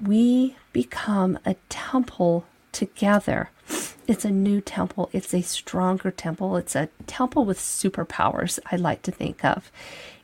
we 0.00 0.56
become 0.72 1.38
a 1.44 1.54
temple 1.68 2.44
together. 2.72 3.50
It's 4.06 4.24
a 4.24 4.30
new 4.30 4.60
temple. 4.60 5.08
It's 5.12 5.32
a 5.32 5.42
stronger 5.42 6.10
temple. 6.10 6.56
It's 6.56 6.76
a 6.76 6.88
temple 7.06 7.44
with 7.44 7.58
superpowers, 7.58 8.58
I 8.70 8.76
like 8.76 9.02
to 9.02 9.10
think 9.10 9.44
of. 9.44 9.70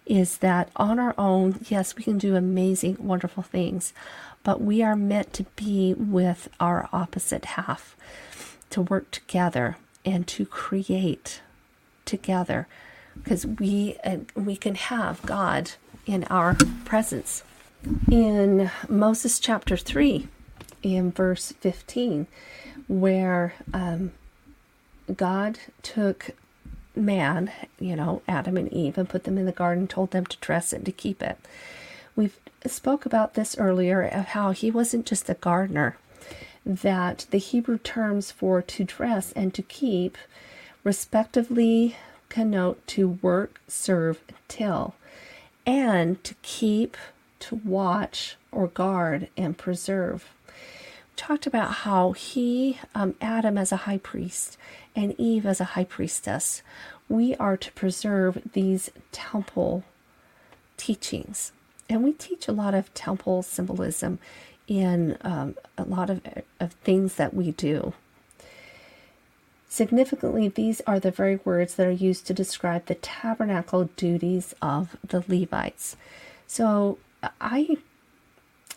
Is 0.04 0.38
that 0.38 0.70
on 0.76 0.98
our 0.98 1.14
own, 1.16 1.60
yes, 1.68 1.96
we 1.96 2.02
can 2.02 2.18
do 2.18 2.36
amazing, 2.36 2.96
wonderful 2.98 3.42
things, 3.42 3.92
but 4.42 4.60
we 4.60 4.82
are 4.82 4.96
meant 4.96 5.32
to 5.34 5.44
be 5.56 5.94
with 5.94 6.48
our 6.58 6.88
opposite 6.92 7.44
half, 7.44 7.96
to 8.70 8.82
work 8.82 9.10
together 9.10 9.76
and 10.04 10.26
to 10.26 10.44
create 10.44 11.40
together 12.04 12.66
because 13.22 13.46
we 13.46 13.96
uh, 14.04 14.18
we 14.34 14.56
can 14.56 14.74
have 14.74 15.22
God 15.22 15.72
in 16.06 16.24
our 16.24 16.56
presence. 16.84 17.42
In 18.10 18.70
Moses 18.88 19.38
chapter 19.38 19.76
3 19.76 20.28
in 20.82 21.12
verse 21.12 21.52
15 21.60 22.26
where 22.90 23.54
um, 23.72 24.10
God 25.14 25.60
took 25.80 26.30
man, 26.96 27.52
you 27.78 27.94
know, 27.94 28.20
Adam 28.26 28.56
and 28.56 28.70
Eve, 28.72 28.98
and 28.98 29.08
put 29.08 29.22
them 29.22 29.38
in 29.38 29.46
the 29.46 29.52
garden, 29.52 29.86
told 29.86 30.10
them 30.10 30.26
to 30.26 30.36
dress 30.38 30.72
it 30.72 30.76
and 30.78 30.86
to 30.86 30.92
keep 30.92 31.22
it. 31.22 31.38
We've 32.16 32.36
spoke 32.66 33.06
about 33.06 33.34
this 33.34 33.56
earlier 33.56 34.02
of 34.02 34.26
how 34.26 34.50
he 34.50 34.72
wasn't 34.72 35.06
just 35.06 35.30
a 35.30 35.34
gardener, 35.34 35.96
that 36.66 37.26
the 37.30 37.38
Hebrew 37.38 37.78
terms 37.78 38.32
for 38.32 38.60
to 38.60 38.84
dress 38.84 39.30
and 39.32 39.54
to 39.54 39.62
keep 39.62 40.18
respectively 40.82 41.96
connote 42.28 42.84
to 42.88 43.18
work, 43.22 43.60
serve, 43.68 44.20
till, 44.48 44.94
and 45.64 46.22
to 46.24 46.34
keep, 46.42 46.96
to 47.38 47.54
watch, 47.64 48.36
or 48.50 48.66
guard 48.66 49.28
and 49.36 49.56
preserve. 49.56 50.28
Talked 51.20 51.46
about 51.46 51.70
how 51.70 52.12
he, 52.12 52.78
um, 52.94 53.14
Adam 53.20 53.58
as 53.58 53.72
a 53.72 53.84
high 53.84 53.98
priest, 53.98 54.56
and 54.96 55.14
Eve 55.20 55.44
as 55.44 55.60
a 55.60 55.76
high 55.76 55.84
priestess, 55.84 56.62
we 57.10 57.36
are 57.36 57.58
to 57.58 57.70
preserve 57.72 58.40
these 58.54 58.90
temple 59.12 59.84
teachings 60.78 61.52
and 61.90 62.02
we 62.02 62.14
teach 62.14 62.48
a 62.48 62.52
lot 62.52 62.72
of 62.72 62.94
temple 62.94 63.42
symbolism 63.42 64.18
in 64.66 65.18
um, 65.20 65.56
a 65.76 65.84
lot 65.84 66.08
of, 66.08 66.22
of 66.58 66.72
things 66.72 67.16
that 67.16 67.34
we 67.34 67.50
do. 67.50 67.92
Significantly, 69.68 70.48
these 70.48 70.80
are 70.86 70.98
the 70.98 71.10
very 71.10 71.38
words 71.44 71.74
that 71.74 71.86
are 71.86 71.90
used 71.90 72.26
to 72.28 72.32
describe 72.32 72.86
the 72.86 72.94
tabernacle 72.94 73.90
duties 73.94 74.54
of 74.62 74.96
the 75.06 75.22
Levites. 75.28 75.98
So 76.46 76.96
I 77.42 77.76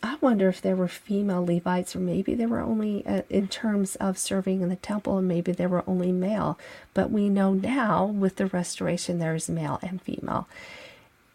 I 0.04 0.18
wonder 0.20 0.50
if 0.50 0.60
there 0.60 0.76
were 0.76 0.86
female 0.86 1.46
Levites, 1.46 1.96
or 1.96 1.98
maybe 1.98 2.34
there 2.34 2.46
were 2.46 2.60
only 2.60 3.06
uh, 3.06 3.22
in 3.30 3.48
terms 3.48 3.96
of 3.96 4.18
serving 4.18 4.60
in 4.60 4.68
the 4.68 4.76
temple, 4.76 5.16
and 5.16 5.26
maybe 5.26 5.50
there 5.50 5.68
were 5.68 5.82
only 5.86 6.12
male. 6.12 6.58
But 6.92 7.10
we 7.10 7.30
know 7.30 7.54
now 7.54 8.04
with 8.04 8.36
the 8.36 8.44
restoration 8.44 9.18
there 9.18 9.34
is 9.34 9.48
male 9.48 9.78
and 9.80 10.02
female. 10.02 10.46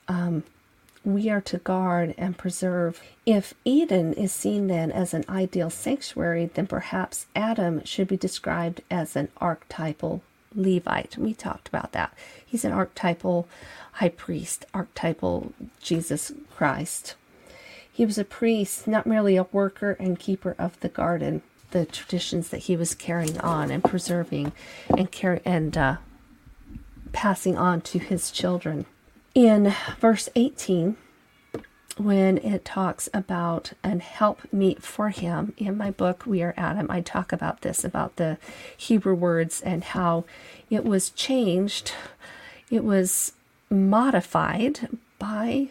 Um, 0.08 0.44
we 1.04 1.32
are 1.32 1.42
to 1.42 1.58
guard 1.58 2.14
and 2.16 2.38
preserve. 2.38 3.02
If 3.26 3.56
Eden 3.66 4.14
is 4.14 4.32
seen 4.32 4.68
then 4.68 4.92
as 4.92 5.16
an 5.16 5.26
ideal 5.28 5.72
sanctuary, 5.72 6.52
then 6.54 6.68
perhaps 6.68 7.26
Adam 7.36 7.84
should 7.86 8.08
be 8.08 8.18
described 8.18 8.82
as 8.92 9.16
an 9.16 9.30
archetypal 9.38 10.22
Levite. 10.54 11.18
We 11.18 11.34
talked 11.34 11.68
about 11.68 11.92
that. 11.94 12.14
He's 12.46 12.66
an 12.66 12.72
archetypal 12.72 13.48
high 13.94 14.10
priest, 14.10 14.66
archetypal 14.76 15.54
Jesus 15.82 16.32
Christ. 16.56 17.16
He 17.92 18.06
was 18.06 18.18
a 18.18 18.24
priest, 18.24 18.88
not 18.88 19.06
merely 19.06 19.36
a 19.36 19.48
worker 19.52 19.98
and 20.00 20.20
keeper 20.20 20.56
of 20.58 20.80
the 20.80 20.90
garden, 20.90 21.42
the 21.72 21.86
traditions 21.86 22.50
that 22.50 22.60
he 22.64 22.76
was 22.76 22.96
carrying 22.96 23.40
on 23.42 23.72
and 23.72 23.84
preserving 23.84 24.52
and 24.98 25.12
carry 25.12 25.42
and 25.46 25.78
uh, 25.78 25.98
passing 27.12 27.58
on 27.58 27.82
to 27.82 28.00
his 28.00 28.32
children. 28.32 28.86
In 29.36 29.74
verse 30.00 30.30
18 30.36 30.98
when 32.00 32.38
it 32.38 32.64
talks 32.64 33.10
about 33.14 33.74
an 33.84 34.00
help 34.00 34.42
meet 34.54 34.82
for 34.82 35.10
him 35.10 35.54
in 35.58 35.76
my 35.76 35.92
book 35.92 36.26
we 36.26 36.42
are 36.42 36.54
adam 36.56 36.90
i 36.90 37.02
talk 37.02 37.34
about 37.34 37.62
this 37.62 37.84
about 37.84 38.16
the 38.16 38.38
hebrew 38.78 39.14
words 39.14 39.60
and 39.62 39.84
how 39.84 40.24
it 40.70 40.86
was 40.86 41.10
changed 41.10 41.92
it 42.70 42.86
was 42.86 43.34
modified 43.70 44.88
by 45.20 45.68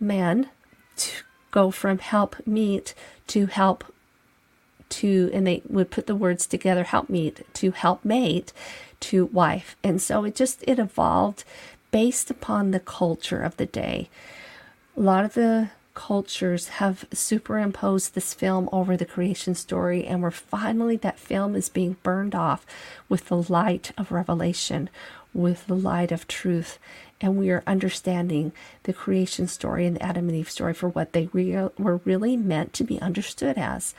men 0.00 0.48
to 0.96 1.22
go 1.50 1.70
from 1.70 1.98
help 1.98 2.36
meet 2.46 2.94
to 3.26 3.46
help 3.46 3.84
to 4.88 5.30
and 5.32 5.46
they 5.46 5.62
would 5.68 5.90
put 5.90 6.06
the 6.06 6.14
words 6.14 6.46
together 6.46 6.84
help 6.84 7.08
meet 7.08 7.42
to 7.54 7.72
help 7.72 8.04
mate 8.04 8.52
to 9.00 9.26
wife 9.26 9.76
and 9.82 10.00
so 10.00 10.24
it 10.24 10.34
just 10.34 10.62
it 10.66 10.78
evolved 10.78 11.44
based 11.90 12.30
upon 12.30 12.70
the 12.70 12.80
culture 12.80 13.40
of 13.40 13.56
the 13.56 13.66
day. 13.66 14.08
A 14.96 15.00
lot 15.00 15.24
of 15.24 15.34
the 15.34 15.70
cultures 15.94 16.68
have 16.68 17.06
superimposed 17.12 18.14
this 18.14 18.34
film 18.34 18.68
over 18.70 18.96
the 18.96 19.06
creation 19.06 19.54
story, 19.54 20.04
and 20.04 20.22
we're 20.22 20.30
finally, 20.30 20.96
that 20.98 21.18
film 21.18 21.56
is 21.56 21.70
being 21.70 21.96
burned 22.02 22.34
off 22.34 22.66
with 23.08 23.28
the 23.28 23.42
light 23.42 23.92
of 23.96 24.12
revelation, 24.12 24.90
with 25.32 25.66
the 25.66 25.74
light 25.74 26.12
of 26.12 26.28
truth. 26.28 26.78
And 27.20 27.38
we 27.38 27.50
are 27.50 27.62
understanding 27.66 28.52
the 28.82 28.92
creation 28.92 29.48
story 29.48 29.86
and 29.86 29.96
the 29.96 30.02
Adam 30.02 30.28
and 30.28 30.36
Eve 30.36 30.50
story 30.50 30.74
for 30.74 30.88
what 30.88 31.12
they 31.12 31.28
re- 31.32 31.70
were 31.78 32.00
really 32.04 32.36
meant 32.36 32.72
to 32.74 32.84
be 32.84 33.00
understood 33.00 33.56
as. 33.56 33.94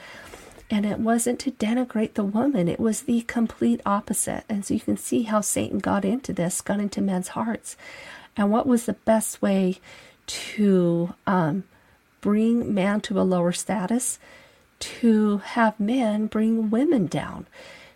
And 0.69 0.85
it 0.85 0.99
wasn't 0.99 1.39
to 1.39 1.51
denigrate 1.51 2.13
the 2.13 2.23
woman, 2.23 2.67
it 2.67 2.79
was 2.79 3.03
the 3.03 3.21
complete 3.21 3.81
opposite. 3.85 4.43
And 4.49 4.65
so 4.65 4.73
you 4.73 4.81
can 4.81 4.97
see 4.97 5.23
how 5.23 5.41
Satan 5.41 5.79
got 5.79 6.03
into 6.03 6.33
this, 6.33 6.61
got 6.61 6.79
into 6.79 7.01
men's 7.01 7.29
hearts. 7.29 7.77
And 8.35 8.51
what 8.51 8.67
was 8.67 8.85
the 8.85 8.93
best 8.93 9.41
way 9.41 9.79
to 10.27 11.15
um, 11.25 11.63
bring 12.21 12.73
man 12.73 13.01
to 13.01 13.19
a 13.19 13.23
lower 13.23 13.53
status? 13.53 14.19
To 14.79 15.37
have 15.39 15.79
men 15.79 16.27
bring 16.27 16.69
women 16.69 17.07
down, 17.07 17.47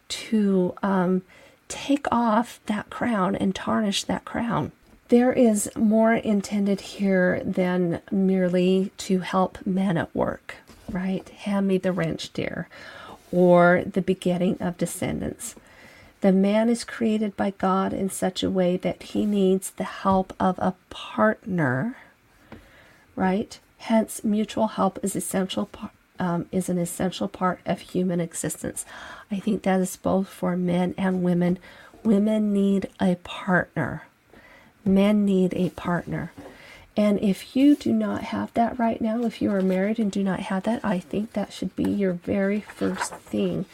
to 0.08 0.74
um, 0.82 1.22
take 1.68 2.08
off 2.12 2.60
that 2.66 2.90
crown 2.90 3.36
and 3.36 3.54
tarnish 3.54 4.04
that 4.06 4.26
crown. 4.26 4.72
There 5.12 5.34
is 5.34 5.70
more 5.76 6.14
intended 6.14 6.82
here 6.82 7.42
than 7.44 8.02
merely 8.12 8.92
to 8.98 9.20
help 9.20 9.66
men 9.66 9.98
at 9.98 10.16
work 10.16 10.56
right? 10.94 11.28
Hand 11.30 11.68
me 11.68 11.78
the 11.78 11.92
wrench, 11.92 12.32
dear, 12.34 12.68
or 13.32 13.84
the 13.86 14.02
begetting 14.02 14.58
of 14.60 14.78
descendants. 14.78 15.56
The 16.22 16.32
man 16.32 16.70
is 16.70 16.84
created 16.84 17.36
by 17.36 17.52
God 17.52 17.94
in 17.94 18.10
such 18.10 18.44
a 18.44 18.50
way 18.50 18.78
that 18.78 19.02
he 19.04 19.26
needs 19.26 19.72
the 19.72 19.84
help 19.84 20.34
of 20.40 20.60
a 20.60 20.76
partner, 20.90 21.98
right? 23.16 23.60
Hence, 23.80 24.24
mutual 24.24 24.68
help 24.68 25.00
is 25.02 25.16
essential. 25.16 25.70
Um, 26.20 26.46
is 26.52 26.70
an 26.70 26.78
essential 26.78 27.28
part 27.28 27.62
of 27.66 27.80
human 27.80 28.20
existence. 28.20 28.86
I 29.32 29.40
think 29.40 29.64
that 29.64 29.80
is 29.80 29.96
both 29.96 30.28
for 30.28 30.56
men 30.56 30.94
and 30.96 31.24
women. 31.24 31.58
Women 32.04 32.54
need 32.54 32.90
a 33.00 33.16
partner. 33.24 34.04
Men 34.84 35.26
need 35.26 35.54
a 35.54 35.70
partner. 35.72 36.32
And 36.98 37.20
if 37.20 37.56
you 37.56 37.76
do 37.76 37.94
not 37.94 38.24
have 38.24 38.54
that 38.54 38.78
right 38.78 39.00
now, 39.00 39.24
if 39.24 39.42
you 39.42 39.52
are 39.52 39.62
married 39.62 40.00
and 40.00 40.12
do 40.12 40.24
not 40.24 40.42
have 40.42 40.64
that, 40.64 40.84
I 40.84 41.00
think 41.00 41.34
that 41.34 41.54
should 41.54 41.76
be 41.76 41.90
your 41.90 42.14
very 42.14 42.60
first 42.62 43.16
thing 43.16 43.66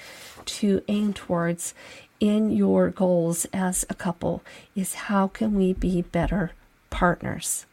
to 0.45 0.83
aim 0.87 1.13
towards 1.13 1.73
in 2.19 2.51
your 2.51 2.89
goals 2.89 3.45
as 3.53 3.85
a 3.89 3.93
couple 3.93 4.43
is 4.75 4.93
how 4.93 5.27
can 5.27 5.55
we 5.55 5.73
be 5.73 6.01
better 6.01 6.51
partners? 6.89 7.65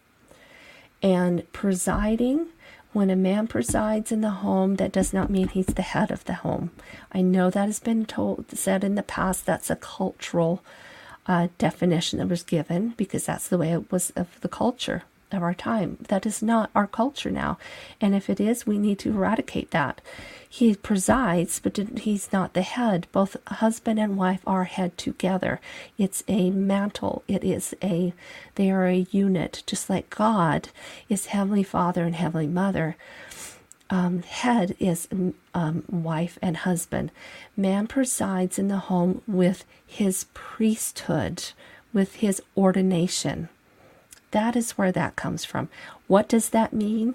And 1.02 1.50
presiding, 1.52 2.46
when 2.92 3.10
a 3.10 3.16
man 3.16 3.46
presides 3.46 4.12
in 4.12 4.20
the 4.20 4.30
home, 4.30 4.76
that 4.76 4.92
does 4.92 5.12
not 5.12 5.30
mean 5.30 5.48
he's 5.48 5.66
the 5.66 5.82
head 5.82 6.10
of 6.10 6.24
the 6.24 6.34
home. 6.34 6.70
I 7.12 7.20
know 7.20 7.50
that 7.50 7.66
has 7.66 7.80
been 7.80 8.06
told 8.06 8.46
said 8.52 8.84
in 8.84 8.94
the 8.94 9.02
past. 9.02 9.44
That's 9.44 9.70
a 9.70 9.76
cultural 9.76 10.62
uh, 11.26 11.48
definition 11.58 12.18
that 12.18 12.28
was 12.28 12.42
given 12.42 12.94
because 12.96 13.26
that's 13.26 13.48
the 13.48 13.58
way 13.58 13.72
it 13.72 13.90
was 13.90 14.10
of 14.10 14.40
the 14.40 14.48
culture 14.48 15.02
of 15.32 15.42
our 15.42 15.54
time. 15.54 15.98
That 16.08 16.26
is 16.26 16.42
not 16.42 16.70
our 16.74 16.86
culture 16.86 17.30
now. 17.30 17.58
And 18.00 18.14
if 18.14 18.30
it 18.30 18.40
is, 18.40 18.66
we 18.66 18.78
need 18.78 18.98
to 19.00 19.10
eradicate 19.10 19.70
that. 19.72 20.00
He 20.48 20.76
presides, 20.76 21.58
but 21.58 21.76
he's 21.76 22.32
not 22.32 22.52
the 22.52 22.62
head. 22.62 23.08
Both 23.10 23.36
husband 23.48 23.98
and 23.98 24.16
wife 24.16 24.40
are 24.46 24.64
head 24.64 24.96
together. 24.96 25.60
It's 25.98 26.22
a 26.28 26.50
mantle. 26.50 27.24
It 27.26 27.42
is 27.42 27.74
a, 27.82 28.12
they 28.54 28.70
are 28.70 28.86
a 28.86 29.06
unit, 29.10 29.64
just 29.66 29.90
like 29.90 30.10
God 30.10 30.68
is 31.08 31.26
Heavenly 31.26 31.64
Father 31.64 32.04
and 32.04 32.14
Heavenly 32.14 32.46
Mother. 32.46 32.96
Um, 33.90 34.22
head 34.22 34.74
is 34.80 35.08
um, 35.54 35.84
wife 35.88 36.38
and 36.40 36.56
husband. 36.58 37.10
Man 37.56 37.86
presides 37.86 38.58
in 38.58 38.68
the 38.68 38.78
home 38.78 39.22
with 39.26 39.64
his 39.86 40.26
priesthood, 40.34 41.44
with 41.92 42.16
his 42.16 42.42
ordination. 42.56 43.50
That 44.30 44.56
is 44.56 44.72
where 44.72 44.90
that 44.92 45.16
comes 45.16 45.44
from. 45.44 45.68
What 46.06 46.28
does 46.28 46.48
that 46.50 46.72
mean? 46.72 47.14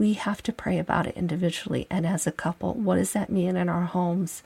we 0.00 0.14
have 0.14 0.42
to 0.42 0.52
pray 0.52 0.78
about 0.78 1.06
it 1.06 1.14
individually 1.14 1.86
and 1.90 2.06
as 2.06 2.26
a 2.26 2.32
couple. 2.32 2.72
What 2.72 2.96
does 2.96 3.12
that 3.12 3.30
mean 3.30 3.54
in 3.54 3.68
our 3.68 3.84
homes? 3.84 4.42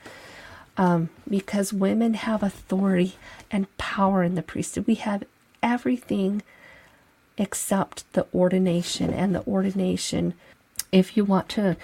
Um, 0.77 1.09
because 1.29 1.71
women 1.71 2.13
have 2.13 2.43
authority 2.43 3.15
and 3.49 3.65
power 3.77 4.21
in 4.21 4.35
the 4.35 4.41
priesthood. 4.43 4.85
We 4.85 4.95
have 4.95 5.23
everything 5.63 6.43
except 7.37 8.11
the 8.11 8.27
ordination, 8.33 9.13
and 9.13 9.33
the 9.33 9.45
ordination. 9.47 10.33
If 10.91 11.17
you 11.17 11.25
want 11.25 11.49
to 11.49 11.75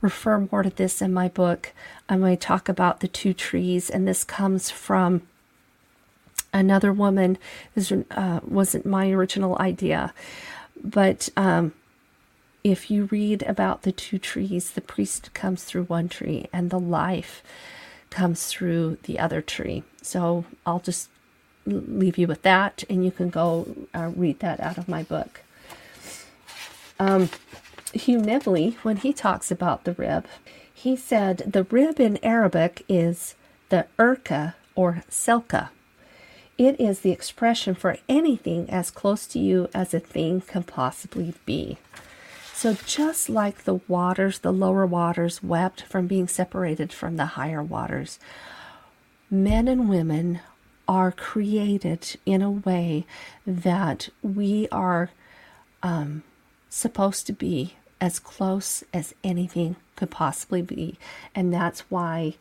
refer 0.00 0.46
more 0.50 0.62
to 0.62 0.70
this 0.70 1.02
in 1.02 1.12
my 1.12 1.28
book, 1.28 1.72
I'm 2.08 2.20
going 2.20 2.36
to 2.36 2.46
talk 2.46 2.68
about 2.68 3.00
the 3.00 3.08
two 3.08 3.34
trees, 3.34 3.90
and 3.90 4.06
this 4.06 4.24
comes 4.24 4.70
from 4.70 5.22
another 6.52 6.92
woman. 6.92 7.38
This 7.74 7.92
uh, 7.92 8.40
wasn't 8.46 8.86
my 8.86 9.10
original 9.10 9.56
idea, 9.60 10.12
but 10.82 11.28
um, 11.36 11.72
if 12.62 12.90
you 12.90 13.04
read 13.10 13.42
about 13.44 13.82
the 13.82 13.92
two 13.92 14.18
trees, 14.18 14.70
the 14.70 14.80
priest 14.80 15.32
comes 15.34 15.64
through 15.64 15.84
one 15.84 16.08
tree, 16.08 16.48
and 16.52 16.70
the 16.70 16.80
life 16.80 17.42
comes 18.10 18.46
through 18.46 18.98
the 19.04 19.18
other 19.18 19.40
tree. 19.40 19.84
So 20.02 20.44
I'll 20.66 20.80
just 20.80 21.08
leave 21.66 22.18
you 22.18 22.26
with 22.26 22.42
that, 22.42 22.84
and 22.88 23.04
you 23.04 23.10
can 23.10 23.30
go 23.30 23.66
uh, 23.94 24.10
read 24.14 24.40
that 24.40 24.60
out 24.60 24.78
of 24.78 24.88
my 24.88 25.02
book. 25.02 25.42
Um, 26.98 27.30
Hugh 27.92 28.18
Nibley, 28.18 28.74
when 28.82 28.98
he 28.98 29.12
talks 29.12 29.50
about 29.50 29.84
the 29.84 29.94
rib, 29.94 30.26
he 30.72 30.94
said 30.94 31.38
the 31.38 31.64
rib 31.64 31.98
in 31.98 32.18
Arabic 32.24 32.84
is 32.88 33.34
the 33.68 33.86
urka 33.98 34.54
or 34.74 35.02
selka. 35.10 35.70
It 36.56 36.78
is 36.78 37.00
the 37.00 37.10
expression 37.10 37.74
for 37.74 37.96
anything 38.08 38.70
as 38.70 38.90
close 38.90 39.26
to 39.28 39.38
you 39.38 39.68
as 39.74 39.92
a 39.92 40.00
thing 40.00 40.40
can 40.40 40.62
possibly 40.62 41.34
be. 41.44 41.78
So, 42.52 42.76
just 42.86 43.28
like 43.30 43.64
the 43.64 43.80
waters, 43.88 44.40
the 44.40 44.52
lower 44.52 44.84
waters 44.84 45.42
wept 45.42 45.82
from 45.82 46.06
being 46.06 46.28
separated 46.28 46.92
from 46.92 47.16
the 47.16 47.26
higher 47.26 47.62
waters, 47.62 48.18
men 49.30 49.66
and 49.66 49.88
women 49.88 50.40
are 50.86 51.10
created 51.10 52.16
in 52.26 52.42
a 52.42 52.50
way 52.50 53.06
that 53.46 54.10
we 54.22 54.68
are 54.70 55.10
um, 55.82 56.22
supposed 56.68 57.26
to 57.26 57.32
be 57.32 57.76
as 58.00 58.18
close 58.18 58.82
as 58.92 59.14
anything 59.22 59.76
could 59.96 60.10
possibly 60.10 60.62
be. 60.62 60.98
And 61.34 61.52
that's 61.52 61.80
why 61.90 62.34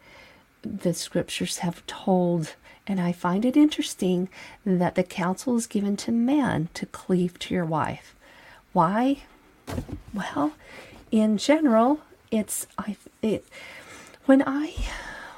the 0.63 0.93
scriptures 0.93 1.59
have 1.59 1.85
told, 1.85 2.55
and 2.87 2.99
I 2.99 3.11
find 3.11 3.45
it 3.45 3.57
interesting 3.57 4.29
that 4.65 4.95
the 4.95 5.03
counsel 5.03 5.55
is 5.57 5.67
given 5.67 5.97
to 5.97 6.11
man 6.11 6.69
to 6.73 6.85
cleave 6.85 7.39
to 7.39 7.53
your 7.53 7.65
wife. 7.65 8.15
Why? 8.73 9.23
Well, 10.13 10.53
in 11.11 11.37
general, 11.37 12.01
it's 12.31 12.67
I 12.77 12.95
it 13.21 13.45
when 14.25 14.43
I 14.45 14.73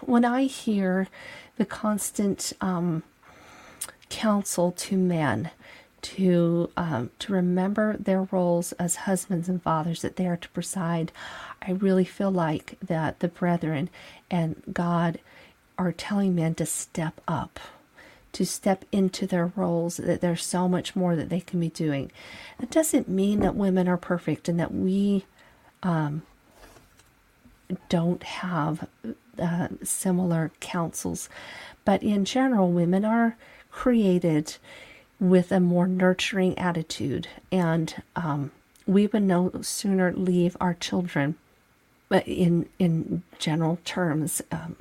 when 0.02 0.26
I 0.26 0.44
hear 0.44 1.08
the 1.58 1.66
constant 1.66 2.54
um, 2.62 3.04
counsel 4.10 4.72
to 4.72 4.98
men 4.98 5.52
to 6.02 6.70
um, 6.76 7.12
to 7.20 7.34
remember 7.34 7.96
their 7.98 8.24
roles 8.32 8.72
as 8.74 8.96
husbands 8.96 9.48
and 9.48 9.62
fathers 9.62 10.02
that 10.02 10.16
they 10.16 10.28
are 10.28 10.38
to 10.38 10.50
preside. 10.50 11.12
I 11.62 11.72
really 11.72 12.06
feel 12.06 12.32
like 12.32 12.78
that 12.82 13.20
the 13.20 13.28
brethren 13.28 13.90
and 14.30 14.62
God 14.72 15.20
are 15.78 15.92
telling 15.92 16.36
men 16.36 16.56
to 16.56 16.66
step 16.66 17.22
up, 17.28 17.60
to 18.34 18.46
step 18.46 18.86
into 18.92 19.28
their 19.28 19.52
roles. 19.56 19.98
That 19.98 20.22
there's 20.22 20.44
so 20.44 20.68
much 20.68 20.96
more 20.96 21.16
that 21.16 21.30
they 21.30 21.42
can 21.42 21.60
be 21.60 21.70
doing. 21.70 22.12
It 22.60 22.72
doesn't 22.72 23.08
mean 23.08 23.40
that 23.42 23.56
women 23.56 23.88
are 23.88 23.98
perfect 23.98 24.50
and 24.50 24.60
that 24.60 24.74
we 24.74 25.26
um, 25.84 26.24
don't 27.90 28.24
have 28.24 28.88
uh, 29.40 29.70
similar 29.84 30.52
counsels, 30.60 31.30
but 31.86 32.04
in 32.04 32.26
general, 32.26 32.72
women 32.72 33.06
are 33.06 33.38
created 33.72 34.58
with 35.22 35.52
a 35.52 35.60
more 35.60 35.88
nurturing 35.88 36.58
attitude, 36.58 37.28
and 37.52 38.02
um, 38.16 38.52
we 38.88 39.06
would 39.06 39.22
no 39.22 39.52
sooner 39.62 40.12
leave 40.12 40.58
our 40.60 40.74
children, 40.74 41.36
but 42.10 42.28
in 42.28 42.68
in 42.80 43.22
general 43.38 43.78
terms, 43.86 44.42
um, 44.52 44.76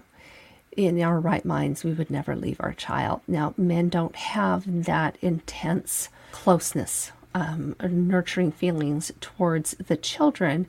in 0.74 1.00
our 1.02 1.20
right 1.20 1.44
minds, 1.44 1.84
we 1.84 1.92
would 1.92 2.10
never 2.10 2.34
leave 2.34 2.56
our 2.60 2.72
child. 2.72 3.20
Now, 3.28 3.52
men 3.58 3.90
don't 3.90 4.16
have 4.16 4.84
that 4.86 5.16
intense 5.20 6.08
closeness, 6.32 7.12
um, 7.34 7.76
nurturing 7.82 8.50
feelings 8.50 9.12
towards 9.20 9.72
the 9.72 9.96
children, 9.98 10.66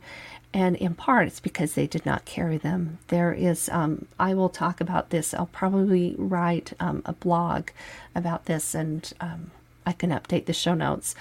and 0.54 0.76
in 0.76 0.96
part 0.96 1.28
it's 1.28 1.40
because 1.40 1.76
they 1.76 1.88
did 1.88 2.06
not 2.06 2.26
carry 2.26 2.58
them. 2.58 2.98
There 3.08 3.32
is, 3.32 3.70
um, 3.70 4.08
I 4.20 4.34
will 4.34 4.50
talk 4.50 4.82
about 4.82 5.12
this. 5.12 5.34
I'll 5.34 5.46
probably 5.46 6.14
write 6.18 6.74
um, 6.78 7.04
a 7.06 7.14
blog 7.14 7.70
about 8.14 8.46
this, 8.48 8.76
and 8.76 9.14
um, 9.22 9.52
I 9.86 9.94
can 9.94 10.12
update 10.12 10.46
the 10.46 10.54
show 10.54 10.74
notes 10.74 11.16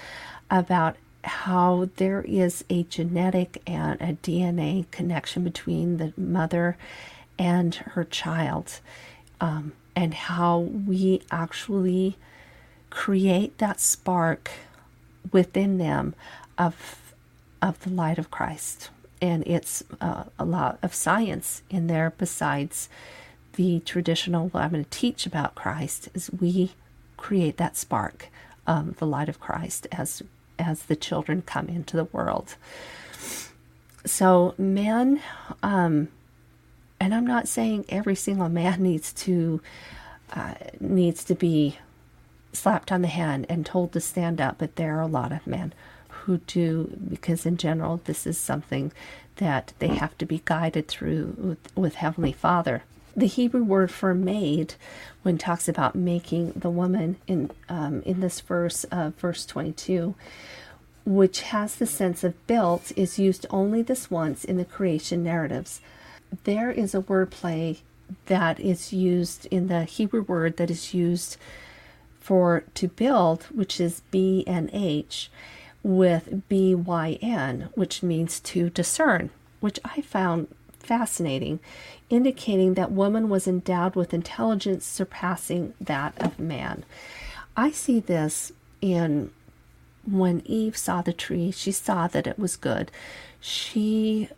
about 0.49 0.97
how 1.23 1.89
there 1.97 2.21
is 2.21 2.63
a 2.69 2.83
genetic 2.83 3.61
and 3.67 3.99
a 4.01 4.13
DNA 4.13 4.89
connection 4.91 5.43
between 5.43 5.97
the 5.97 6.13
mother 6.17 6.77
and 7.37 7.73
her 7.75 8.03
child, 8.03 8.79
um, 9.39 9.73
and 9.95 10.13
how 10.13 10.59
we 10.59 11.21
actually 11.31 12.17
create 12.89 13.57
that 13.57 13.79
spark 13.79 14.51
within 15.31 15.77
them 15.77 16.13
of 16.57 17.13
of 17.61 17.79
the 17.81 17.89
light 17.89 18.17
of 18.17 18.31
Christ. 18.31 18.89
And 19.21 19.45
it's 19.45 19.83
uh, 19.99 20.25
a 20.39 20.45
lot 20.45 20.79
of 20.81 20.95
science 20.95 21.61
in 21.69 21.85
there 21.85 22.13
besides 22.17 22.89
the 23.53 23.79
traditional 23.81 24.47
what 24.49 24.63
I'm 24.63 24.71
going 24.71 24.83
to 24.83 24.89
teach 24.89 25.25
about 25.25 25.55
Christ 25.55 26.09
is 26.15 26.31
we 26.31 26.71
create 27.17 27.57
that 27.57 27.77
spark 27.77 28.29
of 28.67 28.97
the 28.97 29.07
light 29.07 29.29
of 29.29 29.39
Christ 29.39 29.87
as 29.91 30.21
as 30.59 30.83
the 30.83 30.95
children 30.95 31.41
come 31.41 31.67
into 31.67 31.97
the 31.97 32.03
world. 32.05 32.55
So 34.05 34.53
men 34.57 35.21
um, 35.63 36.09
and 37.01 37.15
I'm 37.15 37.25
not 37.25 37.47
saying 37.47 37.85
every 37.89 38.15
single 38.15 38.47
man 38.47 38.83
needs 38.83 39.11
to 39.13 39.61
uh, 40.33 40.53
needs 40.79 41.23
to 41.25 41.35
be 41.35 41.77
slapped 42.53 42.91
on 42.91 43.01
the 43.01 43.07
hand 43.07 43.45
and 43.49 43.65
told 43.65 43.91
to 43.93 43.99
stand 43.99 44.39
up, 44.39 44.57
but 44.59 44.75
there 44.75 44.97
are 44.97 45.01
a 45.01 45.07
lot 45.07 45.31
of 45.31 45.47
men 45.47 45.73
who 46.09 46.37
do 46.37 46.95
because 47.09 47.45
in 47.45 47.57
general 47.57 48.01
this 48.05 48.27
is 48.27 48.37
something 48.37 48.91
that 49.37 49.73
they 49.79 49.87
have 49.87 50.15
to 50.19 50.25
be 50.25 50.41
guided 50.45 50.87
through 50.87 51.33
with, 51.37 51.75
with 51.75 51.95
Heavenly 51.95 52.31
Father. 52.31 52.83
The 53.15 53.27
Hebrew 53.27 53.63
word 53.63 53.91
for 53.91 54.13
maid, 54.13 54.75
when 55.23 55.37
talks 55.37 55.67
about 55.67 55.95
making 55.95 56.53
the 56.55 56.69
woman 56.69 57.17
in 57.27 57.51
um, 57.67 58.01
in 58.03 58.21
this 58.21 58.39
verse, 58.39 58.85
uh, 58.85 59.11
verse 59.17 59.45
22, 59.45 60.15
which 61.05 61.41
has 61.41 61.75
the 61.75 61.85
sense 61.85 62.23
of 62.23 62.47
built, 62.47 62.91
is 62.95 63.19
used 63.19 63.45
only 63.49 63.81
this 63.81 64.09
once 64.09 64.45
in 64.45 64.57
the 64.57 64.65
creation 64.65 65.23
narratives. 65.23 65.81
There 66.45 66.71
is 66.71 66.95
a 66.95 67.01
wordplay 67.01 67.79
that 68.27 68.59
is 68.59 68.93
used 68.93 69.45
in 69.47 69.67
the 69.67 69.83
Hebrew 69.83 70.21
word 70.21 70.57
that 70.57 70.71
is 70.71 70.93
used 70.93 71.37
for 72.19 72.63
to 72.75 72.87
build, 72.87 73.43
which 73.45 73.81
is 73.81 74.03
B 74.11 74.43
and 74.47 74.69
H, 74.71 75.29
with 75.83 76.47
B 76.47 76.73
Y 76.75 77.17
N, 77.21 77.69
which 77.73 78.03
means 78.03 78.39
to 78.41 78.69
discern, 78.69 79.31
which 79.59 79.79
I 79.83 80.01
found 80.01 80.47
fascinating, 80.79 81.59
indicating 82.11 82.73
that 82.75 82.91
woman 82.91 83.29
was 83.29 83.47
endowed 83.47 83.95
with 83.95 84.13
intelligence 84.13 84.85
surpassing 84.85 85.73
that 85.79 86.13
of 86.21 86.37
man. 86.37 86.83
I 87.55 87.71
see 87.71 87.99
this 87.99 88.51
in 88.81 89.31
when 90.09 90.41
Eve 90.45 90.75
saw 90.75 91.01
the 91.01 91.13
tree, 91.13 91.51
she 91.51 91.71
saw 91.71 92.07
that 92.07 92.27
it 92.27 92.37
was 92.37 92.55
good. 92.57 92.91
She 93.39 94.29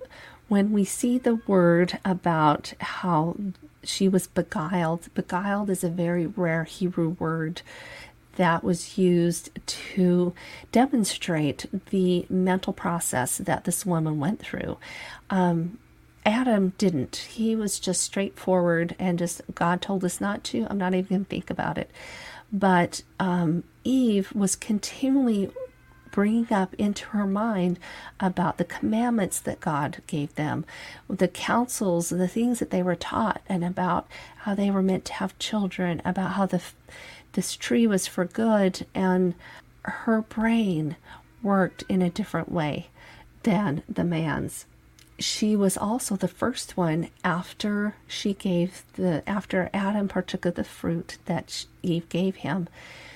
when 0.48 0.72
we 0.72 0.86
see 0.86 1.18
the 1.18 1.36
word 1.48 1.98
about 2.06 2.74
how 2.80 3.36
she 3.84 4.08
was 4.08 4.28
beguiled, 4.28 5.12
beguiled 5.16 5.70
is 5.70 5.84
a 5.84 5.90
very 5.90 6.28
rare 6.28 6.64
Hebrew 6.66 7.10
word 7.10 7.62
that 8.36 8.64
was 8.64 8.98
used 8.98 9.50
to 9.66 10.34
demonstrate 10.72 11.66
the 11.90 12.26
mental 12.30 12.74
process 12.74 13.38
that 13.38 13.64
this 13.64 13.86
woman 13.86 14.20
went 14.20 14.40
through. 14.40 14.78
Um, 15.30 15.80
Adam 16.26 16.74
didn't. 16.78 17.16
He 17.32 17.56
was 17.56 17.80
just 17.80 18.02
straightforward 18.02 18.96
and 18.98 19.20
just, 19.20 19.42
God 19.54 19.82
told 19.82 20.04
us 20.04 20.22
not 20.22 20.44
to. 20.46 20.66
I'm 20.70 20.78
not 20.78 20.94
even 20.94 21.08
going 21.10 21.26
to 21.26 21.30
think 21.30 21.50
about 21.50 21.78
it. 21.78 21.90
But 22.52 23.04
um, 23.20 23.64
Eve 23.84 24.32
was 24.34 24.56
continually 24.56 25.50
bringing 26.12 26.54
up 26.54 26.76
into 26.76 27.08
her 27.08 27.26
mind 27.26 27.80
about 28.20 28.58
the 28.58 28.64
commandments 28.64 29.40
that 29.40 29.60
God 29.60 30.02
gave 30.06 30.36
them, 30.36 30.64
the 31.10 31.28
counsels, 31.28 32.10
the 32.10 32.28
things 32.28 32.60
that 32.60 32.70
they 32.70 32.84
were 32.84 32.96
taught, 32.96 33.42
and 33.50 33.66
about 33.66 34.08
how 34.38 34.54
they 34.54 34.70
were 34.70 34.84
meant 34.84 35.06
to 35.06 35.14
have 35.14 35.38
children, 35.40 36.02
about 36.06 36.34
how 36.34 36.46
the 36.46 36.62
this 37.34 37.56
tree 37.56 37.88
was 37.88 38.06
for 38.06 38.26
good, 38.26 38.86
and 38.94 39.34
her 39.82 40.22
brain 40.22 40.96
worked 41.42 41.84
in 41.90 42.04
a 42.04 42.10
different 42.12 42.52
way 42.52 42.90
than 43.42 43.82
the 43.90 44.04
man's. 44.04 44.68
She 45.24 45.56
was 45.56 45.78
also 45.78 46.18
the 46.18 46.28
first 46.28 46.76
one 46.76 47.08
after 47.24 47.96
she 48.08 48.34
gave 48.34 48.84
the 48.96 49.24
after 49.26 49.70
Adam 49.74 50.10
partook 50.10 50.46
of 50.46 50.56
the 50.56 50.66
fruit 50.66 51.18
that 51.28 51.66
Eve 51.82 52.10
gave 52.10 52.36
him. 52.38 52.68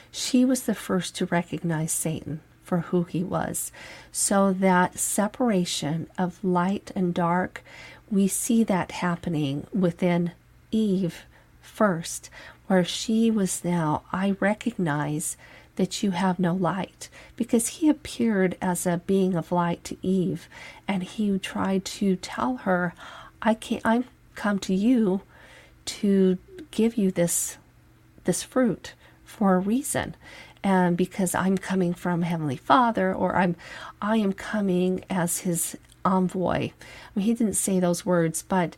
She 0.10 0.46
was 0.46 0.64
the 0.64 0.74
first 0.74 1.18
to 1.18 1.26
recognize 1.26 1.92
Satan 1.92 2.40
for 2.64 2.80
who 2.80 3.04
he 3.04 3.26
was. 3.26 3.74
So 4.10 4.54
that 4.54 4.98
separation 4.98 6.08
of 6.18 6.42
light 6.46 6.92
and 6.96 7.14
dark, 7.14 7.62
we 8.10 8.30
see 8.30 8.64
that 8.64 8.92
happening 8.94 9.68
within 9.74 10.32
Eve 10.72 11.26
first, 11.62 12.30
where 12.68 12.86
she 12.86 13.30
was 13.30 13.66
now, 13.66 14.04
I 14.14 14.38
recognize 14.40 15.36
that 15.78 16.04
you 16.04 16.12
have 16.12 16.38
no 16.38 16.54
light. 16.54 17.10
Because 17.36 17.68
he 17.68 17.90
appeared 17.90 18.58
as 18.62 18.86
a 18.86 19.02
being 19.08 19.36
of 19.36 19.52
light 19.52 19.84
to 19.86 19.98
Eve 20.02 20.48
and 20.88 21.04
he 21.04 21.40
tried 21.40 21.86
to 21.86 22.16
tell 22.18 22.58
her 22.58 22.94
I 23.42 23.54
can't 23.54 23.86
I'm 23.86 24.06
come 24.36 24.60
to 24.60 24.74
you 24.74 25.22
to 25.86 26.38
give 26.72 26.98
you 26.98 27.12
this 27.12 27.58
this 28.26 28.44
fruit 28.44 28.94
for 29.24 29.56
a 29.56 29.60
reason. 29.60 30.16
And 30.64 30.98
because 30.98 31.34
I'm 31.34 31.58
coming 31.58 31.94
from 31.94 32.24
Heavenly 32.24 32.58
Father 32.58 33.14
or 33.14 33.36
I'm 33.36 33.56
I 34.02 34.18
am 34.18 34.34
coming 34.34 35.04
as 35.10 35.40
his 35.40 35.78
envoy. 36.04 36.56
I 36.56 36.72
mean, 37.16 37.26
he 37.26 37.34
didn't 37.34 37.54
say 37.54 37.80
those 37.80 38.06
words, 38.06 38.44
but 38.48 38.76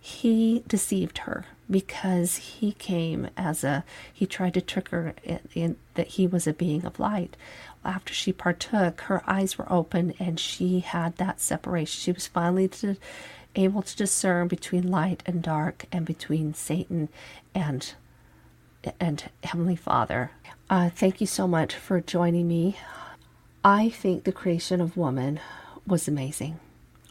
he 0.00 0.62
deceived 0.66 1.18
her 1.18 1.44
because 1.70 2.36
he 2.36 2.72
came 2.72 3.28
as 3.36 3.62
a 3.62 3.84
he 4.12 4.26
tried 4.26 4.54
to 4.54 4.60
trick 4.60 4.88
her 4.88 5.14
in, 5.22 5.40
in, 5.54 5.76
that 5.94 6.08
he 6.08 6.26
was 6.26 6.46
a 6.46 6.52
being 6.52 6.84
of 6.84 6.98
light. 6.98 7.36
After 7.84 8.12
she 8.12 8.32
partook 8.32 9.02
her 9.02 9.22
eyes 9.26 9.58
were 9.58 9.70
open 9.70 10.14
and 10.18 10.38
she 10.40 10.80
had 10.80 11.16
that 11.16 11.40
separation. 11.40 12.00
She 12.00 12.12
was 12.12 12.26
finally 12.26 12.68
to, 12.68 12.96
able 13.54 13.82
to 13.82 13.96
discern 13.96 14.48
between 14.48 14.90
light 14.90 15.22
and 15.26 15.42
dark 15.42 15.84
and 15.92 16.04
between 16.04 16.54
satan 16.54 17.08
and 17.54 17.94
and 19.00 19.30
heavenly 19.42 19.76
father. 19.76 20.30
Uh, 20.70 20.90
thank 20.90 21.20
you 21.20 21.26
so 21.26 21.48
much 21.48 21.74
for 21.74 22.00
joining 22.00 22.46
me. 22.46 22.76
I 23.64 23.88
think 23.88 24.24
the 24.24 24.32
creation 24.32 24.80
of 24.80 24.96
woman 24.96 25.40
was 25.86 26.06
amazing 26.06 26.60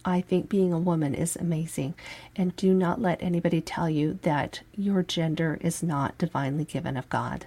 I 0.07 0.21
think 0.21 0.47
being 0.47 0.71
a 0.71 0.79
woman 0.79 1.13
is 1.13 1.35
amazing. 1.35 1.93
And 2.33 2.55
do 2.55 2.73
not 2.73 3.01
let 3.01 3.21
anybody 3.21 3.59
tell 3.59 3.89
you 3.89 4.19
that 4.21 4.61
your 4.73 5.03
gender 5.03 5.59
is 5.59 5.83
not 5.83 6.17
divinely 6.17 6.63
given 6.63 6.95
of 6.95 7.09
God. 7.09 7.45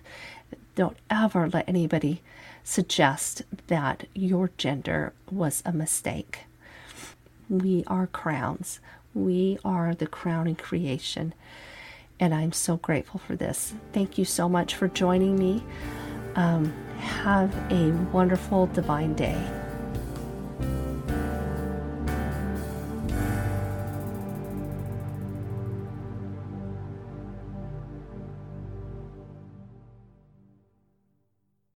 Don't 0.74 0.98
ever 1.08 1.48
let 1.48 1.66
anybody 1.66 2.20
suggest 2.62 3.42
that 3.68 4.06
your 4.14 4.50
gender 4.58 5.14
was 5.30 5.62
a 5.64 5.72
mistake. 5.72 6.40
We 7.48 7.82
are 7.86 8.06
crowns. 8.06 8.78
We 9.14 9.58
are 9.64 9.94
the 9.94 10.06
crowning 10.06 10.56
creation. 10.56 11.32
And 12.20 12.34
I'm 12.34 12.52
so 12.52 12.76
grateful 12.76 13.20
for 13.20 13.36
this. 13.36 13.72
Thank 13.94 14.18
you 14.18 14.26
so 14.26 14.50
much 14.50 14.74
for 14.74 14.86
joining 14.86 15.38
me. 15.38 15.64
Um, 16.34 16.74
have 16.98 17.54
a 17.72 17.90
wonderful 18.12 18.66
divine 18.66 19.14
day. 19.14 19.59